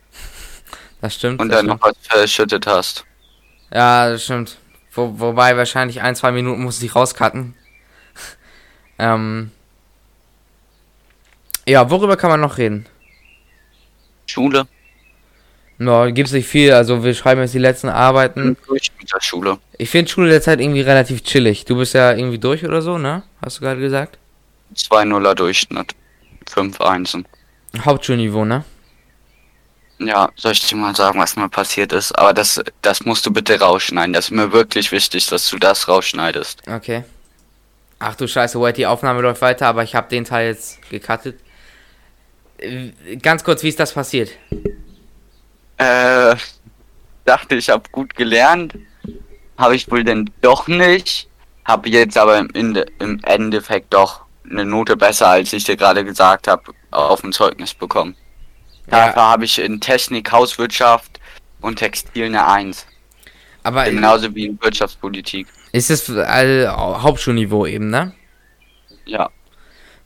Das 1.02 1.16
stimmt. 1.16 1.39
und 1.39 1.50
das 1.50 1.58
dann 1.60 1.66
stimmt. 1.68 1.82
noch 1.82 1.88
was 1.89 1.95
verschüttet 2.08 2.68
hast. 2.68 3.06
Ja, 3.74 4.10
das 4.10 4.24
stimmt. 4.24 4.58
Wo, 4.93 5.20
wobei 5.20 5.56
wahrscheinlich 5.56 6.02
ein, 6.02 6.16
zwei 6.16 6.32
Minuten 6.32 6.64
muss 6.64 6.82
ich 6.82 6.95
rauscutten. 6.95 7.54
ähm. 9.00 9.52
Ja, 11.68 11.89
worüber 11.91 12.18
kann 12.18 12.32
man 12.32 12.41
noch 12.41 12.58
reden? 12.58 12.88
Schule? 14.26 14.68
No, 15.78 16.12
gibt's 16.12 16.34
nicht 16.34 16.47
viel. 16.47 16.74
Also 16.74 17.04
wir 17.04 17.14
schreiben 17.14 17.41
jetzt 17.41 17.54
die 17.54 17.60
letzten 17.60 17.88
Arbeiten. 17.89 18.58
Durch 18.68 18.91
mit 19.00 19.12
der 19.14 19.22
Schule. 19.22 19.60
Ich 19.78 19.89
finde 19.89 20.12
Schule 20.12 20.30
derzeit 20.30 20.60
irgendwie 20.60 20.82
relativ 20.82 21.24
chillig. 21.24 21.64
Du 21.66 21.78
bist 21.78 21.93
ja 21.93 22.12
irgendwie 22.12 22.38
durch 22.38 22.66
oder 22.66 22.82
so, 22.82 22.97
ne? 22.97 23.24
Hast 23.41 23.58
du 23.58 23.62
gerade 23.62 23.80
gesagt? 23.80 24.18
2-0er 24.76 25.36
Durchschnitt. 25.36 25.95
5 26.49 26.82
Einsen. 26.82 27.26
Hauptschulniveau, 27.84 28.45
ne? 28.45 28.63
Ja, 29.99 30.30
soll 30.36 30.53
ich 30.53 30.65
dir 30.65 30.78
mal 30.78 30.95
sagen, 30.95 31.20
was 31.20 31.36
mir 31.36 31.49
passiert 31.49 31.91
ist? 31.91 32.17
Aber 32.17 32.34
das, 32.34 32.61
das 32.82 33.03
musst 33.05 33.26
du 33.26 33.32
bitte 33.32 33.59
rausschneiden. 33.59 34.13
Das 34.13 34.26
ist 34.26 34.32
mir 34.32 34.51
wirklich 34.53 34.91
wichtig, 34.91 35.28
dass 35.28 35.49
du 35.49 35.57
das 35.57 35.88
rausschneidest. 35.88 36.61
Okay. 36.67 37.03
Ach 37.99 38.15
du 38.15 38.28
Scheiße, 38.28 38.59
Wait, 38.61 38.78
die 38.78 38.88
Aufnahme 38.88 39.22
läuft 39.22 39.41
weiter, 39.41 39.67
aber 39.67 39.84
ich 39.84 39.93
habe 39.93 40.09
den 40.09 40.24
Teil 40.24 40.47
jetzt 40.47 40.89
gecuttet. 40.89 41.41
Äh, 42.57 42.91
Ganz 43.17 43.43
kurz, 43.43 43.61
wie 43.61 43.67
ist 43.67 43.80
das 43.80 43.93
passiert? 43.93 44.32
Äh, 45.78 46.36
dachte 47.26 47.55
ich 47.55 47.70
habe 47.70 47.84
gut 47.91 48.15
gelernt. 48.15 48.76
Habe 49.57 49.76
ich 49.76 49.91
wohl 49.91 50.05
denn 50.05 50.30
doch 50.41 50.67
nicht. 50.67 51.28
Habe 51.65 51.89
jetzt 51.89 52.17
aber 52.17 52.38
im, 52.38 52.49
Ende, 52.53 52.86
im 52.99 53.20
Endeffekt 53.26 53.93
doch 53.93 54.22
eine 54.50 54.66
Note 54.66 54.97
besser, 54.97 55.28
als 55.30 55.54
ich 55.54 55.64
dir 55.64 55.78
gerade 55.78 56.04
gesagt 56.04 56.47
habe, 56.47 56.64
auf 56.91 57.22
dem 57.22 57.32
Zeugnis 57.32 57.74
bekommen. 57.74 58.16
Ja. 58.91 59.08
Dafür 59.08 59.22
habe 59.24 59.45
ich 59.45 59.60
in 59.60 59.80
Technik, 59.80 60.32
Hauswirtschaft 60.32 61.20
und 61.62 61.78
Textil 61.78 62.26
eine 62.26 62.47
1. 62.47 62.88
Aber 63.64 63.86
Genauso 63.86 64.34
wie 64.34 64.45
in 64.47 64.62
Wirtschaftspolitik. 64.62 65.47
ist 65.72 65.89
es 65.91 66.10
äh, 66.10 66.68
Hauptschulniveau 66.68 67.66
eben, 67.66 67.89
ne? 67.89 68.14
Ja. 69.06 69.30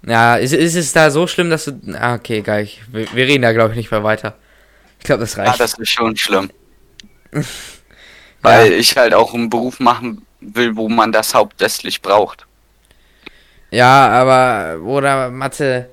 Ja, 0.06 0.36
ist, 0.36 0.52
ist 0.54 0.76
es 0.76 0.92
da 0.92 1.12
so 1.12 1.28
schlimm, 1.28 1.50
dass 1.50 1.66
du. 1.66 1.80
Ah, 1.98 2.16
okay, 2.16 2.42
geil. 2.42 2.66
Ich, 2.66 2.82
wir, 2.92 3.08
wir 3.14 3.26
reden 3.28 3.44
da, 3.44 3.54
glaube 3.54 3.72
ich, 3.72 3.78
nicht 3.78 3.92
mehr 3.92 4.04
weiter. 4.04 4.36
Ich 5.00 5.06
glaube, 5.06 5.22
das 5.22 5.36
Ja, 5.36 5.44
reicht. 5.44 5.60
das 5.60 5.76
ist 5.76 5.90
schon 5.92 6.16
schlimm. 6.18 6.50
Weil 8.42 8.74
ich 8.74 8.98
halt 8.98 9.14
auch 9.14 9.34
einen 9.34 9.50
Beruf 9.50 9.80
machen 9.80 10.26
will, 10.42 10.76
wo 10.76 10.90
man 10.90 11.12
das 11.12 11.34
hauptsächlich 11.34 12.02
braucht. 12.02 12.46
Ja, 13.74 14.08
aber, 14.10 14.82
oder 14.84 15.32
Mathe. 15.32 15.90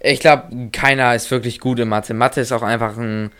Ich 0.00 0.20
glaube, 0.20 0.70
keiner 0.72 1.14
ist 1.14 1.30
wirklich 1.30 1.60
gut 1.60 1.78
in 1.78 1.88
Mathe. 1.88 2.14
Mathe 2.14 2.40
ist 2.40 2.52
auch 2.52 2.62
einfach 2.62 2.96
ein 2.96 3.30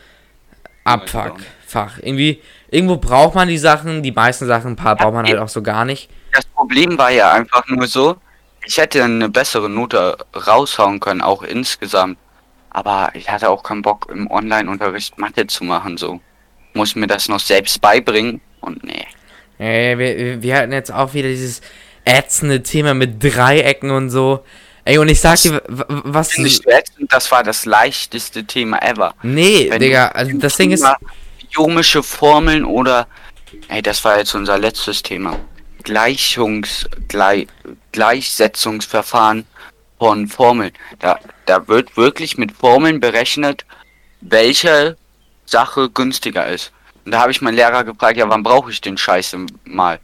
Abfuckfach. 0.84 1.98
Irgendwie, 2.02 2.40
irgendwo 2.70 2.96
braucht 2.96 3.34
man 3.34 3.48
die 3.48 3.58
Sachen, 3.58 4.02
die 4.02 4.12
meisten 4.12 4.46
Sachen, 4.46 4.72
ein 4.72 4.76
paar 4.76 4.96
braucht 4.96 5.14
man 5.14 5.26
halt 5.26 5.38
auch 5.38 5.48
so 5.48 5.62
gar 5.62 5.84
nicht. 5.84 6.08
Das 6.32 6.44
Problem 6.44 6.98
war 6.98 7.10
ja 7.10 7.32
einfach 7.32 7.66
nur 7.68 7.86
so, 7.86 8.16
ich 8.64 8.76
hätte 8.78 9.02
eine 9.02 9.28
bessere 9.28 9.68
Note 9.68 10.16
raushauen 10.46 11.00
können, 11.00 11.20
auch 11.22 11.42
insgesamt. 11.42 12.18
Aber 12.70 13.10
ich 13.14 13.28
hatte 13.28 13.48
auch 13.50 13.62
keinen 13.62 13.82
Bock 13.82 14.08
im 14.12 14.30
Online-Unterricht 14.30 15.18
Mathe 15.18 15.46
zu 15.46 15.64
machen, 15.64 15.96
so. 15.96 16.20
Muss 16.74 16.94
mir 16.94 17.08
das 17.08 17.28
noch 17.28 17.40
selbst 17.40 17.80
beibringen 17.80 18.40
und 18.60 18.84
nee. 18.84 19.04
Ey, 19.58 19.98
wir, 19.98 20.16
wir- 20.16 20.42
wir 20.42 20.56
hatten 20.56 20.72
jetzt 20.72 20.92
auch 20.92 21.12
wieder 21.14 21.28
dieses 21.28 21.60
ätzende 22.18 22.62
Thema 22.62 22.94
mit 22.94 23.22
Dreiecken 23.22 23.90
und 23.90 24.10
so. 24.10 24.44
Ey, 24.84 24.98
und 24.98 25.08
ich 25.08 25.20
sag 25.20 25.40
dir, 25.40 25.62
w- 25.68 25.82
w- 25.88 26.00
was. 26.04 26.36
Ich 26.38 26.66
ätzend, 26.66 27.12
das 27.12 27.30
war 27.30 27.42
das 27.42 27.64
leichteste 27.66 28.44
Thema 28.44 28.80
ever. 28.82 29.14
Nee, 29.22 29.68
Wenn 29.70 29.80
Digga, 29.80 30.08
also 30.08 30.36
das 30.38 30.56
Ding 30.56 30.72
ist. 30.72 30.80
Thema 30.80 30.96
Biomische 31.52 32.02
Formeln 32.02 32.64
oder, 32.64 33.06
ey, 33.68 33.82
das 33.82 34.04
war 34.04 34.18
jetzt 34.18 34.34
unser 34.34 34.56
letztes 34.58 35.02
Thema. 35.02 35.36
Gleichungs, 35.82 36.88
Gleich, 37.08 37.48
Gleichsetzungsverfahren 37.92 39.46
von 39.98 40.28
Formeln. 40.28 40.72
Da, 41.00 41.18
da 41.46 41.66
wird 41.68 41.96
wirklich 41.96 42.38
mit 42.38 42.52
Formeln 42.52 43.00
berechnet, 43.00 43.64
welche 44.20 44.96
Sache 45.46 45.90
günstiger 45.90 46.46
ist. 46.46 46.72
Und 47.04 47.12
da 47.12 47.20
habe 47.20 47.32
ich 47.32 47.40
meinen 47.42 47.56
Lehrer 47.56 47.84
gefragt, 47.84 48.16
ja, 48.16 48.28
wann 48.28 48.42
brauche 48.42 48.70
ich 48.70 48.80
den 48.80 48.96
Scheiß 48.96 49.36
mal? 49.64 49.98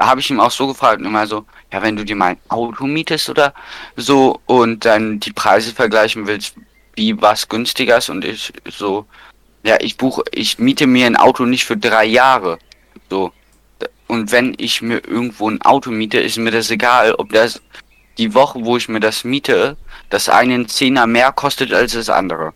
Habe 0.00 0.20
ich 0.20 0.30
ihm 0.30 0.40
auch 0.40 0.50
so 0.50 0.66
gefragt, 0.66 1.02
immer 1.02 1.26
so, 1.26 1.44
ja, 1.72 1.82
wenn 1.82 1.96
du 1.96 2.04
dir 2.04 2.16
mal 2.16 2.32
ein 2.32 2.40
Auto 2.48 2.86
mietest 2.86 3.28
oder 3.30 3.54
so 3.96 4.40
und 4.46 4.84
dann 4.84 5.20
die 5.20 5.32
Preise 5.32 5.72
vergleichen 5.72 6.26
willst, 6.26 6.56
wie 6.94 7.20
was 7.20 7.48
günstiger 7.48 7.98
ist 7.98 8.08
und 8.08 8.24
ich 8.24 8.52
so, 8.68 9.06
ja, 9.62 9.76
ich 9.80 9.96
buche, 9.96 10.22
ich 10.32 10.58
miete 10.58 10.86
mir 10.86 11.06
ein 11.06 11.16
Auto 11.16 11.44
nicht 11.44 11.64
für 11.64 11.76
drei 11.76 12.04
Jahre. 12.04 12.58
So. 13.10 13.32
Und 14.06 14.32
wenn 14.32 14.54
ich 14.58 14.82
mir 14.82 15.06
irgendwo 15.06 15.48
ein 15.50 15.62
Auto 15.62 15.90
miete, 15.90 16.18
ist 16.18 16.38
mir 16.38 16.50
das 16.50 16.70
egal, 16.70 17.14
ob 17.14 17.30
das 17.30 17.60
die 18.16 18.34
Woche, 18.34 18.64
wo 18.64 18.76
ich 18.76 18.88
mir 18.88 19.00
das 19.00 19.24
miete, 19.24 19.76
das 20.10 20.28
eine 20.28 20.54
einen 20.54 20.68
Zehner 20.68 21.06
mehr 21.06 21.32
kostet 21.32 21.72
als 21.72 21.92
das 21.92 22.08
andere. 22.08 22.52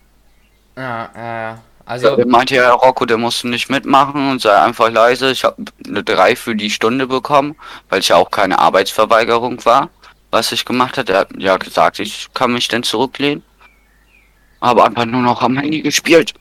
Ja, 0.75 1.09
ja, 1.15 1.41
ja. 1.41 1.63
Also, 1.85 2.11
Also, 2.11 2.25
meinte 2.27 2.55
ja, 2.55 2.71
Rocco, 2.71 3.05
der 3.05 3.17
musste 3.17 3.47
nicht 3.49 3.69
mitmachen 3.69 4.31
und 4.31 4.41
sei 4.41 4.55
einfach 4.55 4.89
leise. 4.89 5.31
Ich 5.31 5.43
habe 5.43 5.63
eine 5.85 6.03
3 6.03 6.35
für 6.35 6.55
die 6.55 6.69
Stunde 6.69 7.07
bekommen, 7.07 7.55
weil 7.89 7.99
ich 7.99 8.09
ja 8.09 8.15
auch 8.17 8.31
keine 8.31 8.59
Arbeitsverweigerung 8.59 9.63
war, 9.65 9.89
was 10.31 10.51
ich 10.51 10.65
gemacht 10.65 10.97
hatte. 10.97 11.13
Er 11.13 11.19
hat 11.19 11.29
ja 11.37 11.57
gesagt, 11.57 11.99
ich 11.99 12.29
kann 12.33 12.53
mich 12.53 12.67
denn 12.69 12.83
zurücklehnen. 12.83 13.43
Aber 14.59 14.85
einfach 14.85 15.05
nur 15.05 15.21
noch 15.21 15.41
am 15.43 15.57
Handy 15.57 15.81
gespielt. 15.81 16.33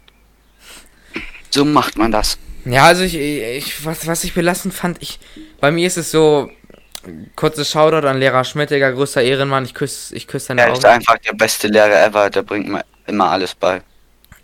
So 1.51 1.65
macht 1.65 1.97
man 1.99 2.11
das. 2.13 2.39
ja, 2.65 2.85
also 2.85 3.03
ich, 3.03 3.17
ich 3.17 3.85
was, 3.85 4.07
was 4.07 4.25
ich 4.25 4.35
belastend 4.35 4.75
fand, 4.75 5.03
ich, 5.03 5.19
bei 5.61 5.71
mir 5.71 5.87
ist 5.87 5.97
es 5.99 6.11
so, 6.11 6.51
kurzes 7.37 7.71
Shoutout 7.71 8.07
an 8.07 8.19
Lehrer 8.19 8.45
Schmidt, 8.45 8.71
Digga, 8.71 8.91
größter 8.91 9.23
Ehrenmann, 9.23 9.65
ich 9.65 9.75
küsse 9.75 10.15
ich 10.17 10.27
küss 10.29 10.47
deine 10.47 10.63
Er 10.63 10.73
ist 10.73 10.85
Augen. 10.85 10.87
einfach 10.87 11.19
der 11.19 11.33
beste 11.35 11.69
Lehrer 11.69 12.05
ever, 12.05 12.31
der 12.31 12.43
bringt 12.43 12.69
mir 12.69 12.85
immer 13.07 13.31
alles 13.31 13.55
bei. 13.55 13.83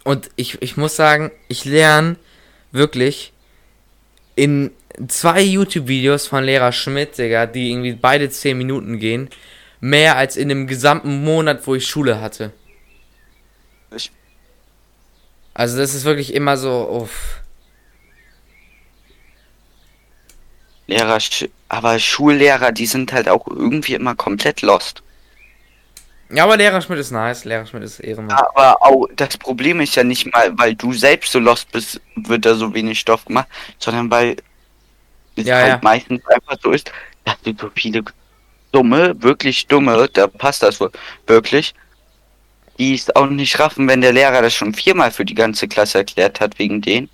Und 0.05 0.31
ich, 0.37 0.61
ich 0.63 0.77
muss 0.77 0.97
sagen, 0.97 1.31
ich 1.49 1.65
lerne 1.65 2.17
wirklich 2.73 3.33
in 4.37 4.71
zwei 5.09 5.43
YouTube-Videos 5.43 6.27
von 6.27 6.45
Lehrer 6.45 6.73
Schmidt, 6.73 7.19
Digga, 7.19 7.47
die 7.47 7.71
irgendwie 7.71 7.93
beide 7.93 8.31
10 8.31 8.57
Minuten 8.57 8.99
gehen, 8.99 9.29
mehr 9.81 10.17
als 10.17 10.37
in 10.37 10.49
dem 10.49 10.67
gesamten 10.67 11.23
Monat, 11.25 11.67
wo 11.67 11.75
ich 11.75 11.87
Schule 11.87 12.21
hatte. 12.21 12.53
Ich- 13.95 14.13
Also 15.55 15.77
das 15.79 15.95
ist 15.95 16.05
wirklich 16.05 16.35
immer 16.35 16.57
so, 16.57 16.89
uff. 16.89 17.41
Lehrer, 20.87 21.19
aber 21.69 21.99
Schullehrer, 21.99 22.73
die 22.73 22.87
sind 22.87 23.13
halt 23.13 23.29
auch 23.29 23.47
irgendwie 23.47 23.95
immer 23.95 24.15
komplett 24.15 24.63
lost. 24.63 25.03
Ja, 26.31 26.45
aber 26.45 26.57
Lehrer 26.57 26.81
Schmidt 26.83 26.99
ist 26.99 27.11
nice, 27.11 27.45
Lehrer 27.45 27.67
Schmidt 27.67 27.85
ist 27.85 28.01
Ehrenmann. 28.01 28.45
Aber 28.55 28.83
auch 28.83 29.07
das 29.17 29.37
Problem 29.39 29.81
ist 29.81 29.95
ja 29.97 30.05
nicht 30.05 30.31
mal, 30.33 30.57
weil 30.59 30.75
du 30.75 30.93
selbst 30.93 31.33
so 31.33 31.39
lost 31.39 31.71
bist, 31.73 32.01
wird 32.17 32.45
da 32.45 32.55
so 32.55 32.75
wenig 32.75 33.01
Stoff 33.01 33.25
gemacht, 33.25 33.49
sondern 33.79 34.11
weil 34.11 34.37
es 35.37 35.47
Ja, 35.47 35.57
halt 35.57 35.67
ja. 35.67 35.81
meistens 35.83 36.27
einfach 36.29 36.57
so 36.63 36.73
ist, 36.73 36.93
dass 37.25 37.41
du 37.43 37.55
so 37.59 37.71
viele 37.75 38.03
dumme, 38.73 39.21
wirklich 39.23 39.67
dumme, 39.69 40.09
da 40.13 40.29
passt 40.29 40.63
das 40.63 40.81
wohl 40.81 40.93
wirklich, 41.27 41.75
die 42.79 42.95
es 42.95 43.15
auch 43.15 43.27
nicht 43.29 43.59
raffen, 43.59 43.89
wenn 43.89 44.01
der 44.01 44.13
Lehrer 44.15 44.43
das 44.43 44.55
schon 44.55 44.75
viermal 44.75 45.11
für 45.13 45.25
die 45.27 45.35
ganze 45.35 45.69
Klasse 45.69 45.99
erklärt 45.99 46.41
hat 46.41 46.59
wegen 46.59 46.81
denen 46.81 47.11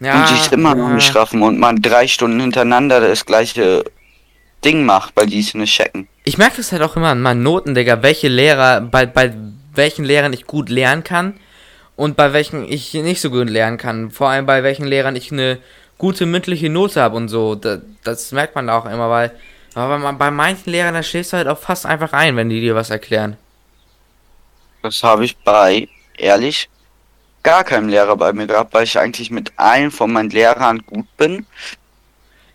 Ja, 0.00 0.12
und 0.12 0.28
die 0.30 0.34
es 0.36 0.48
immer 0.48 0.74
noch 0.74 0.90
ja. 0.90 0.94
nicht 0.94 1.14
raffen 1.14 1.42
und 1.42 1.58
man 1.58 1.82
drei 1.82 2.06
Stunden 2.08 2.40
hintereinander 2.40 3.00
das 3.00 3.24
gleiche 3.26 3.84
Ding 4.64 4.84
macht, 4.84 5.14
weil 5.16 5.26
die 5.26 5.40
es 5.40 5.54
nicht 5.54 5.74
checken. 5.74 6.08
Ich 6.24 6.38
merke 6.38 6.58
das 6.58 6.72
halt 6.72 6.82
auch 6.82 6.96
immer 6.96 7.08
an 7.08 7.22
meinen 7.22 7.42
Noten, 7.42 7.74
Digga, 7.74 8.02
welche 8.02 8.28
Lehrer, 8.28 8.80
bei, 8.80 9.06
bei 9.06 9.34
welchen 9.74 10.04
Lehrern 10.04 10.32
ich 10.32 10.46
gut 10.46 10.68
lernen 10.68 11.04
kann 11.04 11.34
und 11.96 12.16
bei 12.16 12.32
welchen 12.32 12.70
ich 12.70 12.92
nicht 12.94 13.20
so 13.20 13.30
gut 13.30 13.48
lernen 13.48 13.78
kann. 13.78 14.10
Vor 14.10 14.28
allem 14.28 14.46
bei 14.46 14.62
welchen 14.62 14.84
Lehrern 14.84 15.16
ich 15.16 15.32
eine 15.32 15.58
gute 15.98 16.26
mündliche 16.26 16.68
Note 16.68 17.00
habe 17.00 17.16
und 17.16 17.28
so. 17.28 17.54
Da, 17.54 17.78
das 18.04 18.32
merkt 18.32 18.54
man 18.54 18.68
auch 18.68 18.86
immer, 18.86 19.10
weil 19.10 19.32
aber 19.74 19.98
bei, 19.98 20.12
bei 20.12 20.30
manchen 20.30 20.70
Lehrern, 20.70 20.94
da 20.94 21.02
schläfst 21.02 21.32
du 21.32 21.36
halt 21.36 21.48
auch 21.48 21.58
fast 21.58 21.86
einfach 21.86 22.12
ein, 22.12 22.36
wenn 22.36 22.48
die 22.48 22.60
dir 22.60 22.74
was 22.74 22.90
erklären. 22.90 23.36
Das 24.82 25.02
habe 25.02 25.24
ich 25.24 25.36
bei, 25.36 25.88
ehrlich, 26.16 26.68
gar 27.42 27.64
keinem 27.64 27.88
Lehrer 27.88 28.16
bei 28.16 28.32
mir 28.32 28.46
gehabt, 28.46 28.74
weil 28.74 28.84
ich 28.84 28.98
eigentlich 28.98 29.30
mit 29.30 29.52
allen 29.56 29.90
von 29.90 30.12
meinen 30.12 30.30
Lehrern 30.30 30.78
gut 30.86 31.06
bin. 31.16 31.46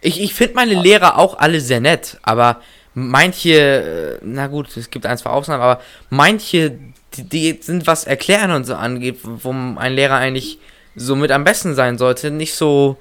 Ich, 0.05 0.21
ich 0.21 0.33
finde 0.33 0.55
meine 0.55 0.81
Lehrer 0.81 1.17
auch 1.17 1.37
alle 1.39 1.59
sehr 1.59 1.81
nett, 1.81 2.17
aber 2.21 2.61
manche, 2.93 4.19
äh, 4.19 4.19
na 4.23 4.47
gut, 4.47 4.75
es 4.77 4.89
gibt 4.89 5.05
ein, 5.05 5.17
zwei 5.17 5.31
Ausnahmen, 5.31 5.63
aber 5.63 5.81
manche, 6.09 6.77
die, 7.13 7.23
die 7.23 7.59
sind, 7.61 7.87
was 7.87 8.05
Erklären 8.05 8.51
und 8.51 8.65
so 8.65 8.75
angeht, 8.75 9.19
wo 9.23 9.51
ein 9.51 9.93
Lehrer 9.93 10.15
eigentlich 10.15 10.59
so 10.95 11.15
mit 11.15 11.31
am 11.31 11.43
besten 11.43 11.75
sein 11.75 11.97
sollte, 11.97 12.31
nicht 12.31 12.53
so 12.53 12.97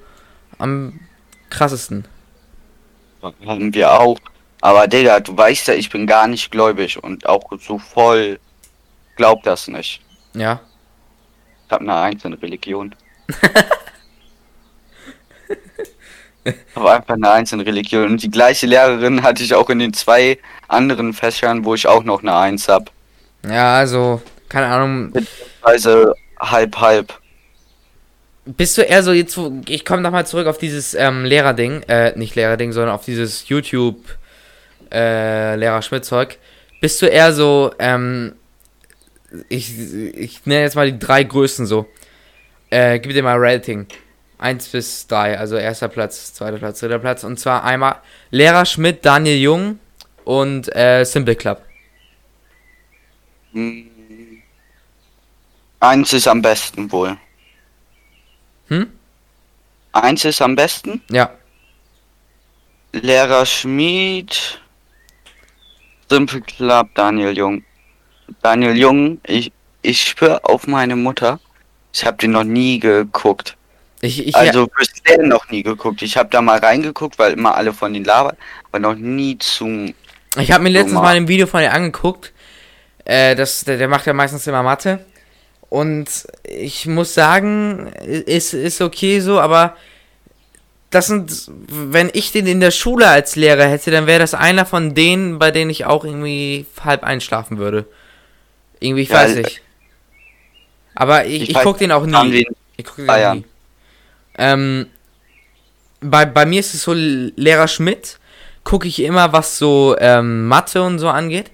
am 0.57 0.99
krassesten. 1.49 2.05
Haben 3.21 3.73
wir 3.73 3.91
auch. 3.91 4.17
Aber 4.61 4.87
Digga, 4.87 5.19
du 5.19 5.37
weißt 5.37 5.67
ja, 5.67 5.73
ich 5.75 5.89
bin 5.89 6.07
gar 6.07 6.27
nicht 6.27 6.51
gläubig 6.51 7.01
und 7.03 7.27
auch 7.27 7.43
so 7.59 7.77
voll 7.77 8.39
glaub 9.15 9.43
das 9.43 9.67
nicht. 9.67 10.01
Ja. 10.33 10.59
Ich 11.67 11.71
hab 11.71 11.81
eine 11.81 11.95
einzelne 11.95 12.41
Religion. 12.41 12.95
Aber 16.75 16.95
einfach 16.95 17.15
eine 17.15 17.31
einzelne 17.31 17.65
Religion. 17.65 18.11
Und 18.11 18.23
die 18.23 18.29
gleiche 18.29 18.67
Lehrerin 18.67 19.23
hatte 19.23 19.43
ich 19.43 19.53
auch 19.53 19.69
in 19.69 19.79
den 19.79 19.93
zwei 19.93 20.37
anderen 20.67 21.13
Fächern, 21.13 21.65
wo 21.65 21.73
ich 21.73 21.87
auch 21.87 22.03
noch 22.03 22.21
eine 22.21 22.35
Eins 22.35 22.67
hab. 22.67 22.91
Ja, 23.47 23.75
also, 23.75 24.21
keine 24.49 24.67
Ahnung. 24.67 25.11
Beziehungsweise 25.11 26.13
halb, 26.39 26.77
halb. 26.77 27.13
Bist 28.45 28.77
du 28.77 28.83
eher 28.83 29.01
so 29.01 29.11
jetzt, 29.11 29.39
ich 29.67 29.85
komme 29.85 30.01
nochmal 30.01 30.27
zurück 30.27 30.45
auf 30.45 30.59
dieses 30.59 30.93
ähm, 30.93 31.25
Lehrerding, 31.25 31.81
äh, 31.87 32.17
nicht 32.17 32.35
Lehrerding, 32.35 32.71
sondern 32.73 32.93
auf 32.93 33.05
dieses 33.05 33.49
YouTube 33.49 33.97
äh, 34.91 35.55
Lehrer 35.55 35.81
Schmidt-Zeug. 35.81 36.37
Bist 36.79 37.01
du 37.01 37.07
eher 37.07 37.33
so, 37.33 37.73
ähm, 37.79 38.35
ich, 39.49 39.73
ich 39.79 40.45
nenne 40.45 40.61
jetzt 40.61 40.75
mal 40.75 40.91
die 40.91 40.99
drei 40.99 41.23
Größten 41.23 41.65
so. 41.65 41.87
Äh, 42.69 42.99
gib 42.99 43.13
dir 43.13 43.23
mal 43.23 43.37
Rating. 43.37 43.87
1 44.37 44.69
bis 44.69 45.07
3, 45.07 45.37
also 45.37 45.55
erster 45.55 45.87
Platz, 45.87 46.33
zweiter 46.33 46.57
Platz, 46.57 46.79
dritter 46.79 46.99
Platz. 46.99 47.23
Und 47.23 47.39
zwar 47.39 47.63
einmal 47.63 47.97
Lehrer 48.31 48.65
Schmidt, 48.65 49.05
Daniel 49.05 49.37
Jung 49.37 49.79
und 50.23 50.73
äh, 50.75 51.03
Simple 51.05 51.35
Club. 51.35 51.61
Hm. 53.53 53.91
Eins 55.79 56.13
ist 56.13 56.27
am 56.27 56.41
besten 56.41 56.91
wohl. 56.91 57.17
Hm? 58.67 58.91
Eins 59.91 60.25
ist 60.25 60.41
am 60.41 60.55
besten. 60.55 61.01
Ja. 61.09 61.31
Lehrer 62.91 63.45
Schmied. 63.45 64.59
Simple 66.09 66.41
Club, 66.41 66.89
Daniel 66.95 67.37
Jung. 67.37 67.63
Daniel 68.41 68.75
Jung, 68.75 69.19
ich, 69.25 69.51
ich 69.81 70.01
schwör 70.01 70.41
auf 70.43 70.67
meine 70.67 70.95
Mutter. 70.95 71.39
Ich 71.93 72.05
habe 72.05 72.17
den 72.17 72.31
noch 72.31 72.43
nie 72.43 72.79
geguckt. 72.79 73.55
Ich, 74.05 74.27
ich, 74.27 74.35
Also 74.35 74.67
bisher 74.67 75.23
noch 75.23 75.49
nie 75.49 75.63
geguckt. 75.63 76.01
Ich 76.01 76.17
habe 76.17 76.29
da 76.29 76.41
mal 76.41 76.59
reingeguckt, 76.59 77.17
weil 77.17 77.33
immer 77.33 77.55
alle 77.55 77.73
von 77.73 77.93
den 77.93 78.03
labern, 78.03 78.37
aber 78.69 78.79
noch 78.79 78.95
nie 78.95 79.37
zum. 79.37 79.93
Ich 80.37 80.51
habe 80.51 80.63
mir 80.63 80.69
letztens 80.69 80.93
mal 80.93 81.15
ein 81.15 81.27
Video 81.27 81.47
von 81.47 81.61
dir 81.61 81.71
angeguckt. 81.71 82.33
Äh, 83.05 83.35
das, 83.35 83.63
der, 83.65 83.77
der 83.77 83.87
macht 83.87 84.05
ja 84.05 84.13
meistens 84.13 84.45
immer 84.47 84.63
Mathe. 84.63 85.05
Und 85.69 86.07
ich 86.43 86.85
muss 86.85 87.13
sagen, 87.13 87.87
ist, 87.87 88.53
ist 88.53 88.81
okay 88.81 89.19
so, 89.19 89.39
aber 89.39 89.75
das 90.89 91.07
sind, 91.07 91.51
wenn 91.67 92.09
ich 92.13 92.31
den 92.31 92.47
in 92.47 92.59
der 92.59 92.71
Schule 92.71 93.07
als 93.07 93.35
Lehrer 93.35 93.65
hätte, 93.65 93.91
dann 93.91 94.07
wäre 94.07 94.19
das 94.19 94.33
einer 94.33 94.65
von 94.65 94.95
denen, 94.95 95.39
bei 95.39 95.51
denen 95.51 95.69
ich 95.69 95.85
auch 95.85 96.05
irgendwie 96.05 96.65
halb 96.81 97.03
einschlafen 97.03 97.57
würde. 97.57 97.85
Irgendwie, 98.79 99.01
ich 99.03 99.09
Ja, 99.09 99.15
weiß 99.15 99.35
äh, 99.35 99.41
nicht. 99.41 99.61
Aber 100.93 101.25
ich, 101.25 101.41
ich 101.41 101.49
ich, 101.49 101.55
weiß, 101.55 101.63
guck 101.63 101.77
den 101.79 101.91
auch 101.91 102.05
nie. 102.05 102.31
den 102.31 102.55
Ich 102.77 102.85
gucke 102.85 103.01
den 103.01 103.09
auch 103.09 103.33
nie. 103.33 103.45
Ähm, 104.37 104.87
bei, 106.01 106.25
bei 106.25 106.45
mir 106.45 106.59
ist 106.59 106.73
es 106.73 106.83
so, 106.83 106.93
Lehrer 106.93 107.67
Schmidt 107.67 108.19
gucke 108.63 108.87
ich 108.87 109.01
immer, 109.01 109.31
was 109.33 109.57
so 109.57 109.95
ähm, 109.99 110.47
Mathe 110.47 110.81
und 110.81 110.99
so 110.99 111.09
angeht. 111.09 111.51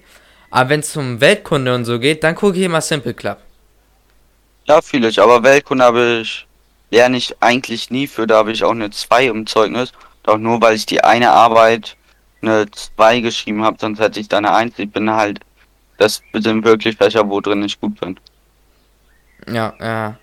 Aber 0.50 0.70
wenn 0.70 0.80
es 0.80 0.96
um 0.96 1.20
Weltkunde 1.20 1.74
und 1.74 1.84
so 1.84 1.98
geht, 1.98 2.24
dann 2.24 2.34
gucke 2.34 2.58
ich 2.58 2.64
immer 2.64 2.80
Simple 2.80 3.14
Club. 3.14 3.38
Ja, 4.64 4.80
vieles, 4.80 5.18
aber 5.18 5.42
Weltkunde 5.42 5.84
habe 5.84 6.20
ich 6.22 6.46
lerne 6.92 7.16
ich 7.16 7.34
eigentlich 7.40 7.90
nie 7.90 8.06
für, 8.06 8.26
da 8.26 8.36
habe 8.36 8.52
ich 8.52 8.62
auch 8.62 8.70
eine 8.70 8.90
2 8.90 9.26
im 9.26 9.46
Zeugnis. 9.46 9.92
Doch 10.22 10.38
nur 10.38 10.60
weil 10.60 10.76
ich 10.76 10.86
die 10.86 11.02
eine 11.02 11.30
Arbeit 11.30 11.96
eine 12.42 12.70
2 12.70 13.20
geschrieben 13.20 13.64
habe, 13.64 13.78
sonst 13.80 13.98
hätte 13.98 14.20
ich 14.20 14.28
da 14.28 14.38
eine 14.38 14.54
1. 14.54 14.78
Ich 14.78 14.92
bin 14.92 15.10
halt, 15.10 15.40
das 15.96 16.22
sind 16.34 16.64
wirklich 16.64 16.96
Fächer, 16.96 17.28
wo 17.28 17.40
drin 17.40 17.64
ich 17.64 17.80
gut 17.80 17.98
bin. 17.98 18.20
Ja, 19.48 19.74
ja. 19.80 20.18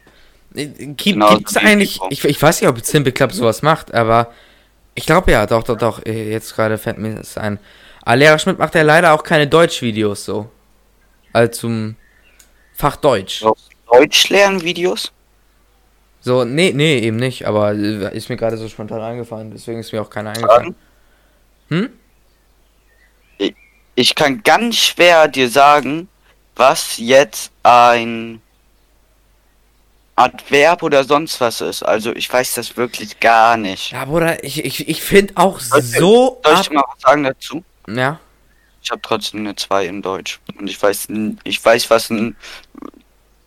Gibt 0.54 1.04
Genau, 1.04 1.38
so 1.45 1.60
eigentlich, 1.60 2.00
ich, 2.10 2.26
ich 2.26 2.41
weiß 2.41 2.62
nicht, 2.62 2.70
ob 2.70 2.84
Simple 2.84 3.12
Club 3.12 3.32
sowas 3.32 3.62
macht, 3.62 3.93
aber 3.93 4.34
ich 4.95 5.06
glaube 5.06 5.32
ja, 5.32 5.45
doch, 5.45 5.64
doch, 5.64 5.78
doch. 5.78 6.06
äh, 6.06 6.32
Jetzt 6.32 6.56
gerade 6.56 6.78
fällt 6.78 6.97
mir 6.97 7.16
das 7.16 7.38
ein. 7.38 7.60
Lehrer 8.06 8.39
Schmidt 8.39 8.58
macht 8.58 8.74
ja 8.74 8.82
leider 8.82 9.14
auch 9.14 9.24
keine 9.24 9.47
Deutsch-Videos 9.47 10.26
so. 10.26 10.50
Also 11.32 11.52
zum 11.52 11.95
Fach 12.74 12.95
Deutsch. 12.95 13.43
Deutsch 13.91 14.30
lernen 14.30 14.62
Videos? 14.64 15.12
So, 16.22 16.43
nee, 16.43 16.72
nee, 16.74 17.00
eben 17.00 17.18
nicht, 17.18 17.45
aber 17.47 17.74
äh, 17.74 18.16
ist 18.16 18.30
mir 18.30 18.36
gerade 18.38 18.58
so 18.58 18.68
spontan 18.68 19.02
eingefallen, 19.02 19.52
deswegen 19.52 19.80
ist 19.80 19.93
mir 19.93 20.02
auch 20.02 20.10
keiner 20.10 20.32
eingefallen. 20.32 20.76
Hm? 21.70 21.89
Ich 23.95 24.16
kann 24.16 24.41
ganz 24.43 24.76
schwer 24.78 25.28
dir 25.28 25.50
sagen, 25.50 26.08
was 26.56 26.97
jetzt 26.97 27.52
ein 27.64 28.41
Adverb 30.20 30.84
oder 30.84 31.03
sonst 31.05 31.39
was 31.39 31.61
ist. 31.61 31.82
Also 31.82 32.13
ich 32.13 32.32
weiß 32.32 32.55
das 32.55 32.76
wirklich 32.76 33.20
gar 33.20 33.55
nicht. 33.55 33.91
Ja, 33.91 34.03
Bruder, 34.03 34.43
ich, 34.43 34.65
ich, 34.65 34.88
ich 34.89 35.01
finde 35.01 35.34
auch 35.38 35.59
Soll 35.59 35.82
so 35.82 36.41
Soll 36.43 36.57
ich 36.61 36.72
mal 36.72 36.84
was 36.93 37.01
sagen 37.01 37.24
dazu? 37.24 37.63
Ja, 37.88 38.20
Ich 38.84 38.91
habe 38.91 39.01
trotzdem 39.01 39.41
eine 39.41 39.55
2 39.55 39.86
in 39.86 40.01
Deutsch. 40.01 40.39
Und 40.57 40.70
ich 40.70 40.82
weiß, 40.82 41.07
ich 41.43 41.63
weiß, 41.63 41.89
was 41.89 42.09
ein. 42.09 42.36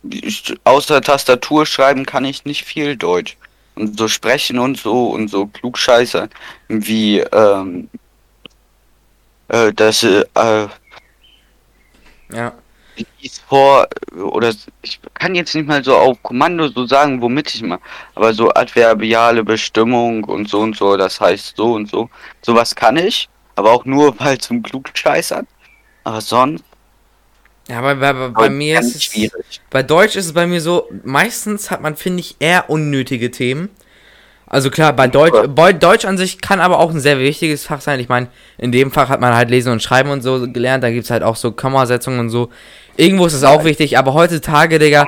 Ich, 0.09 0.53
außer 0.63 1.01
Tastatur 1.01 1.65
schreiben 1.65 2.05
kann 2.05 2.25
ich 2.25 2.43
nicht 2.43 2.65
viel 2.65 2.97
Deutsch. 2.97 3.37
Und 3.75 3.97
so 3.97 4.07
sprechen 4.07 4.57
und 4.59 4.77
so 4.77 5.09
und 5.11 5.29
so 5.29 5.47
klugscheißer 5.47 6.27
wie 6.67 7.19
ähm, 7.19 7.89
äh, 9.47 9.71
das 9.73 10.03
äh, 10.03 10.25
äh, 10.35 10.67
ja. 12.31 12.53
Lies 13.21 13.39
vor 13.39 13.87
oder 14.15 14.53
ich 14.81 14.99
kann 15.13 15.35
jetzt 15.35 15.55
nicht 15.55 15.67
mal 15.67 15.83
so 15.83 15.95
auf 15.95 16.21
Kommando 16.23 16.67
so 16.67 16.85
sagen, 16.85 17.21
womit 17.21 17.53
ich 17.53 17.61
mal, 17.63 17.79
aber 18.15 18.33
so 18.33 18.49
adverbiale 18.53 19.43
Bestimmung 19.43 20.23
und 20.23 20.49
so 20.49 20.59
und 20.61 20.75
so, 20.75 20.97
das 20.97 21.19
heißt 21.19 21.55
so 21.57 21.73
und 21.73 21.89
so, 21.89 22.09
sowas 22.41 22.75
kann 22.75 22.97
ich, 22.97 23.29
aber 23.55 23.71
auch 23.71 23.85
nur 23.85 24.17
weil 24.19 24.37
zum 24.37 24.61
Klugscheißern. 24.63 25.47
Aber 26.03 26.21
sonst 26.21 26.63
Ja, 27.67 27.79
aber 27.79 27.95
bei, 27.95 28.13
bei, 28.13 28.27
bei 28.29 28.49
mir 28.49 28.79
ist 28.79 28.95
es, 28.95 29.03
schwierig. 29.05 29.61
bei 29.69 29.83
Deutsch 29.83 30.15
ist 30.15 30.25
es 30.27 30.33
bei 30.33 30.47
mir 30.47 30.61
so, 30.61 30.89
meistens 31.03 31.71
hat 31.71 31.81
man, 31.81 31.95
finde 31.95 32.19
ich, 32.21 32.35
eher 32.39 32.69
unnötige 32.69 33.31
Themen. 33.31 33.69
Also 34.53 34.69
klar, 34.69 34.93
bei 34.93 35.07
Deutsch, 35.07 35.49
bei 35.55 35.73
Deutsch 35.73 36.05
an 36.05 36.15
sich 36.17 36.39
kann 36.39 36.59
aber 36.59 36.77
auch 36.77 36.91
ein 36.91 36.99
sehr 36.99 37.17
wichtiges 37.17 37.65
Fach 37.65 37.81
sein. 37.81 37.99
Ich 37.99 38.07
meine, 38.07 38.27
in 38.59 38.71
dem 38.71 38.91
Fach 38.91 39.09
hat 39.09 39.19
man 39.19 39.33
halt 39.33 39.49
Lesen 39.49 39.71
und 39.71 39.81
Schreiben 39.81 40.11
und 40.11 40.21
so 40.21 40.47
gelernt, 40.51 40.83
da 40.83 40.91
gibt 40.91 41.05
es 41.05 41.09
halt 41.09 41.23
auch 41.23 41.35
so 41.35 41.53
Kommasetzungen 41.53 42.19
und 42.19 42.29
so. 42.29 42.49
Irgendwo 42.95 43.25
ist 43.25 43.33
es 43.33 43.43
auch 43.43 43.63
wichtig, 43.63 43.97
aber 43.97 44.13
heutzutage, 44.13 44.79
Digga, 44.79 45.05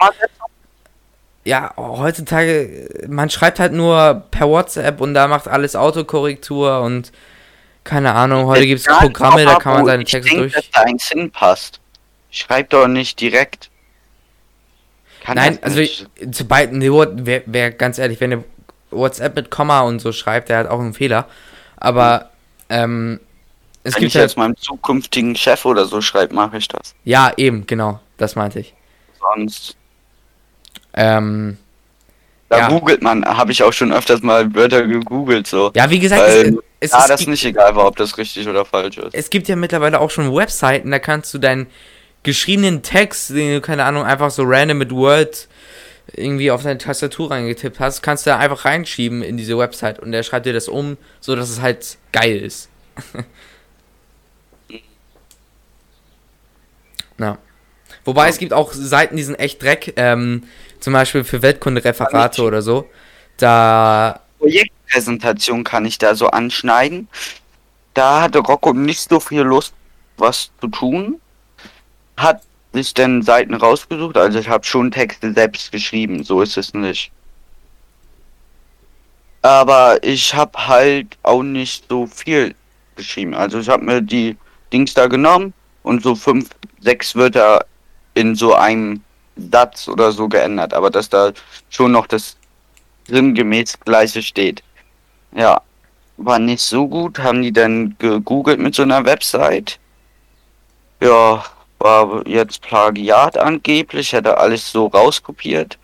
ja, 1.44 1.74
heutzutage, 1.78 2.90
man 3.08 3.30
schreibt 3.30 3.60
halt 3.60 3.74
nur 3.74 4.24
per 4.32 4.50
WhatsApp 4.50 5.00
und 5.00 5.14
da 5.14 5.28
macht 5.28 5.48
alles 5.48 5.76
Autokorrektur 5.76 6.82
und 6.82 7.12
keine 7.84 8.14
Ahnung, 8.16 8.48
heute 8.48 8.66
gibt 8.66 8.82
es 8.82 8.88
Programme, 8.88 9.46
da 9.46 9.56
kann 9.56 9.76
man 9.76 9.86
seine 9.86 10.04
ich 10.04 10.10
Texte 10.10 10.32
denk, 10.32 10.42
durch. 10.42 10.54
dass 10.54 10.72
da 10.72 10.82
eins 10.82 11.08
hinpasst. 11.08 11.80
Schreib 12.32 12.72
doch 12.72 12.88
nicht 12.88 13.22
direkt. 13.22 13.70
Kann 15.24 15.36
Nein, 15.36 15.60
also 15.62 15.80
ich, 15.80 16.08
zu 16.32 16.46
beiden, 16.46 16.80
nee, 16.80 16.90
wer, 16.90 17.44
wer 17.46 17.72
ganz 17.72 18.00
ehrlich, 18.00 18.20
wenn 18.20 18.32
ihr 18.32 18.44
WhatsApp 18.90 19.36
mit 19.36 19.52
Komma 19.52 19.82
und 19.82 20.00
so 20.00 20.12
schreibt, 20.12 20.50
der 20.50 20.58
hat 20.58 20.68
auch 20.68 20.80
einen 20.80 20.94
Fehler. 20.94 21.28
Aber 21.78 22.32
ähm, 22.70 23.20
es 23.86 23.96
Wenn 23.96 24.00
gibt 24.02 24.10
ich 24.10 24.16
halt, 24.16 24.30
jetzt 24.30 24.38
meinem 24.38 24.58
zukünftigen 24.58 25.36
Chef 25.36 25.64
oder 25.66 25.86
so 25.86 26.02
schreibe, 26.02 26.34
mache 26.36 26.58
ich 26.58 26.68
das. 26.68 26.94
ja 27.04 27.32
eben, 27.38 27.66
genau, 27.68 28.00
das 28.18 28.36
meinte 28.36 28.60
ich. 28.60 28.74
Sonst 29.20 29.76
Ähm, 30.94 31.58
Da 32.50 32.60
Ja. 32.60 32.68
googelt 32.70 33.02
man, 33.02 33.26
habe 33.26 33.52
ich 33.52 33.64
auch 33.64 33.74
schon 33.74 33.92
öfters 33.92 34.22
mal 34.22 34.54
Wörter 34.56 34.86
gegoogelt 34.88 35.48
so. 35.48 35.72
ja, 35.76 35.90
wie 35.90 36.00
gesagt, 36.00 36.22
Weil, 36.22 36.60
es, 36.80 36.92
es, 36.92 36.94
ah, 36.94 37.00
es, 37.02 37.08
das 37.08 37.20
gibt, 37.20 37.30
nicht 37.32 37.46
egal 37.46 37.76
war, 37.76 37.88
ob 37.88 37.96
das 37.98 38.18
richtig 38.18 38.48
oder 38.48 38.66
falsch 38.66 38.98
ist. 38.98 39.14
es 39.14 39.30
gibt 39.30 39.48
ja 39.48 39.56
mittlerweile 39.56 40.00
auch 40.00 40.12
schon 40.12 40.34
Webseiten, 40.34 40.92
da 40.92 41.00
kannst 41.00 41.34
du 41.34 41.38
deinen 41.40 41.68
geschriebenen 42.24 42.82
Text, 42.84 43.30
den 43.32 43.56
du, 43.56 43.62
keine 43.62 43.84
Ahnung, 43.86 44.04
einfach 44.04 44.32
so 44.32 44.44
random 44.46 44.78
mit 44.78 44.92
Word 44.92 45.48
irgendwie 46.14 46.52
auf 46.52 46.62
deine 46.64 46.78
Tastatur 46.78 47.32
reingetippt 47.32 47.80
hast, 47.80 48.02
kannst 48.04 48.26
du 48.26 48.30
da 48.30 48.38
einfach 48.38 48.64
reinschieben 48.66 49.22
in 49.24 49.38
diese 49.38 49.58
Website 49.58 50.00
und 50.00 50.12
der 50.12 50.24
schreibt 50.24 50.46
dir 50.46 50.54
das 50.54 50.68
um, 50.68 50.98
so 51.20 51.36
dass 51.36 51.50
es 51.50 51.62
halt 51.62 51.98
geil 52.12 52.38
ist. 52.38 52.70
Na. 57.18 57.38
Wobei 58.04 58.30
es 58.30 58.38
gibt 58.38 58.54
auch 58.54 58.74
Seiten, 58.74 59.16
die 59.16 59.24
sind 59.24 59.36
echt 59.36 59.62
Dreck, 59.62 59.94
ähm, 59.96 60.44
zum 60.80 60.94
Beispiel 60.94 61.24
für 61.24 61.42
Weltkunde-Referate 61.42 62.44
oder 62.44 62.62
so. 62.62 62.90
Da, 63.38 64.22
Projekt 64.40 64.76
Projektpräsentation 64.86 65.64
kann 65.64 65.86
ich 65.86 65.98
da 65.98 66.16
so 66.16 66.28
anschneiden. 66.28 67.08
Da 67.94 68.22
hatte 68.22 68.40
Rocco 68.40 68.74
nicht 68.74 69.10
so 69.10 69.20
viel 69.20 69.42
Lust, 69.42 69.74
was 70.18 70.52
zu 70.62 70.68
tun. 70.68 71.20
Hat 72.18 72.42
sich 72.74 72.94
dann 72.94 73.22
Seiten 73.22 73.54
rausgesucht, 73.54 74.18
also 74.18 74.38
ich 74.40 74.50
habe 74.50 74.66
schon 74.66 74.92
Texte 74.92 75.34
selbst 75.34 75.72
geschrieben, 75.72 76.24
so 76.24 76.42
ist 76.42 76.58
es 76.58 76.74
nicht. 76.74 77.12
Aber 79.42 80.04
ich 80.04 80.34
habe 80.34 80.68
halt 80.68 81.18
auch 81.24 81.44
nicht 81.44 81.86
so 81.88 82.08
viel 82.08 82.56
geschrieben. 82.96 83.34
Also 83.34 83.60
ich 83.60 83.70
habe 83.70 83.84
mir 83.84 84.02
die 84.02 84.38
Dings 84.74 84.94
da 84.94 85.08
genommen 85.08 85.54
und 85.86 86.02
so 86.04 86.16
fünf, 86.16 86.50
sechs 86.82 87.16
Wörter 87.16 87.66
in 88.16 88.36
so 88.36 88.56
einem 88.56 89.02
Satz 89.38 89.88
oder 89.88 90.12
so 90.12 90.28
geändert, 90.28 90.74
aber 90.74 90.90
dass 90.90 91.10
da 91.10 91.32
schon 91.70 91.92
noch 91.92 92.08
das 92.08 92.38
sinngemäß 93.08 93.80
gleiche 93.82 94.22
steht. 94.24 94.64
Ja, 95.36 95.62
war 96.18 96.40
nicht 96.40 96.62
so 96.62 96.88
gut. 96.88 97.20
Haben 97.20 97.42
die 97.44 97.52
dann 97.52 97.96
gegoogelt 98.00 98.60
mit 98.60 98.74
so 98.74 98.84
einer 98.84 99.06
Website? 99.06 99.80
Ja, 101.02 101.44
war 101.78 102.26
jetzt 102.26 102.62
Plagiat 102.62 103.38
angeblich, 103.38 104.14
hätte 104.14 104.38
alles 104.38 104.72
so 104.72 104.88
rauskopiert. 104.88 105.78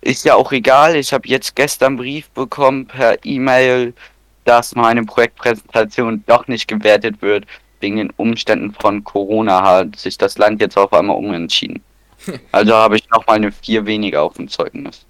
Ist 0.00 0.24
ja 0.24 0.34
auch 0.34 0.50
egal, 0.50 0.96
ich 0.96 1.12
habe 1.12 1.28
jetzt 1.28 1.54
gestern 1.54 1.96
Brief 1.96 2.28
bekommen 2.30 2.86
per 2.86 3.24
E-Mail, 3.24 3.94
dass 4.44 4.74
meine 4.74 5.04
Projektpräsentation 5.04 6.24
doch 6.26 6.48
nicht 6.48 6.66
gewertet 6.66 7.22
wird. 7.22 7.46
Wegen 7.82 7.98
den 7.98 8.10
Umständen 8.12 8.72
von 8.74 9.04
Corona 9.04 9.62
hat 9.62 9.96
sich 9.96 10.18
das 10.18 10.38
Land 10.38 10.62
jetzt 10.62 10.78
auf 10.78 10.92
einmal 10.94 11.16
umentschieden. 11.18 11.82
Also 12.52 12.74
habe 12.74 12.96
ich 12.96 13.08
nochmal 13.10 13.36
eine 13.36 13.52
4 13.52 13.86
weniger 13.86 14.22
auf 14.22 14.34
dem 14.34 14.48
Zeugnis. 14.48 15.06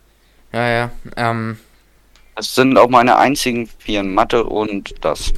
Ja, 0.52 0.68
ja. 0.68 0.90
Ähm, 1.16 1.58
Das 2.36 2.54
sind 2.54 2.78
auch 2.78 2.88
meine 2.90 3.16
einzigen 3.18 3.68
vier 3.78 4.00
in 4.00 4.14
Mathe 4.14 4.44
und 4.44 4.94
das. 5.04 5.32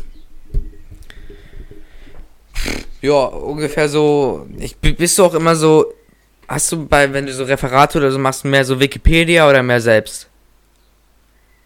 ja, 3.02 3.12
ungefähr 3.24 3.88
so. 3.88 4.46
Ich, 4.58 4.76
bist 4.78 5.18
du 5.18 5.24
auch 5.24 5.34
immer 5.34 5.56
so. 5.56 5.86
Hast 6.48 6.72
du 6.72 6.86
bei, 6.86 7.12
wenn 7.12 7.26
du 7.26 7.32
so 7.32 7.44
Referate 7.44 7.98
oder 7.98 8.10
so 8.10 8.18
machst, 8.18 8.44
mehr 8.44 8.64
so 8.64 8.78
Wikipedia 8.80 9.48
oder 9.48 9.62
mehr 9.62 9.80
selbst? 9.80 10.30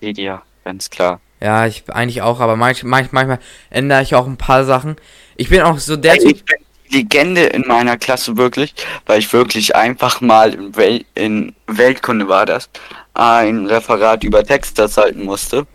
Ja, 0.01 0.43
ganz 0.65 0.91
klar. 0.91 1.21
Ja, 1.41 1.67
ich 1.67 1.85
eigentlich 1.89 2.23
auch, 2.23 2.41
aber 2.41 2.57
manch, 2.57 2.83
manch, 2.85 3.13
manchmal 3.13 3.39
ändere 3.71 4.03
ich 4.03 4.15
auch 4.15 4.27
ein 4.27 4.37
paar 4.37 4.65
Sachen. 4.65 4.97
Ich 5.39 5.49
bin 5.49 5.63
auch 5.63 5.79
so 5.79 5.97
der 5.97 6.15
Ey, 6.15 6.19
Typ. 6.19 6.31
ich 6.31 6.45
bin 6.45 6.57
die 6.91 6.97
Legende 6.99 7.45
in 7.45 7.63
meiner 7.67 7.97
Klasse 7.97 8.37
wirklich, 8.37 8.75
weil 9.07 9.21
ich 9.21 9.33
wirklich 9.33 9.75
einfach 9.75 10.21
mal 10.21 10.53
in, 10.53 10.77
Wel 10.77 11.05
in 11.15 11.55
Weltkunde 11.69 12.29
war 12.29 12.45
das, 12.45 12.69
ein 13.15 13.67
Referat 13.67 14.25
über 14.25 14.45
Textas 14.45 14.97
halten 14.97 15.25
musste. 15.25 15.67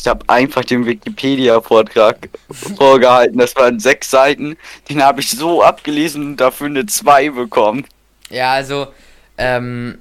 Ich 0.00 0.06
habe 0.06 0.24
einfach 0.28 0.64
den 0.64 0.86
Wikipedia-Vortrag 0.86 2.30
vorgehalten. 2.50 3.36
Das 3.36 3.54
waren 3.56 3.78
sechs 3.78 4.10
Seiten. 4.10 4.56
Den 4.88 5.02
habe 5.02 5.20
ich 5.20 5.28
so 5.28 5.62
abgelesen 5.62 6.24
und 6.24 6.36
dafür 6.38 6.68
eine 6.68 6.86
2 6.86 7.30
bekommen. 7.30 7.84
Ja, 8.30 8.54
also, 8.54 8.88
ähm, 9.36 9.98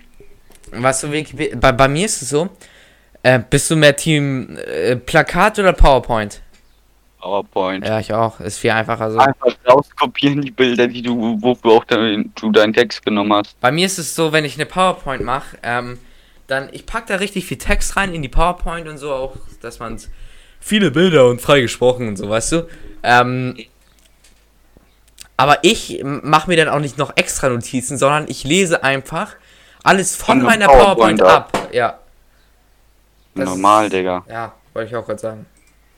was 0.71 1.01
so 1.01 1.11
Wikipedia. 1.11 1.57
Bei, 1.57 1.73
bei 1.73 1.89
mir 1.89 2.05
ist 2.05 2.21
es 2.21 2.29
so. 2.29 2.47
Äh, 3.23 3.39
bist 3.49 3.69
du 3.69 3.75
mehr 3.75 3.97
Team 3.97 4.57
äh, 4.65 4.95
Plakat 4.95 5.59
oder 5.59 5.73
PowerPoint? 5.73 6.41
PowerPoint. 7.19 7.85
Ja, 7.85 7.99
ich 7.99 8.13
auch. 8.13 8.39
Ist 8.39 8.59
viel 8.59 8.71
einfacher 8.71 9.11
so. 9.11 9.17
Einfach 9.19 9.51
rauskopieren 9.67 10.41
die 10.41 10.51
Bilder, 10.51 10.87
die 10.87 11.01
du, 11.01 11.37
wofür 11.41 11.71
auch 11.71 11.83
dein, 11.85 12.31
du 12.39 12.51
deinen 12.51 12.73
Text 12.73 13.03
genommen 13.05 13.33
hast. 13.33 13.59
Bei 13.59 13.71
mir 13.71 13.85
ist 13.85 13.97
es 13.99 14.15
so, 14.15 14.31
wenn 14.31 14.45
ich 14.45 14.55
eine 14.55 14.65
PowerPoint 14.65 15.23
mache, 15.23 15.57
ähm, 15.63 15.99
dann 16.47 16.69
ich 16.71 16.85
pack 16.85 17.07
da 17.07 17.15
richtig 17.15 17.45
viel 17.45 17.57
Text 17.57 17.95
rein 17.97 18.13
in 18.13 18.21
die 18.21 18.29
PowerPoint 18.29 18.87
und 18.87 18.97
so 18.97 19.13
auch, 19.13 19.35
dass 19.61 19.79
man 19.79 19.99
viele 20.59 20.91
Bilder 20.91 21.27
und 21.27 21.41
frei 21.41 21.61
gesprochen 21.61 22.07
und 22.07 22.17
so, 22.17 22.29
weißt 22.29 22.51
du. 22.53 22.67
Ähm, 23.03 23.55
aber 25.37 25.59
ich 25.63 26.01
mache 26.03 26.49
mir 26.49 26.57
dann 26.57 26.67
auch 26.69 26.79
nicht 26.79 26.97
noch 26.97 27.15
extra 27.15 27.49
Notizen, 27.49 27.97
sondern 27.97 28.25
ich 28.27 28.43
lese 28.43 28.83
einfach 28.83 29.35
alles 29.83 30.15
von 30.15 30.41
meiner 30.41 30.65
PowerPoint 30.67 31.19
PowerPoint 31.19 31.21
ab. 31.21 31.69
Ja, 31.71 31.99
Das 33.35 33.45
Normal, 33.45 33.85
ist- 33.85 33.93
Digga. 33.93 34.25
ja, 34.29 34.53
wollte 34.73 34.89
ich 34.89 34.95
auch 34.97 35.05
gerade 35.05 35.19
sagen. 35.19 35.45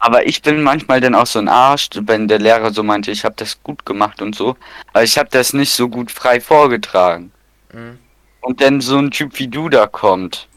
Aber 0.04 0.26
ich 0.26 0.42
bin 0.42 0.64
manchmal 0.64 1.00
dann 1.00 1.14
auch 1.14 1.28
so 1.28 1.38
ein 1.38 1.48
Arsch, 1.48 1.90
wenn 1.94 2.28
der 2.28 2.40
Lehrer 2.40 2.74
so 2.74 2.82
meinte, 2.82 3.12
ich 3.12 3.24
habe 3.24 3.36
das 3.38 3.62
gut 3.62 3.86
gemacht 3.86 4.20
und 4.24 4.36
so. 4.36 4.58
Aber 4.94 5.04
ich 5.04 5.16
habe 5.16 5.30
das 5.30 5.54
nicht 5.54 5.72
so 5.72 5.90
gut 5.90 6.10
frei 6.10 6.42
vorgetragen. 6.42 7.32
Mhm. 7.72 8.00
Und 8.42 8.62
dann 8.62 8.82
so 8.82 8.98
ein 8.98 9.12
Typ 9.12 9.38
wie 9.38 9.48
du 9.48 9.70
da 9.70 9.86
kommt. 9.86 10.48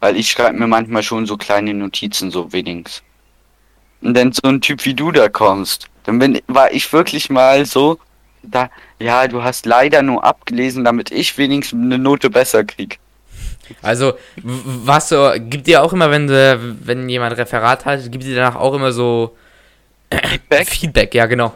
Weil 0.00 0.16
ich 0.16 0.30
schreibe 0.30 0.58
mir 0.58 0.66
manchmal 0.66 1.02
schon 1.02 1.26
so 1.26 1.36
kleine 1.36 1.74
Notizen, 1.74 2.30
so 2.30 2.50
wenigstens. 2.50 3.02
Und 4.00 4.14
dann 4.14 4.32
so 4.32 4.48
ein 4.48 4.62
Typ 4.62 4.82
wie 4.86 4.94
du 4.94 5.12
da 5.12 5.28
kommst. 5.28 5.88
Dann 6.04 6.18
bin, 6.18 6.40
war 6.46 6.72
ich 6.72 6.90
wirklich 6.90 7.28
mal 7.28 7.66
so, 7.66 7.98
da, 8.42 8.70
ja, 8.98 9.28
du 9.28 9.42
hast 9.42 9.66
leider 9.66 10.02
nur 10.02 10.24
abgelesen, 10.24 10.84
damit 10.84 11.10
ich 11.10 11.36
wenigstens 11.36 11.82
eine 11.82 11.98
Note 11.98 12.30
besser 12.30 12.64
krieg. 12.64 12.98
Also, 13.82 14.14
was 14.42 15.08
so, 15.08 15.32
gibt 15.38 15.66
dir 15.66 15.82
auch 15.82 15.92
immer, 15.92 16.10
wenn 16.10 16.26
du, 16.26 16.76
wenn 16.84 17.08
jemand 17.08 17.36
Referat 17.36 17.84
hat, 17.84 18.10
gibt 18.10 18.24
dir 18.24 18.36
danach 18.36 18.56
auch 18.56 18.74
immer 18.74 18.92
so 18.92 19.36
Feedback? 20.12 20.68
Feedback, 20.70 21.14
ja 21.14 21.26
genau. 21.26 21.54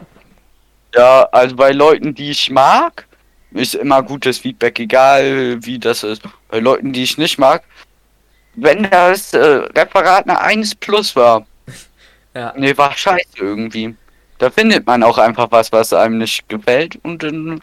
Ja, 0.95 1.27
also 1.31 1.55
bei 1.55 1.71
Leuten, 1.71 2.13
die 2.13 2.31
ich 2.31 2.49
mag, 2.51 3.05
ist 3.51 3.75
immer 3.75 4.03
gutes 4.03 4.37
Feedback, 4.39 4.79
egal 4.79 5.57
wie 5.63 5.79
das 5.79 6.03
ist. 6.03 6.21
Bei 6.49 6.59
Leuten, 6.59 6.93
die 6.93 7.03
ich 7.03 7.17
nicht 7.17 7.37
mag, 7.39 7.63
wenn 8.55 8.83
das 8.89 9.33
äh, 9.33 9.39
Referat 9.75 10.27
eine 10.29 10.39
1 10.39 10.75
plus 10.75 11.15
war, 11.15 11.45
Ja. 12.35 12.53
nee, 12.57 12.75
war 12.77 12.95
scheiße 12.95 13.37
irgendwie. 13.37 13.95
Da 14.39 14.49
findet 14.49 14.85
man 14.87 15.03
auch 15.03 15.17
einfach 15.19 15.51
was, 15.51 15.71
was 15.71 15.93
einem 15.93 16.17
nicht 16.17 16.49
gefällt 16.49 16.99
und 17.03 17.21
dann 17.23 17.61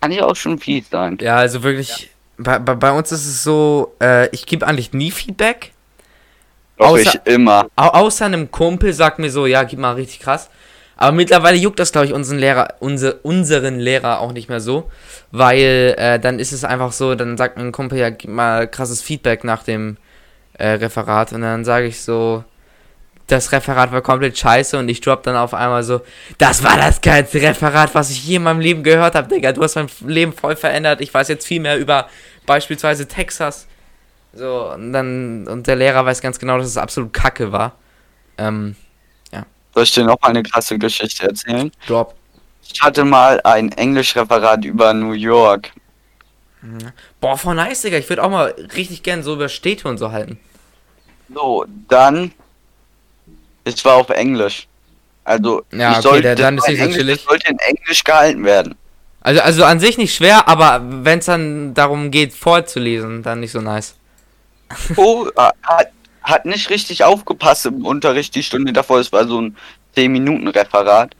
kann 0.00 0.12
ja 0.12 0.24
auch 0.24 0.36
schon 0.36 0.58
fies 0.58 0.88
sein. 0.90 1.18
Ja, 1.20 1.36
also 1.36 1.62
wirklich, 1.62 2.10
bei, 2.38 2.58
bei, 2.58 2.74
bei 2.74 2.92
uns 2.92 3.12
ist 3.12 3.26
es 3.26 3.42
so, 3.42 3.94
äh, 4.02 4.28
ich 4.30 4.46
gebe 4.46 4.66
eigentlich 4.66 4.92
nie 4.92 5.10
Feedback. 5.10 5.72
Doch 6.78 6.96
außer- 6.96 7.20
ich 7.24 7.32
immer. 7.32 7.68
Au 7.76 7.88
außer 7.88 8.26
einem 8.26 8.50
Kumpel 8.50 8.92
sagt 8.92 9.18
mir 9.18 9.30
so, 9.30 9.46
ja, 9.46 9.62
gib 9.62 9.78
mal 9.78 9.92
richtig 9.92 10.20
krass. 10.20 10.50
Aber 10.98 11.12
mittlerweile 11.12 11.56
juckt 11.58 11.78
das, 11.78 11.92
glaube 11.92 12.06
ich, 12.06 12.12
unseren 12.14 12.38
Lehrer, 12.38 12.74
unser, 12.80 13.22
unseren 13.22 13.78
Lehrer 13.78 14.20
auch 14.20 14.32
nicht 14.32 14.48
mehr 14.48 14.60
so. 14.60 14.90
Weil 15.30 15.94
äh, 15.98 16.18
dann 16.18 16.38
ist 16.38 16.52
es 16.52 16.64
einfach 16.64 16.92
so, 16.92 17.14
dann 17.14 17.36
sagt 17.36 17.56
mir 17.56 17.64
ein 17.64 17.72
Kumpel, 17.72 17.98
ja, 17.98 18.10
gib 18.10 18.30
mal 18.30 18.66
krasses 18.66 19.02
Feedback 19.02 19.44
nach 19.44 19.62
dem 19.62 19.98
äh, 20.54 20.68
Referat. 20.68 21.32
Und 21.32 21.42
dann 21.42 21.64
sage 21.64 21.86
ich 21.86 22.00
so, 22.00 22.44
das 23.26 23.52
Referat 23.52 23.92
war 23.92 24.02
komplett 24.02 24.38
scheiße 24.38 24.78
und 24.78 24.88
ich 24.88 25.00
drop 25.00 25.22
dann 25.22 25.36
auf 25.36 25.54
einmal 25.54 25.82
so, 25.82 26.00
das 26.38 26.62
war 26.62 26.76
das 26.76 27.00
geilste 27.00 27.42
Referat, 27.42 27.94
was 27.94 28.10
ich 28.10 28.24
je 28.24 28.36
in 28.36 28.42
meinem 28.42 28.60
Leben 28.60 28.82
gehört 28.82 29.14
habe, 29.14 29.28
Digga. 29.28 29.52
Du 29.52 29.62
hast 29.62 29.74
mein 29.74 29.88
Leben 30.06 30.32
voll 30.32 30.56
verändert. 30.56 31.00
Ich 31.00 31.12
weiß 31.12 31.28
jetzt 31.28 31.46
viel 31.46 31.60
mehr 31.60 31.78
über 31.78 32.08
beispielsweise 32.46 33.08
Texas. 33.08 33.66
So, 34.32 34.72
und 34.72 34.92
dann, 34.92 35.48
und 35.48 35.66
der 35.66 35.76
Lehrer 35.76 36.04
weiß 36.04 36.20
ganz 36.20 36.38
genau, 36.38 36.58
dass 36.58 36.66
es 36.66 36.76
absolut 36.76 37.12
kacke 37.12 37.52
war. 37.52 37.72
Ähm, 38.38 38.76
Soll 39.76 39.82
ich 39.82 39.92
dir 39.92 40.04
noch 40.04 40.22
eine 40.22 40.42
krasse 40.42 40.78
Geschichte 40.78 41.26
erzählen? 41.28 41.70
Drop. 41.86 42.14
Ich 42.62 42.80
hatte 42.80 43.04
mal 43.04 43.38
ein 43.44 43.70
Englischreferat 43.72 44.64
über 44.64 44.94
New 44.94 45.12
York. 45.12 45.70
Boah, 47.20 47.36
voll 47.36 47.56
nice, 47.56 47.82
Digga. 47.82 47.98
Ich 47.98 48.08
würde 48.08 48.24
auch 48.24 48.30
mal 48.30 48.54
richtig 48.74 49.02
gern 49.02 49.22
so 49.22 49.34
über 49.34 49.50
Städte 49.50 49.86
und 49.86 49.98
so 49.98 50.12
halten. 50.12 50.40
So, 51.28 51.66
dann. 51.88 52.32
Es 53.66 53.84
war 53.84 53.96
auf 53.96 54.10
Englisch. 54.10 54.68
Also, 55.24 55.62
Ja, 55.72 55.90
okay, 55.92 56.00
sollte, 56.02 56.34
dann- 56.36 56.58
ist 56.58 56.66
chillig. 56.66 57.16
das 57.18 57.24
sollte 57.24 57.50
in 57.50 57.58
Englisch 57.58 58.04
gehalten 58.04 58.44
werden. 58.44 58.76
Also, 59.22 59.40
also 59.40 59.64
an 59.64 59.80
sich 59.80 59.98
nicht 59.98 60.14
schwer, 60.14 60.46
aber 60.48 60.80
wenn 60.84 61.18
es 61.18 61.26
dann 61.26 61.74
darum 61.74 62.12
geht, 62.12 62.32
vorzulesen, 62.32 63.24
dann 63.24 63.40
nicht 63.40 63.50
so 63.50 63.60
nice. 63.60 63.96
Oh, 64.94 65.26
hat, 65.64 65.88
hat 66.22 66.44
nicht 66.46 66.70
richtig 66.70 67.02
aufgepasst 67.02 67.66
im 67.66 67.84
Unterricht 67.84 68.36
die 68.36 68.44
Stunde 68.44 68.72
davor. 68.72 69.00
Es 69.00 69.10
war 69.10 69.26
so 69.26 69.40
ein 69.40 69.56
10-Minuten-Referat. 69.96 71.16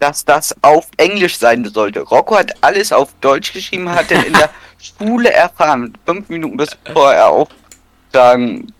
Dass 0.00 0.24
das 0.24 0.54
auf 0.62 0.86
Englisch 0.96 1.36
sein 1.38 1.64
sollte. 1.66 2.00
Rocco 2.00 2.36
hat 2.36 2.52
alles 2.62 2.90
auf 2.92 3.10
Deutsch 3.20 3.52
geschrieben, 3.52 3.90
hat 3.90 4.10
er 4.10 4.24
in 4.26 4.32
der 4.32 4.48
Schule 4.98 5.30
erfahren, 5.30 5.96
fünf 6.06 6.28
Minuten 6.30 6.56
bevor 6.56 7.12
er 7.12 7.28
auftragen, 8.10 8.72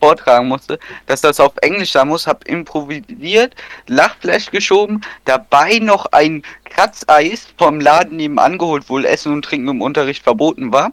vortragen 0.00 0.48
musste, 0.48 0.78
dass 1.06 1.20
das 1.20 1.40
auf 1.40 1.52
Englisch 1.60 1.92
sein 1.92 2.08
muss, 2.08 2.26
hab 2.26 2.46
improvisiert, 2.46 3.54
Lachflash 3.86 4.50
geschoben, 4.50 5.02
dabei 5.24 5.78
noch 5.78 6.06
ein 6.12 6.42
Kratzeis 6.64 7.48
vom 7.56 7.80
Laden 7.80 8.16
nebenan 8.16 8.58
geholt, 8.58 8.88
wohl 8.88 9.04
Essen 9.04 9.32
und 9.32 9.44
Trinken 9.44 9.68
im 9.68 9.82
Unterricht 9.82 10.22
verboten 10.22 10.72
war. 10.72 10.92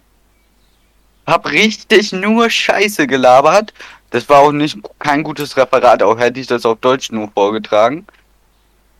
Hab 1.26 1.50
richtig 1.52 2.12
nur 2.12 2.50
Scheiße 2.50 3.08
gelabert. 3.08 3.74
Das 4.12 4.30
war 4.30 4.42
auch 4.42 4.52
nicht 4.52 4.78
kein 5.00 5.24
gutes 5.24 5.58
Referat, 5.58 6.04
auch 6.04 6.20
hätte 6.20 6.40
ich 6.40 6.48
das 6.48 6.66
auf 6.66 6.80
Deutsch 6.80 7.12
nur 7.12 7.30
vorgetragen. 7.32 8.06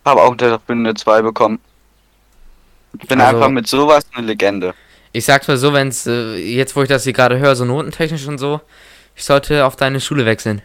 Hab 0.04 0.18
auch 0.18 0.34
dafür 0.36 0.60
eine 0.74 0.94
2 0.94 1.22
bekommen. 1.22 1.60
Ich 3.00 3.06
bin 3.08 3.20
Also- 3.20 3.36
einfach 3.36 3.50
mit 3.50 3.66
sowas 3.66 4.04
eine 4.14 4.26
Legende. 4.26 4.74
Ich 5.16 5.24
sag's 5.24 5.48
mal 5.48 5.56
so, 5.56 5.72
wenn 5.72 5.88
es, 5.88 6.06
äh, 6.06 6.36
jetzt 6.36 6.76
wo 6.76 6.82
ich 6.82 6.88
das 6.90 7.04
hier 7.04 7.14
gerade 7.14 7.38
höre, 7.38 7.56
so 7.56 7.64
notentechnisch 7.64 8.26
und 8.26 8.36
so, 8.38 8.60
Ich 9.14 9.24
sollte 9.24 9.64
auf 9.64 9.76
deine 9.76 9.98
Schule 9.98 10.26
wechseln. 10.26 10.60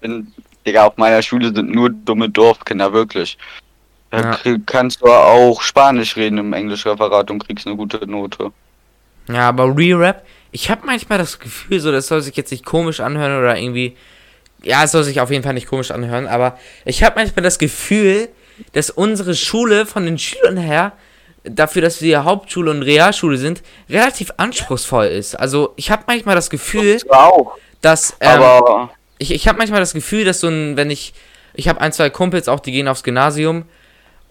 Bin, 0.00 0.32
Digga, 0.64 0.84
auf 0.86 0.96
meiner 0.98 1.20
Schule 1.20 1.52
sind 1.52 1.74
nur 1.74 1.90
dumme 1.90 2.30
Dorfkinder, 2.30 2.92
wirklich. 2.92 3.36
Da 4.10 4.20
Ja. 4.20 4.30
krieg, 4.36 4.64
kannst 4.66 5.00
du 5.02 5.06
auch 5.06 5.60
Spanisch 5.62 6.14
reden 6.16 6.38
im 6.38 6.52
Englischreferat 6.52 7.28
und 7.32 7.44
kriegst 7.44 7.66
eine 7.66 7.74
gute 7.74 8.06
Note. 8.08 8.52
Ja, 9.28 9.48
aber 9.48 9.76
Re-Rap, 9.76 10.24
ich 10.52 10.70
habe 10.70 10.86
manchmal 10.86 11.18
das 11.18 11.40
Gefühl, 11.40 11.80
so, 11.80 11.90
das 11.90 12.06
soll 12.06 12.20
sich 12.22 12.36
jetzt 12.36 12.52
nicht 12.52 12.64
komisch 12.64 13.00
anhören 13.00 13.36
oder 13.36 13.58
irgendwie. 13.58 13.96
Ja, 14.62 14.84
es 14.84 14.92
soll 14.92 15.02
sich 15.02 15.20
auf 15.20 15.32
jeden 15.32 15.42
Fall 15.42 15.54
nicht 15.54 15.66
komisch 15.66 15.90
anhören, 15.90 16.28
aber 16.28 16.56
ich 16.84 17.02
habe 17.02 17.16
manchmal 17.16 17.42
das 17.42 17.58
Gefühl, 17.58 18.28
dass 18.74 18.90
unsere 18.90 19.34
Schule 19.34 19.86
von 19.86 20.04
den 20.04 20.18
Schülern 20.18 20.56
her, 20.56 20.92
dafür, 21.44 21.82
dass 21.82 22.02
wir 22.02 22.24
Hauptschule 22.24 22.70
und 22.70 22.82
Realschule 22.82 23.36
sind, 23.36 23.62
relativ 23.88 24.32
anspruchsvoll 24.36 25.06
ist. 25.06 25.34
Also, 25.34 25.72
ich 25.76 25.90
habe 25.90 26.04
manchmal 26.06 26.34
das 26.34 26.50
Gefühl, 26.50 26.98
dass. 27.80 28.16
Ähm, 28.20 28.42
Aber 28.42 28.90
ich, 29.18 29.30
ich 29.30 29.46
habe 29.46 29.58
manchmal 29.58 29.80
das 29.80 29.92
Gefühl, 29.92 30.24
dass 30.24 30.40
so 30.40 30.48
ein, 30.48 30.76
wenn 30.76 30.90
ich, 30.90 31.14
ich 31.54 31.68
habe 31.68 31.80
ein, 31.80 31.92
zwei 31.92 32.10
Kumpels 32.10 32.48
auch, 32.48 32.60
die 32.60 32.72
gehen 32.72 32.88
aufs 32.88 33.02
Gymnasium 33.02 33.64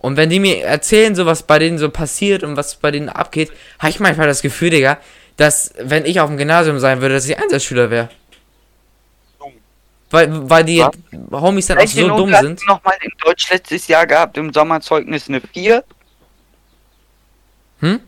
und 0.03 0.17
wenn 0.17 0.29
die 0.29 0.41
mir 0.41 0.61
erzählen, 0.65 1.15
so 1.15 1.25
was 1.25 1.43
bei 1.43 1.59
denen 1.59 1.77
so 1.77 1.89
passiert 1.89 2.43
und 2.43 2.57
was 2.57 2.75
bei 2.75 2.91
denen 2.91 3.07
abgeht, 3.07 3.53
habe 3.79 3.89
ich 3.89 4.01
manchmal 4.01 4.27
das 4.27 4.41
Gefühl, 4.41 4.69
Digga, 4.69 4.97
dass 5.37 5.73
wenn 5.79 6.05
ich 6.05 6.19
auf 6.19 6.27
dem 6.29 6.37
Gymnasium 6.37 6.77
sein 6.77 6.99
würde, 6.99 7.15
dass 7.15 7.25
ich 7.25 7.39
Einsatzschüler 7.39 7.89
wäre. 7.89 8.09
Weil, 10.11 10.49
weil 10.49 10.65
die 10.65 10.79
Was? 10.79 11.41
Homies 11.41 11.67
dann 11.67 11.77
auch 11.77 11.87
so 11.87 12.07
dumm 12.17 12.35
sind. 12.35 12.67
nochmal 12.67 12.95
in 13.01 13.11
Deutsch 13.23 13.49
letztes 13.49 13.87
Jahr 13.87 14.05
gehabt 14.05 14.37
im 14.37 14.51
Sommerzeugnis 14.51 15.29
eine 15.29 15.39
4? 15.39 15.85
Hm? 17.83 17.99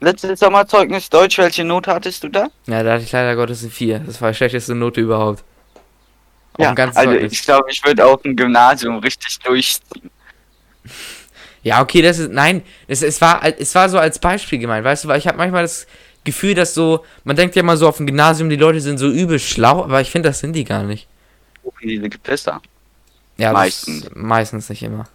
Letztes 0.00 0.40
Sommerzeugnis 0.40 1.08
Deutsch, 1.08 1.38
welche 1.38 1.64
Note 1.64 1.90
hattest 1.90 2.22
du 2.24 2.28
da? 2.28 2.48
Ja, 2.66 2.82
da 2.82 2.92
hatte 2.92 3.04
ich 3.04 3.12
leider 3.12 3.34
Gottes 3.36 3.62
eine 3.62 3.70
4. 3.70 4.00
Das 4.00 4.20
war 4.20 4.30
die 4.30 4.36
schlechteste 4.36 4.74
Note 4.74 5.00
überhaupt. 5.00 5.42
Auf 6.54 6.60
Ja, 6.60 6.74
also 6.74 6.92
Zeugnis. 6.92 7.32
ich 7.32 7.42
glaube, 7.42 7.70
ich 7.70 7.82
würde 7.84 8.04
auf 8.04 8.20
dem 8.22 8.36
Gymnasium 8.36 8.98
richtig 8.98 9.38
durchziehen. 9.40 10.10
Ja, 11.62 11.80
okay, 11.80 12.02
das 12.02 12.18
ist. 12.18 12.30
Nein, 12.30 12.62
es, 12.88 13.00
es, 13.02 13.22
war, 13.22 13.42
es 13.42 13.74
war 13.74 13.88
so 13.88 13.98
als 13.98 14.18
Beispiel 14.18 14.58
gemeint, 14.58 14.84
weißt 14.84 15.04
du, 15.04 15.08
weil 15.08 15.18
ich 15.18 15.26
habe 15.26 15.38
manchmal 15.38 15.62
das 15.62 15.86
Gefühl, 16.22 16.52
dass 16.54 16.74
so. 16.74 17.06
Man 17.24 17.36
denkt 17.36 17.56
ja 17.56 17.60
immer 17.60 17.78
so 17.78 17.88
auf 17.88 17.96
dem 17.96 18.06
Gymnasium, 18.06 18.50
die 18.50 18.56
Leute 18.56 18.82
sind 18.82 18.98
so 18.98 19.08
übel 19.10 19.38
schlau, 19.38 19.82
aber 19.82 20.02
ich 20.02 20.10
finde, 20.10 20.28
das 20.28 20.40
sind 20.40 20.52
die 20.52 20.64
gar 20.64 20.82
nicht. 20.82 21.08
Diese 21.82 22.10
Gepisser. 22.10 22.60
Ja, 23.38 23.52
Meistens. 23.54 24.10
Meistens 24.14 24.68
nicht 24.68 24.82
immer. 24.82 25.08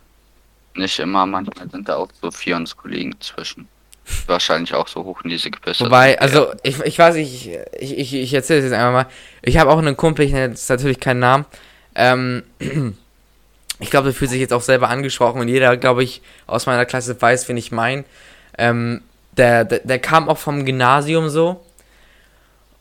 Nicht 0.75 0.99
immer, 0.99 1.25
manchmal 1.25 1.69
sind 1.69 1.89
da 1.89 1.97
auch 1.97 2.09
so 2.21 2.31
vier 2.31 2.55
uns 2.55 2.75
Kollegen 2.75 3.19
zwischen. 3.19 3.67
Wahrscheinlich 4.25 4.73
auch 4.73 4.87
so 4.87 5.03
hoch 5.03 5.21
in 5.23 5.29
diese 5.29 5.51
Gepisser. 5.51 5.85
Wobei, 5.85 6.19
also, 6.19 6.51
ich, 6.63 6.79
ich 6.79 6.97
weiß 6.97 7.15
nicht, 7.15 7.49
ich, 7.79 7.97
ich, 7.97 8.13
ich 8.13 8.33
erzähle 8.33 8.59
es 8.59 8.65
jetzt 8.65 8.73
einfach 8.73 8.91
mal. 8.91 9.05
Ich 9.41 9.57
habe 9.57 9.69
auch 9.69 9.77
einen 9.77 9.97
Kumpel, 9.97 10.25
ich 10.25 10.31
nenne 10.31 10.53
jetzt 10.53 10.69
natürlich 10.69 10.99
keinen 10.99 11.19
Namen. 11.19 11.45
Ähm, 11.95 12.43
ich 13.79 13.89
glaube, 13.89 14.05
der 14.05 14.13
fühlt 14.13 14.31
sich 14.31 14.39
jetzt 14.39 14.53
auch 14.53 14.61
selber 14.61 14.89
angesprochen 14.89 15.41
und 15.41 15.47
jeder, 15.47 15.77
glaube 15.77 16.03
ich, 16.03 16.21
aus 16.47 16.65
meiner 16.65 16.85
Klasse 16.85 17.19
weiß, 17.21 17.47
wen 17.49 17.57
ich 17.57 17.71
meine. 17.71 18.03
Ähm, 18.57 19.01
der, 19.37 19.63
der, 19.65 19.79
der 19.79 19.99
kam 19.99 20.27
auch 20.27 20.37
vom 20.37 20.65
Gymnasium 20.65 21.29
so. 21.29 21.63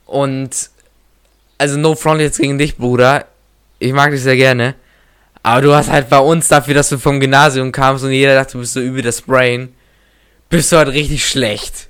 Und, 0.07 0.71
also, 1.59 1.79
no 1.79 1.95
front 1.95 2.21
jetzt 2.21 2.39
gegen 2.39 2.59
dich, 2.59 2.77
Bruder. 2.77 3.27
Ich 3.79 3.93
mag 3.93 4.13
dich 4.13 4.23
sehr 4.23 4.37
gerne. 4.37 4.75
Aber 5.49 5.63
du 5.63 5.75
hast 5.75 5.89
halt 5.89 6.11
bei 6.11 6.19
uns 6.19 6.47
dafür, 6.49 6.75
dass 6.75 6.91
du 6.91 6.99
vom 6.99 7.21
Gymnasium 7.21 7.73
kamst 7.73 8.05
und 8.05 8.11
jeder 8.11 8.35
dachte, 8.35 8.53
du 8.53 8.59
bist 8.59 8.75
so 8.75 8.81
übel 8.81 9.01
das 9.01 9.23
Brain. 9.23 9.75
Bist 10.51 10.71
du 10.71 10.77
halt 10.77 10.89
richtig 10.89 11.27
schlecht. 11.27 11.89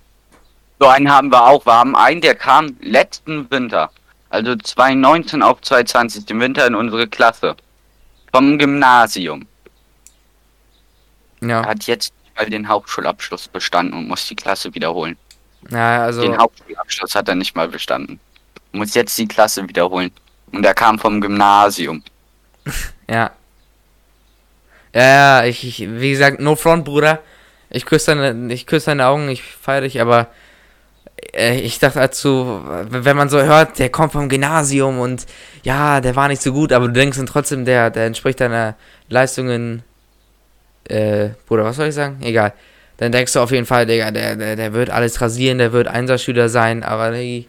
So 0.79 0.87
einen 0.87 1.11
haben 1.11 1.33
wir 1.33 1.45
auch. 1.45 1.67
Wir 1.67 1.73
haben 1.73 1.97
einen, 1.97 2.21
der 2.21 2.37
kam 2.37 2.77
letzten 2.81 3.51
Winter. 3.51 3.91
Also 4.31 4.55
2019 4.55 5.43
auf 5.43 5.61
2020, 5.61 6.31
im 6.31 6.39
Winter 6.39 6.69
in 6.69 6.77
unsere 6.77 7.09
Klasse. 7.09 7.57
Vom 8.33 8.59
Gymnasium. 8.59 9.49
Ja. 11.41 11.63
Er 11.63 11.71
hat 11.71 11.83
jetzt 11.89 12.13
mal 12.37 12.49
den 12.49 12.69
Hauptschulabschluss 12.69 13.49
bestanden 13.49 13.93
und 13.93 14.07
muss 14.07 14.29
die 14.29 14.37
Klasse 14.37 14.73
wiederholen. 14.73 15.17
Ja, 15.69 16.05
also. 16.05 16.23
Den 16.23 16.39
Hauptschulabschluss 16.39 17.17
hat 17.17 17.29
er 17.29 17.35
nicht 17.35 17.57
mal 17.57 17.67
bestanden. 17.67 18.21
Muss 18.71 18.95
jetzt 18.95 19.19
die 19.19 19.27
Klasse 19.27 19.69
wiederholen. 19.69 20.13
Und 20.53 20.65
er 20.65 20.75
kam 20.75 20.97
vom 20.97 21.21
Gymnasium. 21.21 22.05
Ja. 23.11 23.31
Ja, 24.99 25.45
ich, 25.45 25.65
ich, 25.65 25.89
wie 26.01 26.11
gesagt, 26.11 26.41
no 26.41 26.57
front, 26.57 26.85
Bruder. 26.85 27.21
Ich 27.71 27.87
küsse 27.87 28.17
deine, 28.17 28.53
ich 28.53 28.67
deine 28.67 29.07
Augen, 29.07 29.29
ich 29.29 29.45
feiere 29.45 29.83
dich, 29.83 30.01
aber 30.01 30.27
äh, 31.35 31.61
ich 31.61 31.79
dachte 31.79 32.01
dazu, 32.01 32.61
wenn 32.89 33.17
man 33.17 33.29
so 33.29 33.41
hört, 33.41 33.79
der 33.79 33.91
kommt 33.91 34.11
vom 34.13 34.29
Gymnasium 34.29 34.99
und 34.99 35.27
ja, 35.63 36.01
der 36.01 36.17
war 36.17 36.27
nicht 36.27 36.43
so 36.43 36.53
gut, 36.53 36.73
aber 36.73 36.89
du 36.89 36.95
denkst 36.95 37.17
dann 37.17 37.27
trotzdem, 37.27 37.65
der, 37.65 37.91
der 37.91 38.07
entspricht 38.07 38.41
deiner 38.41 38.75
Leistungen, 39.09 39.85
äh, 40.89 41.29
Bruder, 41.47 41.65
was 41.65 41.77
soll 41.77 41.89
ich 41.89 41.95
sagen? 41.95 42.19
Egal. 42.23 42.53
Dann 42.97 43.13
denkst 43.13 43.35
du 43.35 43.41
auf 43.41 43.53
jeden 43.53 43.67
Fall, 43.67 43.87
Digga, 43.87 44.11
der, 44.11 44.35
der, 44.35 44.57
der 44.57 44.73
wird 44.73 44.91
alles 44.91 45.21
rasieren, 45.21 45.59
der 45.59 45.73
wird 45.73 45.87
Einsatzschüler 45.87 46.49
sein, 46.49 46.83
aber 46.83 47.13
nee, 47.13 47.47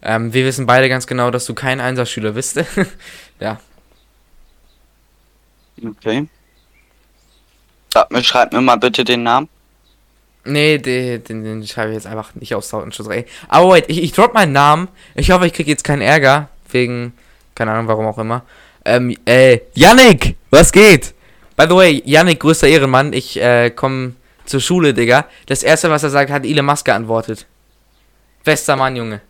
ähm, 0.00 0.32
wir 0.32 0.46
wissen 0.46 0.64
beide 0.64 0.88
ganz 0.88 1.06
genau, 1.06 1.30
dass 1.30 1.44
du 1.44 1.52
kein 1.52 1.82
Einsatzschüler 1.82 2.32
bist. 2.32 2.64
ja. 3.40 3.60
Okay. 5.84 6.28
Mir, 8.10 8.24
schreib 8.24 8.52
mir 8.52 8.60
mal 8.60 8.76
bitte 8.76 9.04
den 9.04 9.22
Namen. 9.22 9.48
Nee, 10.44 10.78
den, 10.78 11.22
den, 11.24 11.44
den 11.44 11.66
schreibe 11.66 11.90
ich 11.90 11.94
jetzt 11.96 12.06
einfach 12.06 12.34
nicht 12.34 12.54
aus 12.54 12.68
Datenschutzrecht. 12.68 13.28
Aber 13.48 13.70
wait, 13.70 13.84
ich, 13.88 14.02
ich 14.02 14.12
drop 14.12 14.34
meinen 14.34 14.52
Namen. 14.52 14.88
Ich 15.14 15.30
hoffe, 15.30 15.46
ich 15.46 15.52
krieg 15.52 15.68
jetzt 15.68 15.84
keinen 15.84 16.02
Ärger. 16.02 16.48
Wegen, 16.70 17.12
keine 17.54 17.72
Ahnung, 17.72 17.86
warum 17.86 18.06
auch 18.06 18.18
immer. 18.18 18.42
Ähm, 18.84 19.16
äh, 19.24 19.60
Yannick! 19.74 20.36
Was 20.50 20.72
geht? 20.72 21.14
By 21.56 21.66
the 21.68 21.76
way, 21.76 22.02
Yannick, 22.04 22.40
größter 22.40 22.66
Ehrenmann. 22.66 23.12
Ich, 23.12 23.40
äh, 23.40 23.70
komm 23.70 24.16
zur 24.44 24.60
Schule, 24.60 24.94
Digga. 24.94 25.26
Das 25.46 25.62
erste, 25.62 25.90
was 25.90 26.02
er 26.02 26.10
sagt, 26.10 26.30
hat 26.30 26.44
Elon 26.44 26.66
Musk 26.66 26.86
geantwortet. 26.86 27.46
Bester 28.42 28.74
Mann, 28.74 28.96
Junge. 28.96 29.20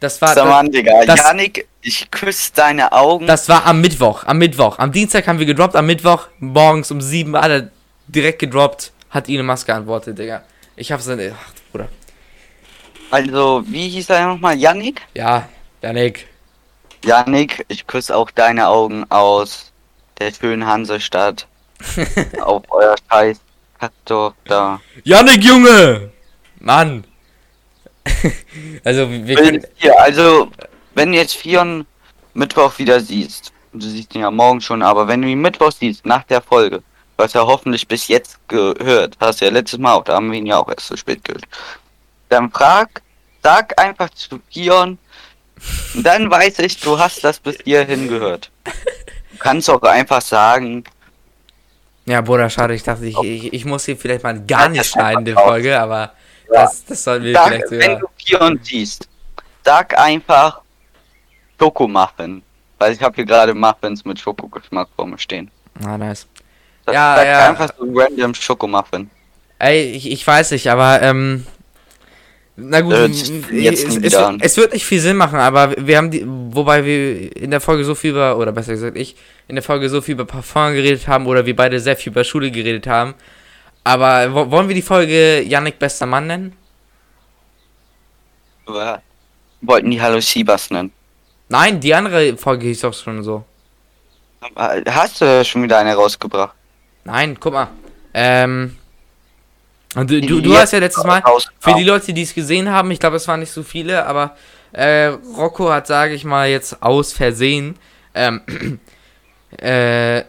Das 0.00 0.20
war, 0.20 0.34
das, 0.34 0.44
mal, 0.44 0.68
Digga. 0.68 1.04
das- 1.06 1.20
Janik, 1.20 1.68
ich 1.82 2.10
küsse 2.10 2.50
deine 2.56 2.90
Augen. 2.90 3.28
das 3.28 3.48
war 3.48 3.64
am 3.66 3.80
Mittwoch. 3.80 4.24
Am 4.24 4.38
Mittwoch. 4.38 4.78
Am 4.80 4.90
Dienstag 4.90 5.28
haben 5.28 5.38
wir 5.38 5.46
gedroppt. 5.46 5.76
Am 5.76 5.86
Mittwoch, 5.86 6.26
morgens 6.40 6.90
um 6.90 7.00
sieben, 7.00 7.36
alle 7.36 7.70
direkt 8.14 8.38
gedroppt. 8.38 8.92
Hat 9.10 9.28
Elon 9.28 9.46
Musk 9.46 9.66
geantwortet, 9.66 10.18
Digga. 10.18 10.42
Ich 10.76 10.90
hab's 10.92 11.06
dann, 11.06 11.20
ach, 11.20 11.52
Bruder. 11.70 11.88
also, 13.10 13.62
wie 13.66 13.88
hieß 13.88 14.10
er 14.10 14.26
nochmal? 14.26 14.56
Janik? 14.58 15.02
Ja, 15.14 15.48
Yannick. 15.82 16.28
Janik, 17.04 17.64
ich 17.68 17.86
küsse 17.86 18.16
auch 18.16 18.30
deine 18.30 18.68
Augen 18.68 19.04
aus 19.10 19.72
der 20.18 20.32
schönen 20.32 20.66
Hansestadt. 20.66 21.46
auf 22.40 22.62
euer 22.70 22.94
scheiß 23.10 23.40
Kaktor 23.78 24.34
da. 24.44 24.80
Yannick, 25.02 25.42
Junge! 25.42 26.10
Mann! 26.60 27.04
also, 28.84 29.10
wir 29.10 29.34
können. 29.34 29.66
Hier, 29.74 30.00
also, 30.00 30.50
wenn 30.94 31.12
du 31.12 31.18
jetzt 31.18 31.36
Fion 31.36 31.86
Mittwoch 32.34 32.78
wieder 32.78 33.00
siehst, 33.00 33.52
du 33.72 33.86
siehst 33.86 34.14
ihn 34.14 34.22
ja 34.22 34.30
morgen 34.30 34.60
schon, 34.60 34.82
aber 34.82 35.08
wenn 35.08 35.22
du 35.22 35.28
ihn 35.28 35.40
Mittwoch 35.40 35.72
siehst, 35.72 36.06
nach 36.06 36.22
der 36.24 36.40
Folge, 36.40 36.82
was 37.16 37.32
ja 37.34 37.42
hoffentlich 37.46 37.86
bis 37.86 38.08
jetzt 38.08 38.38
gehört, 38.48 39.16
hast 39.20 39.40
du 39.40 39.44
ja 39.46 39.50
letztes 39.50 39.78
Mal 39.78 39.94
auch, 39.94 40.04
da 40.04 40.14
haben 40.14 40.30
wir 40.30 40.38
ihn 40.38 40.46
ja 40.46 40.58
auch 40.58 40.68
erst 40.68 40.86
so 40.88 40.96
spät 40.96 41.22
gehört, 41.24 41.44
dann 42.28 42.50
frag, 42.50 43.02
sag 43.42 43.78
einfach 43.80 44.10
zu 44.10 44.40
Fion, 44.50 44.98
dann 45.94 46.30
weiß 46.30 46.58
ich, 46.60 46.80
du 46.80 46.98
hast 46.98 47.22
das 47.22 47.38
bis 47.38 47.56
hierhin 47.64 48.08
gehört. 48.08 48.50
Du 48.64 49.38
kannst 49.38 49.68
auch 49.70 49.82
einfach 49.82 50.20
sagen, 50.22 50.84
Ja, 52.06 52.20
Bruder, 52.20 52.50
schade, 52.50 52.74
ich 52.74 52.82
dachte, 52.82 53.04
ich, 53.06 53.16
ich, 53.18 53.52
ich 53.52 53.64
muss 53.64 53.84
hier 53.84 53.96
vielleicht 53.96 54.24
mal 54.24 54.40
gar 54.44 54.68
nicht 54.68 54.86
schneiden, 54.86 55.24
die. 55.24 55.32
Folge, 55.34 55.78
aber 55.80 56.12
Ja. 56.52 56.62
das, 56.64 56.84
das 56.84 57.04
sollten 57.04 57.24
wir 57.26 57.34
sag, 57.34 57.46
vielleicht 57.48 57.70
wenn 57.70 57.80
sogar. 57.80 57.98
du 58.00 58.06
Fion 58.16 58.60
siehst, 58.62 59.08
sag 59.64 59.96
einfach 59.98 60.60
Schokomuffin. 61.58 62.42
Weil 62.78 62.94
ich 62.94 63.00
habe 63.02 63.14
hier 63.14 63.24
gerade 63.24 63.54
Muffins 63.54 64.04
mit 64.04 64.18
Schokogeschmack 64.18 64.88
vor 64.96 65.06
mir 65.06 65.18
stehen. 65.18 65.48
Ah, 65.86 65.96
nice. 65.96 66.26
Das 66.84 66.94
Ja, 66.94 67.16
sagt 67.16 67.26
ja. 67.28 67.48
einfach 67.50 67.70
so 67.78 67.84
ein 67.84 67.92
random 67.96 68.34
Schokomuffin. 68.34 69.10
Ey, 69.58 69.92
ich, 69.92 70.10
ich 70.10 70.26
weiß 70.26 70.50
nicht, 70.52 70.68
aber, 70.68 71.00
ähm. 71.02 71.46
Na 72.54 72.82
gut, 72.82 73.14
sich 73.14 73.32
jetzt 73.50 73.84
es, 73.86 73.96
es, 73.96 74.14
es 74.40 74.56
wird 74.58 74.74
nicht 74.74 74.84
viel 74.84 75.00
Sinn 75.00 75.16
machen, 75.16 75.38
aber 75.38 75.74
wir 75.78 75.96
haben 75.96 76.10
die, 76.10 76.22
wobei 76.26 76.84
wir 76.84 77.34
in 77.34 77.50
der 77.50 77.62
Folge 77.62 77.82
so 77.82 77.94
viel 77.94 78.10
über, 78.10 78.36
oder 78.36 78.52
besser 78.52 78.72
gesagt 78.72 78.96
ich, 78.96 79.16
in 79.48 79.54
der 79.56 79.62
Folge 79.62 79.88
so 79.88 80.02
viel 80.02 80.12
über 80.12 80.26
Parfum 80.26 80.74
geredet 80.74 81.08
haben 81.08 81.26
oder 81.26 81.46
wir 81.46 81.56
beide 81.56 81.80
sehr 81.80 81.96
viel 81.96 82.12
über 82.12 82.24
Schule 82.24 82.50
geredet 82.50 82.86
haben. 82.86 83.14
Aber 83.84 84.34
wo- 84.34 84.50
wollen 84.50 84.68
wir 84.68 84.74
die 84.74 84.82
Folge 84.82 85.40
Yannick 85.42 85.78
bester 85.78 86.04
Mann 86.04 86.26
nennen? 86.26 86.52
Wir 88.66 89.00
wollten 89.62 89.90
die 89.90 90.00
Hallo 90.00 90.20
Siebers 90.20 90.70
nennen. 90.70 90.92
Nein, 91.48 91.80
die 91.80 91.94
andere 91.94 92.36
Folge 92.36 92.66
hieß 92.66 92.82
doch 92.82 92.94
schon 92.94 93.22
so. 93.22 93.44
Hast 94.56 95.20
du 95.20 95.44
schon 95.44 95.62
wieder 95.62 95.78
eine 95.78 95.94
rausgebracht? 95.94 96.54
Nein, 97.04 97.36
guck 97.38 97.52
mal. 97.52 97.68
Ähm. 98.14 98.76
und 99.94 100.10
Du, 100.10 100.20
du, 100.20 100.40
du 100.40 100.56
hast 100.56 100.72
ja 100.72 100.78
letztes 100.78 101.04
Mal, 101.04 101.22
für 101.58 101.74
die 101.74 101.84
Leute, 101.84 102.12
die 102.12 102.22
es 102.22 102.34
gesehen 102.34 102.70
haben, 102.70 102.90
ich 102.90 103.00
glaube, 103.00 103.16
es 103.16 103.26
waren 103.28 103.40
nicht 103.40 103.52
so 103.52 103.62
viele, 103.62 104.04
aber 104.06 104.36
Äh, 104.72 105.08
Rocco 105.36 105.70
hat, 105.70 105.86
sage 105.86 106.14
ich 106.14 106.24
mal, 106.24 106.48
jetzt 106.48 106.82
aus 106.82 107.12
Versehen 107.12 107.76
ähm, 108.14 108.40
äh, 109.58 110.22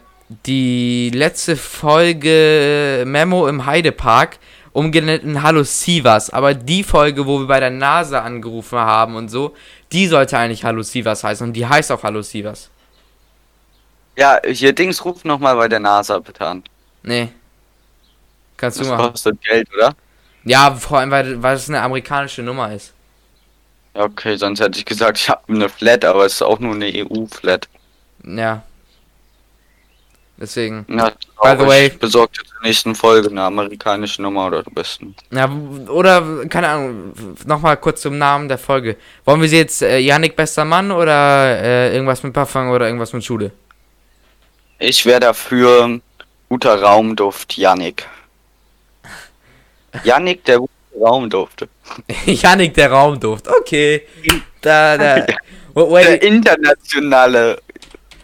die 0.46 1.10
letzte 1.14 1.56
Folge 1.56 3.04
Memo 3.06 3.46
im 3.46 3.64
Heidepark 3.64 4.38
umgenannt 4.72 5.22
in 5.22 5.42
Hallo 5.42 5.62
Sivas. 5.62 6.28
Aber 6.30 6.52
die 6.52 6.82
Folge, 6.82 7.26
wo 7.26 7.38
wir 7.38 7.46
bei 7.46 7.60
der 7.60 7.70
NASA 7.70 8.20
angerufen 8.20 8.78
haben 8.78 9.16
und 9.16 9.30
so, 9.30 9.54
die 9.92 10.06
sollte 10.08 10.36
eigentlich 10.36 10.64
Hallo 10.64 10.82
Sivas 10.82 11.24
heißen. 11.24 11.46
Und 11.46 11.54
die 11.54 11.66
heißt 11.66 11.90
auch 11.92 12.02
Hallo 12.02 12.20
Sivas. 12.20 12.68
Ja, 14.16 14.40
hier 14.46 14.72
Dings 14.72 15.04
ruft 15.04 15.24
nochmal 15.24 15.56
bei 15.56 15.68
der 15.68 15.80
NASA 15.80 16.18
bitte 16.18 16.46
an. 16.46 16.62
Nee. 17.02 17.28
Kannst 18.56 18.80
Das 18.80 18.86
du 18.86 18.92
machen. 18.94 19.10
kostet 19.10 19.40
Geld, 19.42 19.68
oder? 19.74 19.94
Ja, 20.44 20.74
vor 20.74 20.98
allem, 20.98 21.10
weil, 21.10 21.42
weil 21.42 21.56
es 21.56 21.68
eine 21.68 21.80
amerikanische 21.82 22.42
Nummer 22.42 22.72
ist. 22.72 22.92
Ja, 23.94 24.04
okay, 24.04 24.36
sonst 24.36 24.60
hätte 24.60 24.78
ich 24.78 24.84
gesagt, 24.84 25.18
ich 25.18 25.28
habe 25.28 25.40
eine 25.48 25.68
Flat, 25.68 26.04
aber 26.04 26.26
es 26.26 26.34
ist 26.34 26.42
auch 26.42 26.58
nur 26.60 26.74
eine 26.74 26.86
EU-Flat. 26.86 27.68
Ja. 28.24 28.62
Deswegen. 30.36 30.84
Ja, 30.88 31.10
By 31.42 31.56
the 31.58 31.66
way- 31.66 31.86
ich 31.86 31.98
besorge 31.98 32.32
dir 32.32 32.44
zur 32.48 32.62
nächsten 32.62 32.94
Folge 32.96 33.28
eine 33.30 33.42
amerikanische 33.42 34.20
Nummer 34.20 34.46
oder 34.48 34.62
du 34.64 34.70
bist 34.70 35.00
ein 35.00 35.14
Ja, 35.30 35.48
oder, 35.88 36.44
keine 36.48 36.68
Ahnung, 36.68 37.12
nochmal 37.46 37.76
kurz 37.76 38.00
zum 38.02 38.18
Namen 38.18 38.48
der 38.48 38.58
Folge. 38.58 38.96
Wollen 39.24 39.40
wir 39.40 39.48
sie 39.48 39.58
jetzt 39.58 39.80
äh, 39.82 39.98
Yannick 39.98 40.34
bester 40.34 40.64
Mann 40.64 40.90
oder 40.90 41.60
äh, 41.62 41.94
irgendwas 41.94 42.22
mit 42.24 42.32
Parfum 42.32 42.70
oder 42.70 42.86
irgendwas 42.86 43.12
mit 43.12 43.24
Schule? 43.24 43.52
Ich 44.78 45.04
wäre 45.06 45.20
dafür 45.20 46.00
guter 46.48 46.80
Raumduft, 46.82 47.56
Yannick. 47.56 48.06
Yannick, 50.04 50.44
der 50.44 50.58
gute 50.58 50.72
Raumduft. 51.00 51.66
Yannick 52.26 52.74
der 52.74 52.90
Raumduft, 52.90 53.48
okay. 53.48 54.06
Da, 54.60 54.96
da. 54.96 55.26
Der 55.76 56.22
internationale 56.22 57.60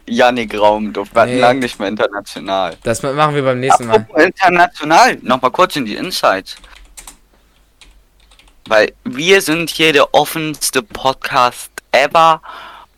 Yannick 0.06 0.56
Raumduft. 0.56 1.12
Wir 1.12 1.22
hatten 1.22 1.32
Nee. 1.34 1.40
lange 1.40 1.60
nicht 1.60 1.80
mehr 1.80 1.88
international. 1.88 2.76
das 2.84 3.02
machen 3.02 3.34
wir 3.34 3.42
beim 3.42 3.58
nächsten 3.58 3.86
Mal. 3.86 3.96
Apropos 3.96 4.22
international, 4.22 5.18
nochmal 5.22 5.50
kurz 5.50 5.74
in 5.74 5.84
die 5.84 5.96
Insights. 5.96 6.54
Weil 8.66 8.92
wir 9.04 9.42
sind 9.42 9.68
hier 9.70 9.92
der 9.92 10.14
offenste 10.14 10.80
Podcast 10.82 11.72
ever 11.90 12.40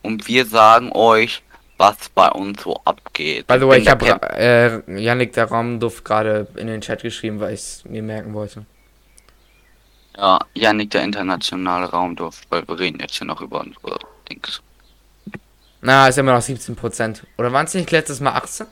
und 0.03 0.29
wir 0.29 0.45
sagen 0.45 0.93
euch, 0.93 1.43
was 1.83 2.09
bei 2.11 2.31
uns 2.31 2.63
so 2.63 2.81
abgeht. 2.85 3.49
By 3.49 3.59
the 3.59 3.67
way, 3.67 3.81
ich 3.81 3.89
habe 3.89 4.07
äh, 4.07 5.01
Yannick 5.03 5.33
der 5.33 5.47
Raumduft 5.47 6.05
gerade 6.05 6.47
in 6.55 6.69
den 6.69 6.81
Chat 6.81 7.03
geschrieben, 7.03 7.41
weil 7.41 7.55
ich 7.55 7.61
es 7.61 7.85
mir 7.85 8.05
merken 8.05 8.35
wollte. 8.35 8.65
Ja, 10.17 10.39
Yannick, 10.55 10.91
der 10.91 11.03
internationale 11.03 11.87
Raumduft, 11.87 12.49
weil 12.51 12.69
wir 12.69 12.79
reden 12.79 13.01
jetzt 13.01 13.17
hier 13.19 13.27
noch 13.27 13.41
über 13.41 13.61
unsere 13.61 13.99
Dings. 14.31 14.63
Na, 15.81 16.07
ist 16.07 16.19
immer 16.19 16.35
noch 16.35 16.41
17%. 16.43 17.23
Oder 17.37 17.53
waren 17.53 17.67
es 17.67 17.75
nicht 17.75 17.91
letztes 17.91 18.21
Mal 18.21 18.35
18? 18.35 18.69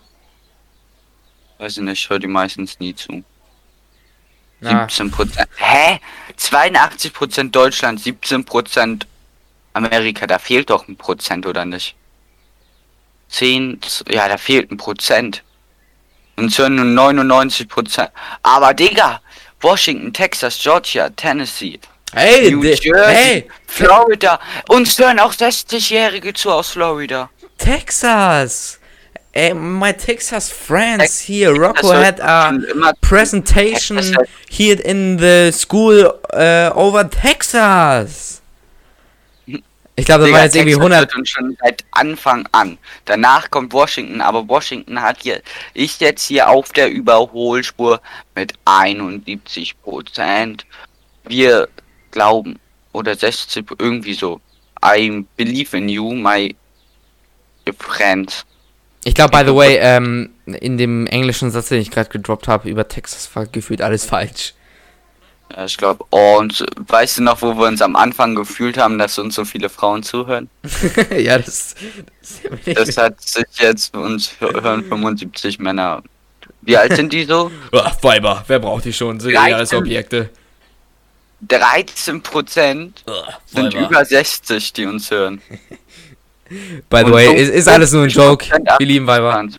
Weiß 1.58 1.78
ich 1.78 1.82
nicht, 1.82 2.04
ich 2.04 2.10
höre 2.10 2.20
die 2.20 2.28
meistens 2.28 2.78
nie 2.78 2.94
zu. 2.94 3.24
Na, 4.60 4.86
17 4.88 5.10
Prozent. 5.10 5.48
Hä? 5.56 5.98
82 6.36 7.12
Prozent 7.12 7.56
Deutschland, 7.56 7.98
17 7.98 8.44
Prozent 8.44 9.08
Amerika. 9.72 10.28
Da 10.28 10.38
fehlt 10.38 10.70
doch 10.70 10.86
ein 10.86 10.96
Prozent, 10.96 11.44
oder 11.44 11.64
nicht? 11.64 11.96
10, 13.30 13.80
z- 13.82 14.04
ja, 14.12 14.28
da 14.28 14.36
fehlt 14.36 14.70
ein 14.70 14.76
Prozent. 14.76 15.42
Und 16.36 16.46
es 16.52 16.58
hören 16.58 16.76
nur 16.76 16.84
99 16.84 17.68
Prozent. 17.68 18.10
Aber 18.42 18.72
Digga, 18.74 19.20
Washington, 19.60 20.12
Texas, 20.12 20.58
Georgia, 20.62 21.10
Tennessee, 21.10 21.78
hey, 22.14 22.50
New 22.50 22.62
Jersey, 22.62 22.92
hey, 23.14 23.48
Florida. 23.66 24.40
Uns 24.68 24.98
hören 24.98 25.18
auch 25.20 25.34
60-Jährige 25.34 26.32
zu 26.32 26.50
aus 26.50 26.70
Florida. 26.70 27.28
Texas! 27.58 28.78
Ey, 29.32 29.54
my 29.54 29.92
Texas 29.92 30.50
friends 30.50 31.20
here. 31.20 31.52
Rocco 31.54 31.92
had 31.92 32.18
a 32.20 32.52
presentation 33.00 33.98
here 34.48 34.80
in 34.80 35.18
the 35.18 35.52
school 35.52 36.14
uh, 36.32 36.70
over 36.74 37.08
Texas. 37.08 38.39
Ich 40.00 40.06
glaube, 40.06 40.24
das 40.24 40.32
war 40.32 40.44
jetzt 40.44 40.56
irgendwie 40.56 40.74
Texas 40.74 40.92
100. 40.92 41.00
hört 41.00 41.16
uns 41.16 41.28
schon 41.28 41.56
seit 41.62 41.84
Anfang 41.90 42.48
an. 42.52 42.78
Danach 43.04 43.50
kommt 43.50 43.72
Washington, 43.72 44.20
aber 44.20 44.48
Washington 44.48 45.00
hat 45.00 45.18
hier, 45.22 45.42
ist 45.74 46.00
jetzt 46.00 46.26
hier 46.26 46.48
auf 46.48 46.72
der 46.72 46.90
Überholspur 46.90 48.00
mit 48.34 48.54
71 48.64 49.80
Prozent. 49.82 50.64
Wir 51.24 51.68
glauben, 52.10 52.58
oder 52.92 53.14
60, 53.14 53.66
irgendwie 53.78 54.14
so. 54.14 54.40
I 54.82 55.24
believe 55.36 55.76
in 55.76 55.88
you, 55.88 56.12
my 56.14 56.54
friend. 57.78 58.46
Ich 59.04 59.14
glaube, 59.14 59.36
by 59.36 59.44
the 59.46 59.54
way, 59.54 59.78
ähm, 59.80 60.30
in 60.46 60.78
dem 60.78 61.06
englischen 61.06 61.50
Satz, 61.50 61.68
den 61.68 61.80
ich 61.80 61.90
gerade 61.90 62.08
gedroppt 62.08 62.48
habe, 62.48 62.68
über 62.68 62.88
Texas 62.88 63.28
war 63.34 63.46
gefühlt 63.46 63.82
alles 63.82 64.04
falsch. 64.04 64.54
Ja, 65.56 65.64
ich 65.64 65.76
glaube, 65.76 66.04
oh, 66.10 66.36
und 66.38 66.64
weißt 66.86 67.18
du 67.18 67.22
noch, 67.22 67.42
wo 67.42 67.54
wir 67.56 67.66
uns 67.66 67.82
am 67.82 67.96
Anfang 67.96 68.34
gefühlt 68.34 68.78
haben, 68.78 68.98
dass 68.98 69.18
uns 69.18 69.34
so 69.34 69.44
viele 69.44 69.68
Frauen 69.68 70.02
zuhören? 70.02 70.48
ja, 71.16 71.38
das. 71.38 71.74
das 72.64 72.74
Das 72.74 72.96
hat 72.96 73.20
sich 73.20 73.44
jetzt, 73.58 73.96
uns 73.96 74.32
hören 74.40 74.84
75 74.84 75.58
Männer. 75.58 76.02
Wie 76.62 76.76
alt 76.76 76.94
sind 76.94 77.12
die 77.12 77.24
so? 77.24 77.50
Ach, 77.72 77.96
Weiber, 78.02 78.44
wer 78.46 78.58
braucht 78.58 78.84
die 78.84 78.92
schon? 78.92 79.18
Sind 79.18 79.32
eh 79.32 79.34
13. 79.34 79.54
alles 79.54 79.74
Objekte. 79.74 80.30
13 81.48 82.22
Prozent 82.22 83.02
sind 83.46 83.72
über 83.74 84.04
60, 84.04 84.74
die 84.74 84.84
uns 84.84 85.10
hören. 85.10 85.40
By 86.90 86.98
the 86.98 87.04
Und 87.04 87.12
way, 87.12 87.26
so 87.26 87.32
ist, 87.32 87.48
ist 87.48 87.68
alles 87.68 87.92
nur 87.92 88.02
ein 88.02 88.10
50% 88.10 88.14
Joke. 88.14 88.46
Wir 88.78 88.86
lieben 88.86 89.06
Weiber. 89.06 89.32
22. 89.32 89.58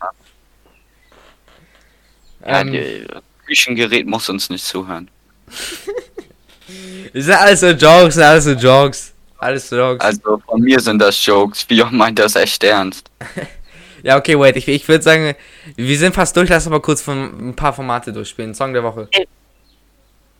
Ja, 2.44 2.60
Ähm, 2.60 2.72
die 2.72 3.06
Küchengerät 3.46 4.06
muss 4.06 4.28
uns 4.28 4.48
nicht 4.50 4.64
zuhören. 4.64 5.10
ist 7.12 7.30
alles 7.30 7.60
so 7.60 7.68
Jokes, 7.68 8.14
sind 8.14 8.24
alles 8.24 8.44
so 8.44 8.52
Jokes. 8.52 9.12
Alles 9.38 9.68
so 9.68 9.76
Jokes. 9.76 10.04
Also 10.04 10.40
von 10.46 10.60
mir 10.60 10.78
sind 10.80 11.00
das 11.00 11.24
Jokes. 11.24 11.64
Björn 11.64 11.96
meint 11.96 12.18
das 12.18 12.36
echt 12.36 12.62
ernst. 12.64 13.10
Ja, 14.02 14.16
okay, 14.16 14.36
wait, 14.36 14.56
ich, 14.56 14.66
ich 14.66 14.88
würde 14.88 15.02
sagen, 15.02 15.34
wir 15.76 15.96
sind 15.98 16.14
fast 16.14 16.36
durch, 16.36 16.48
lass 16.48 16.66
uns 16.66 16.72
mal 16.72 16.80
kurz 16.80 17.00
von, 17.00 17.50
ein 17.50 17.54
paar 17.54 17.72
Formate 17.72 18.12
durchspielen. 18.12 18.52
Song 18.52 18.72
der 18.72 18.82
Woche. 18.82 19.08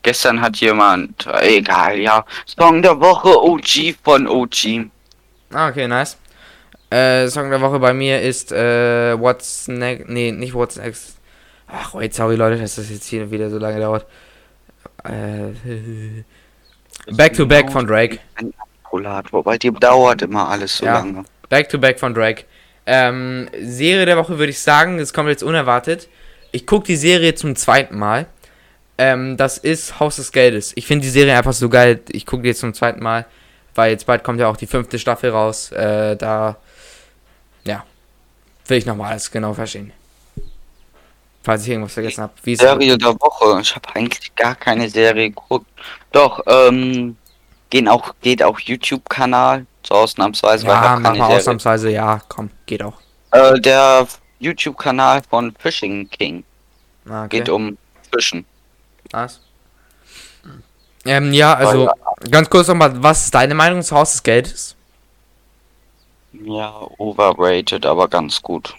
Gestern 0.03 0.41
hat 0.41 0.57
jemand, 0.57 1.29
egal, 1.41 1.99
ja, 2.01 2.25
Song 2.45 2.83
der 2.83 3.01
Woche 3.01 3.41
OG 3.41 3.95
von 4.03 4.27
OG. 4.27 4.91
Ah, 5.53 5.69
okay, 5.69 5.87
nice. 5.87 6.17
Äh, 6.91 7.29
Song 7.29 7.51
der 7.51 7.61
Woche 7.61 7.79
bei 7.79 7.93
mir 7.93 8.21
ist, 8.21 8.51
äh, 8.51 9.19
What's 9.19 9.69
Next, 9.69 10.09
nee, 10.09 10.33
nicht 10.33 10.55
What's 10.55 10.77
Next. 10.77 11.19
Ach, 11.69 11.95
wait, 11.95 12.15
sorry 12.15 12.35
Leute, 12.35 12.61
dass 12.61 12.75
das 12.75 12.91
jetzt 12.91 13.07
hier 13.07 13.31
wieder 13.31 13.49
so 13.49 13.59
lange 13.59 13.79
dauert. 13.79 14.07
Äh, 15.05 16.23
Back 17.13 17.35
to 17.35 17.47
Back 17.47 17.71
von 17.73 17.87
Drake. 17.87 18.19
Wobei 19.31 19.59
die 19.59 19.71
dauert 19.73 20.23
immer 20.23 20.49
alles 20.49 20.77
so 20.77 20.85
Ja. 20.87 20.99
lange. 20.99 21.25
Back 21.49 21.69
to 21.69 21.79
Back 21.79 21.99
von 21.99 22.15
Drake. 22.15 22.45
Ähm, 22.87 23.49
Serie 23.61 24.07
der 24.07 24.17
Woche 24.17 24.39
würde 24.39 24.51
ich 24.51 24.61
sagen, 24.61 24.99
das 24.99 25.13
kommt 25.13 25.29
jetzt 25.29 25.43
unerwartet. 25.43 26.09
Ich 26.51 26.67
gucke 26.67 26.87
die 26.87 26.97
Serie 26.97 27.35
zum 27.35 27.57
zweiten 27.57 27.99
Mal. 27.99 28.27
Ähm, 28.99 29.37
das 29.37 29.57
ist 29.59 29.99
Haus 30.01 30.17
des 30.17 30.33
Geldes. 30.33 30.73
Ich 30.77 30.87
finde 30.87 31.05
die 31.05 31.11
Serie 31.11 31.37
einfach 31.37 31.53
so 31.55 31.69
geil. 31.69 32.01
Ich 32.11 32.27
gucke 32.27 32.43
die 32.43 32.49
jetzt 32.49 32.61
zum 32.61 32.75
zweiten 32.75 33.03
Mal, 33.03 33.25
weil 33.75 33.91
jetzt 33.93 34.07
bald 34.07 34.23
kommt 34.23 34.39
ja 34.41 34.49
auch 34.49 34.57
die 34.57 34.67
fünfte 34.67 34.99
Staffel 34.99 35.31
raus. 35.31 35.73
Äh, 35.73 36.17
da, 36.17 36.57
ja, 37.65 37.85
will 38.69 38.79
ich 38.79 38.87
nochmal 38.87 39.13
alles 39.13 39.31
genau 39.31 39.55
verstehen. 39.55 39.93
Falls 41.45 41.63
ich 41.65 41.71
irgendwas 41.71 41.95
vergessen 41.95 42.23
habe. 42.23 42.33
Wie 42.45 42.55
Serie 42.57 42.97
der 42.97 43.15
Woche. 43.21 43.61
Ich 43.61 43.75
habe 43.75 43.89
eigentlich 43.95 44.35
gar 44.37 44.55
keine 44.55 44.89
Serie 44.89 45.31
geguckt. 45.31 45.67
Doch, 46.13 46.41
ähm, 46.47 47.17
gehen 47.71 47.89
auch, 47.89 48.15
geht 48.21 48.43
auch 48.43 48.59
YouTube-Kanal. 48.61 49.67
So 49.85 49.95
ausnahmsweise, 49.97 50.67
weil 50.67 50.77
ich 50.77 50.83
Ja, 50.83 50.97
mal 51.01 51.15
Serie. 51.17 51.37
ausnahmsweise. 51.37 51.91
Ja, 51.91 52.21
komm, 52.29 52.51
geht 52.67 52.83
auch. 52.83 52.95
Äh, 53.33 53.61
der 53.61 54.07
YouTube-Kanal 54.39 55.23
von 55.29 55.55
Fishing 55.59 56.09
King 56.11 56.45
Ah, 57.09 57.25
okay. 57.25 57.39
geht 57.39 57.49
um 57.49 57.77
Fischen. 58.13 58.45
Nice. 59.13 59.41
Ähm, 61.05 61.33
ja, 61.33 61.55
also, 61.55 61.91
ganz 62.31 62.49
kurz 62.49 62.69
nochmal, 62.69 63.03
was 63.03 63.25
ist 63.25 63.35
deine 63.35 63.55
Meinung 63.55 63.83
zu 63.83 63.97
Haus 63.97 64.13
des 64.13 64.23
Geldes? 64.23 64.77
Ja, 66.33 66.73
overrated, 66.99 67.85
aber 67.87 68.07
ganz 68.09 68.41
gut. 68.41 68.77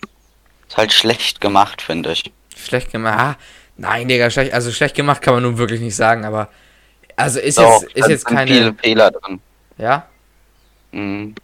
Ist 0.69 0.77
halt 0.77 0.93
schlecht 0.93 1.41
gemacht, 1.41 1.81
finde 1.81 2.13
ich. 2.13 2.31
Schlecht 2.57 2.91
gemacht. 2.91 3.19
Ah, 3.19 3.37
nein, 3.77 4.07
Digga, 4.07 4.29
schlecht, 4.29 4.53
also 4.53 4.71
schlecht 4.71 4.95
gemacht 4.95 5.21
kann 5.21 5.33
man 5.35 5.43
nun 5.43 5.57
wirklich 5.57 5.81
nicht 5.81 5.95
sagen, 5.95 6.25
aber. 6.25 6.49
Also 7.15 7.39
ist 7.39 7.57
Doch, 7.59 7.81
jetzt, 7.81 7.95
ist 7.95 8.09
jetzt 8.09 8.25
keine. 8.25 8.51
viele 8.51 8.73
Fehler 8.73 9.11
drin. 9.11 9.39
Ja? 9.77 10.07
Mhm. 10.91 11.35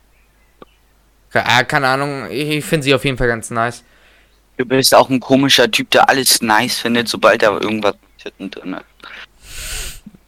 Ah, 1.34 1.64
keine 1.64 1.88
Ahnung, 1.88 2.28
ich, 2.32 2.66
finde 2.66 2.86
sie 2.86 2.94
auf 2.94 3.06
jeden 3.06 3.18
Fall 3.18 3.28
ganz 3.28 3.52
nice. 3.52 3.84
Du 4.58 4.66
bist 4.66 4.94
auch 4.96 5.10
ein 5.10 5.20
komischer 5.20 5.70
Typ, 5.70 5.92
der 5.92 6.10
alles 6.10 6.42
nice 6.42 6.80
findet, 6.80 7.08
sobald 7.08 7.44
da 7.44 7.52
irgendwas 7.52 7.96
drin 8.24 8.74
ist. 8.74 8.84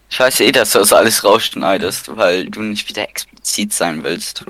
Ich 0.10 0.20
weiß 0.20 0.42
eh, 0.42 0.52
dass 0.52 0.72
du 0.72 0.80
das 0.80 0.94
alles 0.94 1.24
rausschneidest, 1.24 2.16
weil 2.16 2.46
du 2.50 2.62
nicht 2.62 2.88
wieder 2.88 3.08
explizit 3.08 3.74
sein 3.74 4.04
willst. 4.04 4.46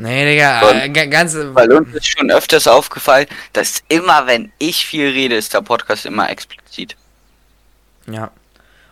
Nee, 0.00 0.30
Digga, 0.30 0.60
Und- 0.68 0.76
äh, 0.76 0.88
ga- 0.90 1.06
ganz. 1.06 1.36
Weil 1.36 1.72
uns 1.72 1.92
ist 1.92 2.06
schon 2.06 2.30
öfters 2.30 2.68
aufgefallen, 2.68 3.26
dass 3.52 3.82
immer, 3.88 4.26
wenn 4.28 4.52
ich 4.58 4.86
viel 4.86 5.08
rede, 5.08 5.34
ist 5.36 5.52
der 5.52 5.60
Podcast 5.60 6.06
immer 6.06 6.30
explizit. 6.30 6.94
Ja. 8.10 8.30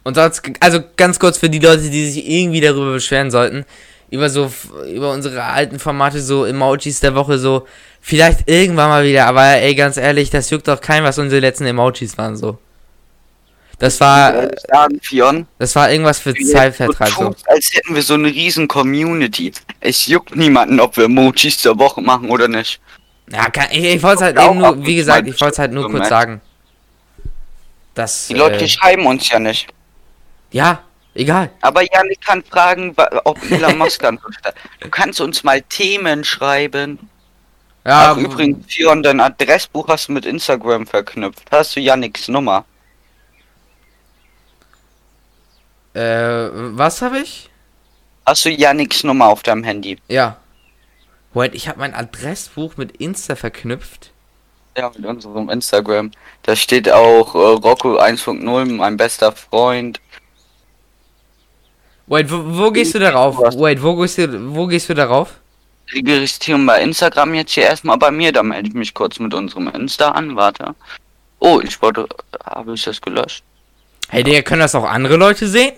Und 0.03 0.15
sonst, 0.17 0.43
also 0.61 0.81
ganz 0.97 1.19
kurz 1.21 1.39
für 1.39 1.49
die 1.49 1.61
Leute, 1.61 1.91
die 1.91 2.11
sich 2.11 2.29
irgendwie 2.29 2.61
darüber 2.61 2.93
beschweren 2.93 3.31
sollten, 3.31 3.65
über 4.11 4.29
so, 4.31 4.53
über 4.93 5.13
unsere 5.13 5.43
alten 5.45 5.79
Formate, 5.79 6.21
so 6.21 6.45
Emojis 6.45 7.01
der 7.01 7.15
Woche, 7.15 7.39
so, 7.39 7.67
vielleicht 8.01 8.49
irgendwann 8.49 8.89
mal 8.89 9.05
wieder, 9.05 9.27
aber 9.27 9.45
ey, 9.45 9.75
ganz 9.75 9.97
ehrlich, 9.97 10.31
das 10.31 10.51
juckt 10.51 10.69
doch 10.69 10.81
kein, 10.81 11.03
was 11.05 11.19
unsere 11.19 11.41
letzten 11.41 11.67
Emojis 11.67 12.19
waren, 12.19 12.37
so. 12.37 12.59
Das 13.79 14.01
war, 14.01 14.49
sagen, 14.71 14.99
Fion? 15.03 15.47
das 15.59 15.77
war 15.77 15.91
irgendwas 15.91 16.19
für 16.19 16.35
Zeitvertreib, 16.35 17.11
so. 17.11 17.35
als 17.47 17.75
hätten 17.75 17.95
wir 17.95 18.01
so 18.01 18.15
eine 18.15 18.29
riesen 18.29 18.69
Community. 18.69 19.53
Es 19.81 20.07
juckt 20.07 20.35
niemanden, 20.35 20.81
ob 20.81 20.97
wir 20.97 21.05
Emojis 21.05 21.61
der 21.61 21.79
Woche 21.79 22.01
machen 22.01 22.31
oder 22.31 22.49
nicht. 22.49 22.81
Ja, 23.31 23.51
kann, 23.51 23.67
ich, 23.71 23.85
ich 23.85 24.03
wollte 24.03 24.25
halt 24.25 24.39
Auch 24.39 24.51
eben 24.51 24.59
nur, 24.59 24.87
wie 24.87 24.97
gesagt, 24.97 25.29
ich 25.29 25.39
wollte 25.41 25.53
es 25.53 25.59
halt 25.59 25.73
nur 25.73 25.91
kurz 25.91 26.09
sagen. 26.09 26.41
Das, 27.93 28.29
Die 28.29 28.35
Leute 28.35 28.65
äh, 28.65 28.69
schreiben 28.69 29.07
uns 29.07 29.29
ja 29.29 29.39
nicht. 29.39 29.69
ja, 30.53 30.83
egal. 31.15 31.51
Aber 31.61 31.83
Janik 31.83 32.21
kann 32.21 32.43
fragen, 32.45 32.95
ob 33.25 33.39
Elon 33.51 33.79
Musk 33.79 34.03
antwortet. 34.05 34.55
Du 34.81 34.89
kannst 34.89 35.21
uns 35.21 35.45
mal 35.45 35.61
Themen 35.63 36.25
schreiben. 36.25 36.99
Ja, 37.85 38.13
Ach, 38.13 38.17
übrigens, 38.17 38.67
Fion, 38.73 39.03
dein 39.03 39.21
Adressbuch 39.21 39.89
hast 39.89 40.09
du 40.09 40.13
mit 40.13 40.27
Instagram 40.27 40.87
verknüpft. 40.87 41.45
Hast 41.51 41.77
du 41.77 41.81
Janiks 41.81 42.29
Nummer? 42.29 42.65
Äh, 45.97 46.51
was 46.53 47.03
habe 47.03 47.21
ich? 47.21 47.49
Hast 48.27 48.45
du 48.45 48.51
Janiks 48.51 49.05
Nummer 49.05 49.29
auf 49.29 49.43
deinem 49.43 49.65
Handy? 49.65 49.99
Ja. 50.09 50.37
Moment, 51.33 51.55
ich 51.55 51.69
habe 51.69 51.79
mein 51.79 51.95
Adressbuch 51.95 52.77
mit 52.77 52.97
Insta 52.97 53.37
verknüpft. 53.37 54.11
Ja, 54.77 54.91
mit 54.95 55.07
unserem 55.07 55.49
Instagram. 55.49 56.11
Da 56.43 56.55
steht 56.55 56.91
auch 56.91 57.35
äh, 57.35 57.39
Rocco 57.39 57.99
1.0, 57.99 58.65
mein 58.73 58.97
bester 58.97 59.33
Freund. 59.33 60.01
Wait, 62.07 62.31
wo, 62.31 62.43
wo 62.45 62.71
gehst 62.71 62.95
du 62.95 62.99
darauf? 62.99 63.39
Wait, 63.39 63.83
wo 63.83 63.97
gehst 63.97 64.19
du, 64.19 64.55
wo 64.55 64.67
gehst 64.67 64.89
du 64.89 64.95
darauf? 64.95 65.35
Registrieren 65.93 66.67
bei 66.67 66.83
Instagram 66.83 67.35
jetzt 67.35 67.53
hier 67.53 67.65
erstmal 67.65 67.97
bei 67.97 68.11
mir. 68.11 68.33
Da 68.33 68.43
melde 68.43 68.69
ich 68.69 68.75
mich 68.75 68.93
kurz 68.93 69.19
mit 69.19 69.33
unserem 69.33 69.69
Insta 69.69 70.11
an. 70.11 70.37
Warte. 70.37 70.75
Oh, 71.39 71.61
ich 71.63 71.81
wollte. 71.81 72.07
Habe 72.45 72.75
ich 72.75 72.85
das 72.85 73.01
gelöscht? 73.01 73.43
Hey, 74.09 74.23
Digga, 74.23 74.43
können 74.43 74.61
das 74.61 74.75
auch 74.75 74.85
andere 74.85 75.17
Leute 75.17 75.49
sehen? 75.49 75.73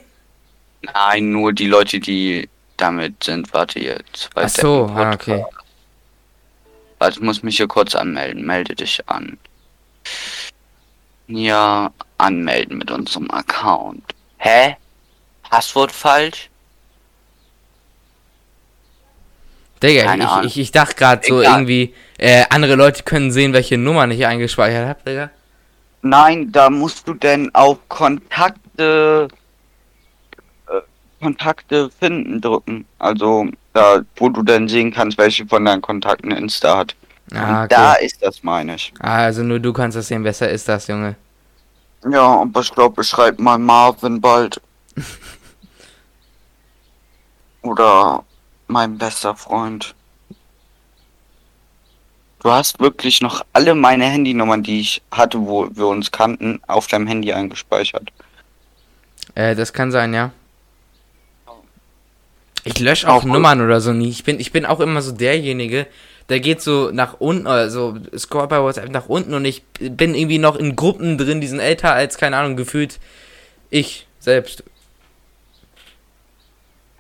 Nein, 0.82 1.30
nur 1.32 1.52
die 1.52 1.66
Leute, 1.66 2.00
die 2.00 2.48
damit 2.76 3.24
sind. 3.24 3.52
Warte 3.52 3.80
jetzt. 3.80 4.30
weil 4.34 4.46
Ach 4.46 4.48
so, 4.48 4.90
ah, 4.94 5.12
okay. 5.12 5.44
Warte, 6.98 7.18
ich 7.18 7.22
muss 7.22 7.42
mich 7.42 7.56
hier 7.56 7.68
kurz 7.68 7.94
anmelden. 7.94 8.44
Melde 8.44 8.74
dich 8.74 9.00
an. 9.08 9.38
Ja, 11.26 11.92
anmelden 12.16 12.78
mit 12.78 12.90
unserem 12.90 13.30
Account. 13.30 14.02
Hä? 14.38 14.76
Passwort 15.42 15.92
falsch? 15.92 16.50
Digga, 19.82 20.04
Keine 20.04 20.24
ich, 20.24 20.30
Ahnung. 20.30 20.46
ich, 20.46 20.58
ich 20.58 20.72
dachte 20.72 20.94
gerade 20.96 21.26
so 21.26 21.40
irgendwie, 21.40 21.94
äh, 22.18 22.44
andere 22.50 22.74
Leute 22.74 23.04
können 23.04 23.30
sehen, 23.30 23.52
welche 23.52 23.78
Nummer 23.78 24.08
ich 24.08 24.26
eingespeichert 24.26 24.88
habe, 24.88 25.00
Digga. 25.06 25.30
Nein, 26.02 26.50
da 26.50 26.70
musst 26.70 27.06
du 27.06 27.14
denn 27.14 27.54
auf 27.54 27.78
Kontakte 27.88 29.28
Kontakte 31.20 31.90
finden 31.90 32.40
drücken. 32.40 32.86
Also 32.98 33.48
da, 33.72 34.02
wo 34.16 34.28
du 34.28 34.42
dann 34.42 34.68
sehen 34.68 34.92
kannst, 34.92 35.18
welche 35.18 35.46
von 35.46 35.64
deinen 35.64 35.82
Kontakten 35.82 36.30
Insta 36.30 36.78
hat. 36.78 36.96
Ah, 37.32 37.62
Und 37.62 37.72
da 37.72 37.92
okay. 37.94 38.06
ist 38.06 38.22
das, 38.22 38.42
meine 38.42 38.76
ich. 38.76 38.92
Ah, 39.00 39.24
also 39.24 39.42
nur 39.42 39.60
du 39.60 39.72
kannst 39.72 39.96
das 39.96 40.08
sehen, 40.08 40.22
besser 40.22 40.48
ist 40.50 40.68
das, 40.68 40.86
Junge. 40.86 41.16
Ja, 42.10 42.40
aber 42.42 42.60
ich 42.60 42.72
glaube, 42.72 43.02
ich 43.02 43.08
schreibe 43.08 43.42
mal 43.42 43.58
Marvin 43.58 44.20
bald. 44.20 44.60
Oder 47.62 48.24
mein 48.66 48.98
bester 48.98 49.36
Freund. 49.36 49.94
Du 52.40 52.50
hast 52.50 52.80
wirklich 52.80 53.20
noch 53.20 53.44
alle 53.52 53.74
meine 53.74 54.04
Handynummern, 54.06 54.62
die 54.62 54.80
ich 54.80 55.02
hatte, 55.12 55.38
wo 55.46 55.68
wir 55.74 55.86
uns 55.86 56.10
kannten, 56.10 56.60
auf 56.66 56.86
deinem 56.86 57.06
Handy 57.06 57.32
eingespeichert. 57.32 58.12
Äh, 59.34 59.54
das 59.54 59.72
kann 59.72 59.90
sein, 59.92 60.12
ja. 60.14 60.32
Ich 62.68 62.78
lösche 62.80 63.08
auch 63.08 63.22
Auch. 63.22 63.24
Nummern 63.24 63.60
oder 63.60 63.80
so 63.80 63.92
nie. 63.92 64.10
Ich 64.10 64.24
bin, 64.24 64.40
ich 64.40 64.52
bin 64.52 64.66
auch 64.66 64.80
immer 64.80 65.02
so 65.02 65.12
derjenige, 65.12 65.86
der 66.28 66.40
geht 66.40 66.60
so 66.60 66.90
nach 66.92 67.14
unten, 67.20 67.46
also 67.46 67.96
scrollt 68.16 68.50
bei 68.50 68.60
WhatsApp 68.60 68.90
nach 68.90 69.08
unten 69.08 69.34
und 69.34 69.44
ich 69.44 69.62
bin 69.78 70.14
irgendwie 70.14 70.38
noch 70.38 70.56
in 70.56 70.76
Gruppen 70.76 71.16
drin, 71.16 71.40
die 71.40 71.46
sind 71.46 71.60
älter 71.60 71.92
als, 71.92 72.18
keine 72.18 72.36
Ahnung, 72.36 72.56
gefühlt 72.56 72.98
ich 73.70 74.06
selbst. 74.20 74.62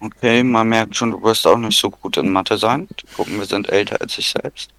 Okay, 0.00 0.42
man 0.42 0.68
merkt 0.68 0.96
schon, 0.96 1.10
du 1.10 1.22
wirst 1.22 1.46
auch 1.46 1.56
nicht 1.56 1.78
so 1.78 1.90
gut 1.90 2.16
in 2.16 2.30
Mathe 2.30 2.56
sein. 2.56 2.88
Die 3.00 3.06
Gucken, 3.14 3.38
wir 3.38 3.46
sind 3.46 3.68
älter 3.68 4.00
als 4.00 4.16
ich 4.16 4.30
selbst. 4.30 4.70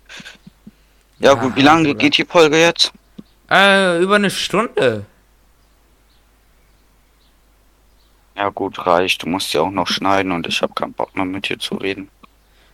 Ja, 1.20 1.34
Ja, 1.34 1.34
gut, 1.34 1.56
wie 1.56 1.62
lange 1.62 1.94
geht 1.94 2.18
die 2.18 2.26
Folge 2.26 2.58
jetzt? 2.60 2.94
Äh, 3.52 4.02
über 4.02 4.16
eine 4.16 4.30
Stunde. 4.30 5.06
Ja 8.40 8.48
gut, 8.48 8.88
reicht. 8.88 9.24
Du 9.24 9.28
musst 9.28 9.52
ja 9.52 9.60
auch 9.60 9.70
noch 9.70 9.88
schneiden 9.88 10.32
und 10.32 10.48
ich 10.48 10.62
habe 10.62 10.74
keinen 10.74 10.94
Bock 10.94 11.14
mehr 11.14 11.26
mit 11.26 11.50
dir 11.50 11.60
zu 11.60 11.76
reden. 11.76 12.10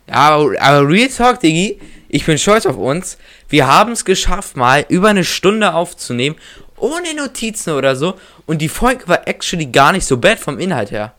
Ja, 0.07 0.13
aber, 0.13 0.61
aber 0.61 0.87
Real 0.87 1.09
Talk, 1.09 1.39
Diggi, 1.39 1.81
ich 2.07 2.23
bin 2.23 2.37
stolz 2.37 2.67
auf 2.67 2.77
uns. 2.77 3.17
Wir 3.49 3.65
haben 3.65 3.93
es 3.93 4.05
geschafft, 4.05 4.55
mal 4.55 4.85
über 4.89 5.09
eine 5.09 5.23
Stunde 5.23 5.73
aufzunehmen, 5.73 6.35
ohne 6.77 7.15
Notizen 7.15 7.73
oder 7.73 7.95
so. 7.95 8.13
Und 8.45 8.59
die 8.59 8.69
Folge 8.69 9.07
war 9.07 9.27
actually 9.27 9.65
gar 9.65 9.91
nicht 9.91 10.05
so 10.05 10.17
bad 10.17 10.37
vom 10.37 10.59
Inhalt 10.59 10.91
her. 10.91 11.15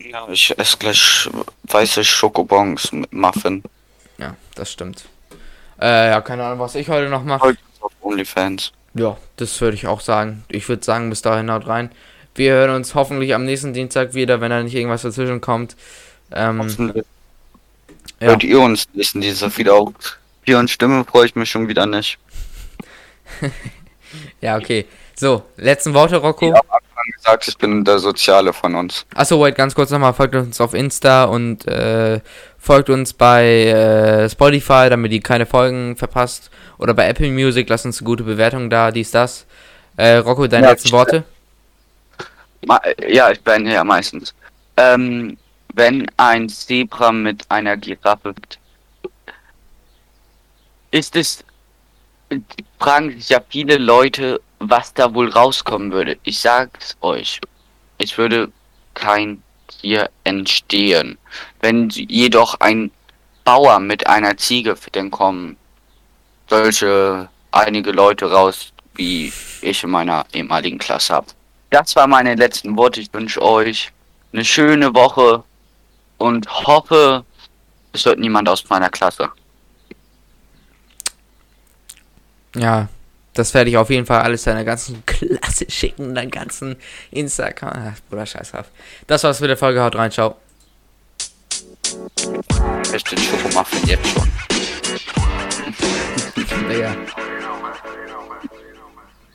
Ja, 0.00 0.26
ich 0.28 0.58
esse 0.58 0.76
gleich 0.76 1.30
weiße 1.62 2.02
Schokobons 2.02 2.90
mit 2.90 3.12
Muffin. 3.12 3.62
Ja, 4.18 4.34
das 4.56 4.72
stimmt. 4.72 5.04
Äh, 5.80 6.10
ja, 6.10 6.20
keine 6.20 6.44
Ahnung, 6.44 6.58
was 6.58 6.74
ich 6.74 6.88
heute 6.88 7.08
noch 7.08 7.22
mache. 7.22 7.56
OnlyFans. 8.00 8.72
Ja, 8.98 9.16
das 9.36 9.60
würde 9.60 9.76
ich 9.76 9.86
auch 9.86 10.00
sagen. 10.00 10.44
Ich 10.48 10.68
würde 10.68 10.84
sagen, 10.84 11.10
bis 11.10 11.22
dahin 11.22 11.50
haut 11.50 11.66
rein. 11.66 11.90
Wir 12.34 12.52
hören 12.52 12.70
uns 12.70 12.94
hoffentlich 12.94 13.34
am 13.34 13.44
nächsten 13.44 13.72
Dienstag 13.72 14.14
wieder, 14.14 14.40
wenn 14.40 14.50
da 14.50 14.62
nicht 14.62 14.74
irgendwas 14.74 15.02
dazwischen 15.02 15.40
kommt. 15.40 15.76
Ähm, 16.32 16.58
Hoffentlich 16.58 17.04
ja. 18.20 18.28
Hört 18.28 18.42
ihr 18.42 18.60
uns 18.60 18.88
nächsten 18.94 19.20
Dienstag 19.20 19.56
wieder 19.58 19.74
auf? 19.74 20.18
Hier 20.44 20.58
und 20.58 20.70
Stimme 20.70 21.04
freue 21.04 21.26
ich 21.26 21.34
mich 21.36 21.50
schon 21.50 21.68
wieder 21.68 21.86
nicht. 21.86 22.18
ja, 24.40 24.56
okay. 24.56 24.86
So, 25.14 25.44
letzten 25.56 25.94
Worte, 25.94 26.16
Rocco. 26.16 26.46
Ich 26.46 26.54
habe 26.54 26.68
am 26.68 26.76
Anfang 26.76 27.12
gesagt, 27.16 27.48
ich 27.48 27.58
bin 27.58 27.84
der 27.84 27.98
Soziale 27.98 28.52
von 28.52 28.74
uns. 28.74 29.06
Achso, 29.14 29.40
wait, 29.40 29.54
ganz 29.54 29.74
kurz 29.74 29.90
nochmal, 29.90 30.14
folgt 30.14 30.34
uns 30.34 30.60
auf 30.60 30.74
Insta 30.74 31.24
und 31.24 31.66
äh, 31.68 32.20
folgt 32.58 32.90
uns 32.90 33.12
bei 33.12 33.66
äh, 33.66 34.28
Spotify, 34.28 34.88
damit 34.90 35.12
ihr 35.12 35.20
keine 35.20 35.46
Folgen 35.46 35.96
verpasst. 35.96 36.50
Oder 36.78 36.94
bei 36.94 37.08
Apple 37.08 37.30
Music, 37.30 37.68
lasst 37.68 37.86
uns 37.86 38.00
eine 38.00 38.06
gute 38.06 38.24
Bewertung 38.24 38.70
da, 38.70 38.90
dies, 38.90 39.10
das. 39.10 39.46
Äh, 39.96 40.16
Rocco, 40.16 40.46
deine 40.46 40.66
Ja, 40.66 40.70
letzten 40.72 40.92
Worte? 40.92 41.24
Ja, 43.08 43.30
ich 43.30 43.40
bin 43.40 43.66
ja 43.66 43.84
meistens. 43.84 44.34
Ähm, 44.76 45.36
wenn 45.74 46.06
ein 46.16 46.48
Zebra 46.48 47.12
mit 47.12 47.44
einer 47.48 47.76
Giraffe 47.76 48.34
ist 50.90 51.16
es 51.16 51.44
fragen 52.78 53.12
sich 53.12 53.28
ja 53.30 53.40
viele 53.48 53.78
Leute, 53.78 54.40
was 54.58 54.92
da 54.92 55.14
wohl 55.14 55.30
rauskommen 55.30 55.92
würde. 55.92 56.18
Ich 56.24 56.40
sag's 56.40 56.96
euch, 57.00 57.40
es 57.98 58.16
würde 58.18 58.50
kein 58.94 59.42
Tier 59.68 60.10
entstehen. 60.24 61.18
Wenn 61.60 61.88
jedoch 61.90 62.60
ein 62.60 62.90
Bauer 63.44 63.80
mit 63.80 64.06
einer 64.06 64.36
Ziege, 64.36 64.76
dann 64.92 65.10
kommen 65.10 65.56
solche 66.48 67.28
einige 67.50 67.92
Leute 67.92 68.30
raus, 68.30 68.72
wie 68.94 69.32
ich 69.62 69.82
in 69.82 69.90
meiner 69.90 70.26
ehemaligen 70.32 70.78
Klasse 70.78 71.14
habe. 71.14 71.26
Das 71.70 71.94
waren 71.96 72.10
meine 72.10 72.34
letzten 72.34 72.76
Worte. 72.76 73.00
Ich 73.00 73.12
wünsche 73.12 73.42
euch 73.42 73.90
eine 74.32 74.44
schöne 74.44 74.94
Woche 74.94 75.42
und 76.18 76.48
hoffe, 76.66 77.24
es 77.92 78.04
hört 78.04 78.18
niemand 78.18 78.48
aus 78.48 78.68
meiner 78.68 78.90
Klasse. 78.90 79.30
Ja, 82.54 82.88
das 83.34 83.54
werde 83.54 83.70
ich 83.70 83.76
auf 83.76 83.90
jeden 83.90 84.06
Fall 84.06 84.22
alles 84.22 84.44
deiner 84.44 84.64
ganzen 84.64 85.04
Klasse 85.06 85.70
schicken, 85.70 86.14
deinen 86.14 86.30
ganzen 86.30 86.76
Instagram. 87.10 87.94
Bruder, 88.08 88.26
scheißhaft. 88.26 88.70
Das 89.06 89.24
war's 89.24 89.40
mit 89.40 89.50
der 89.50 89.56
Folge. 89.56 89.82
Haut 89.82 89.94
rein, 89.94 90.10
ciao. 90.10 90.36
Ich 92.94 93.04
den 93.04 93.18
Schokomuffin 93.18 93.86
jetzt 93.86 94.06
schon. 94.08 94.28
Digga. 96.68 96.94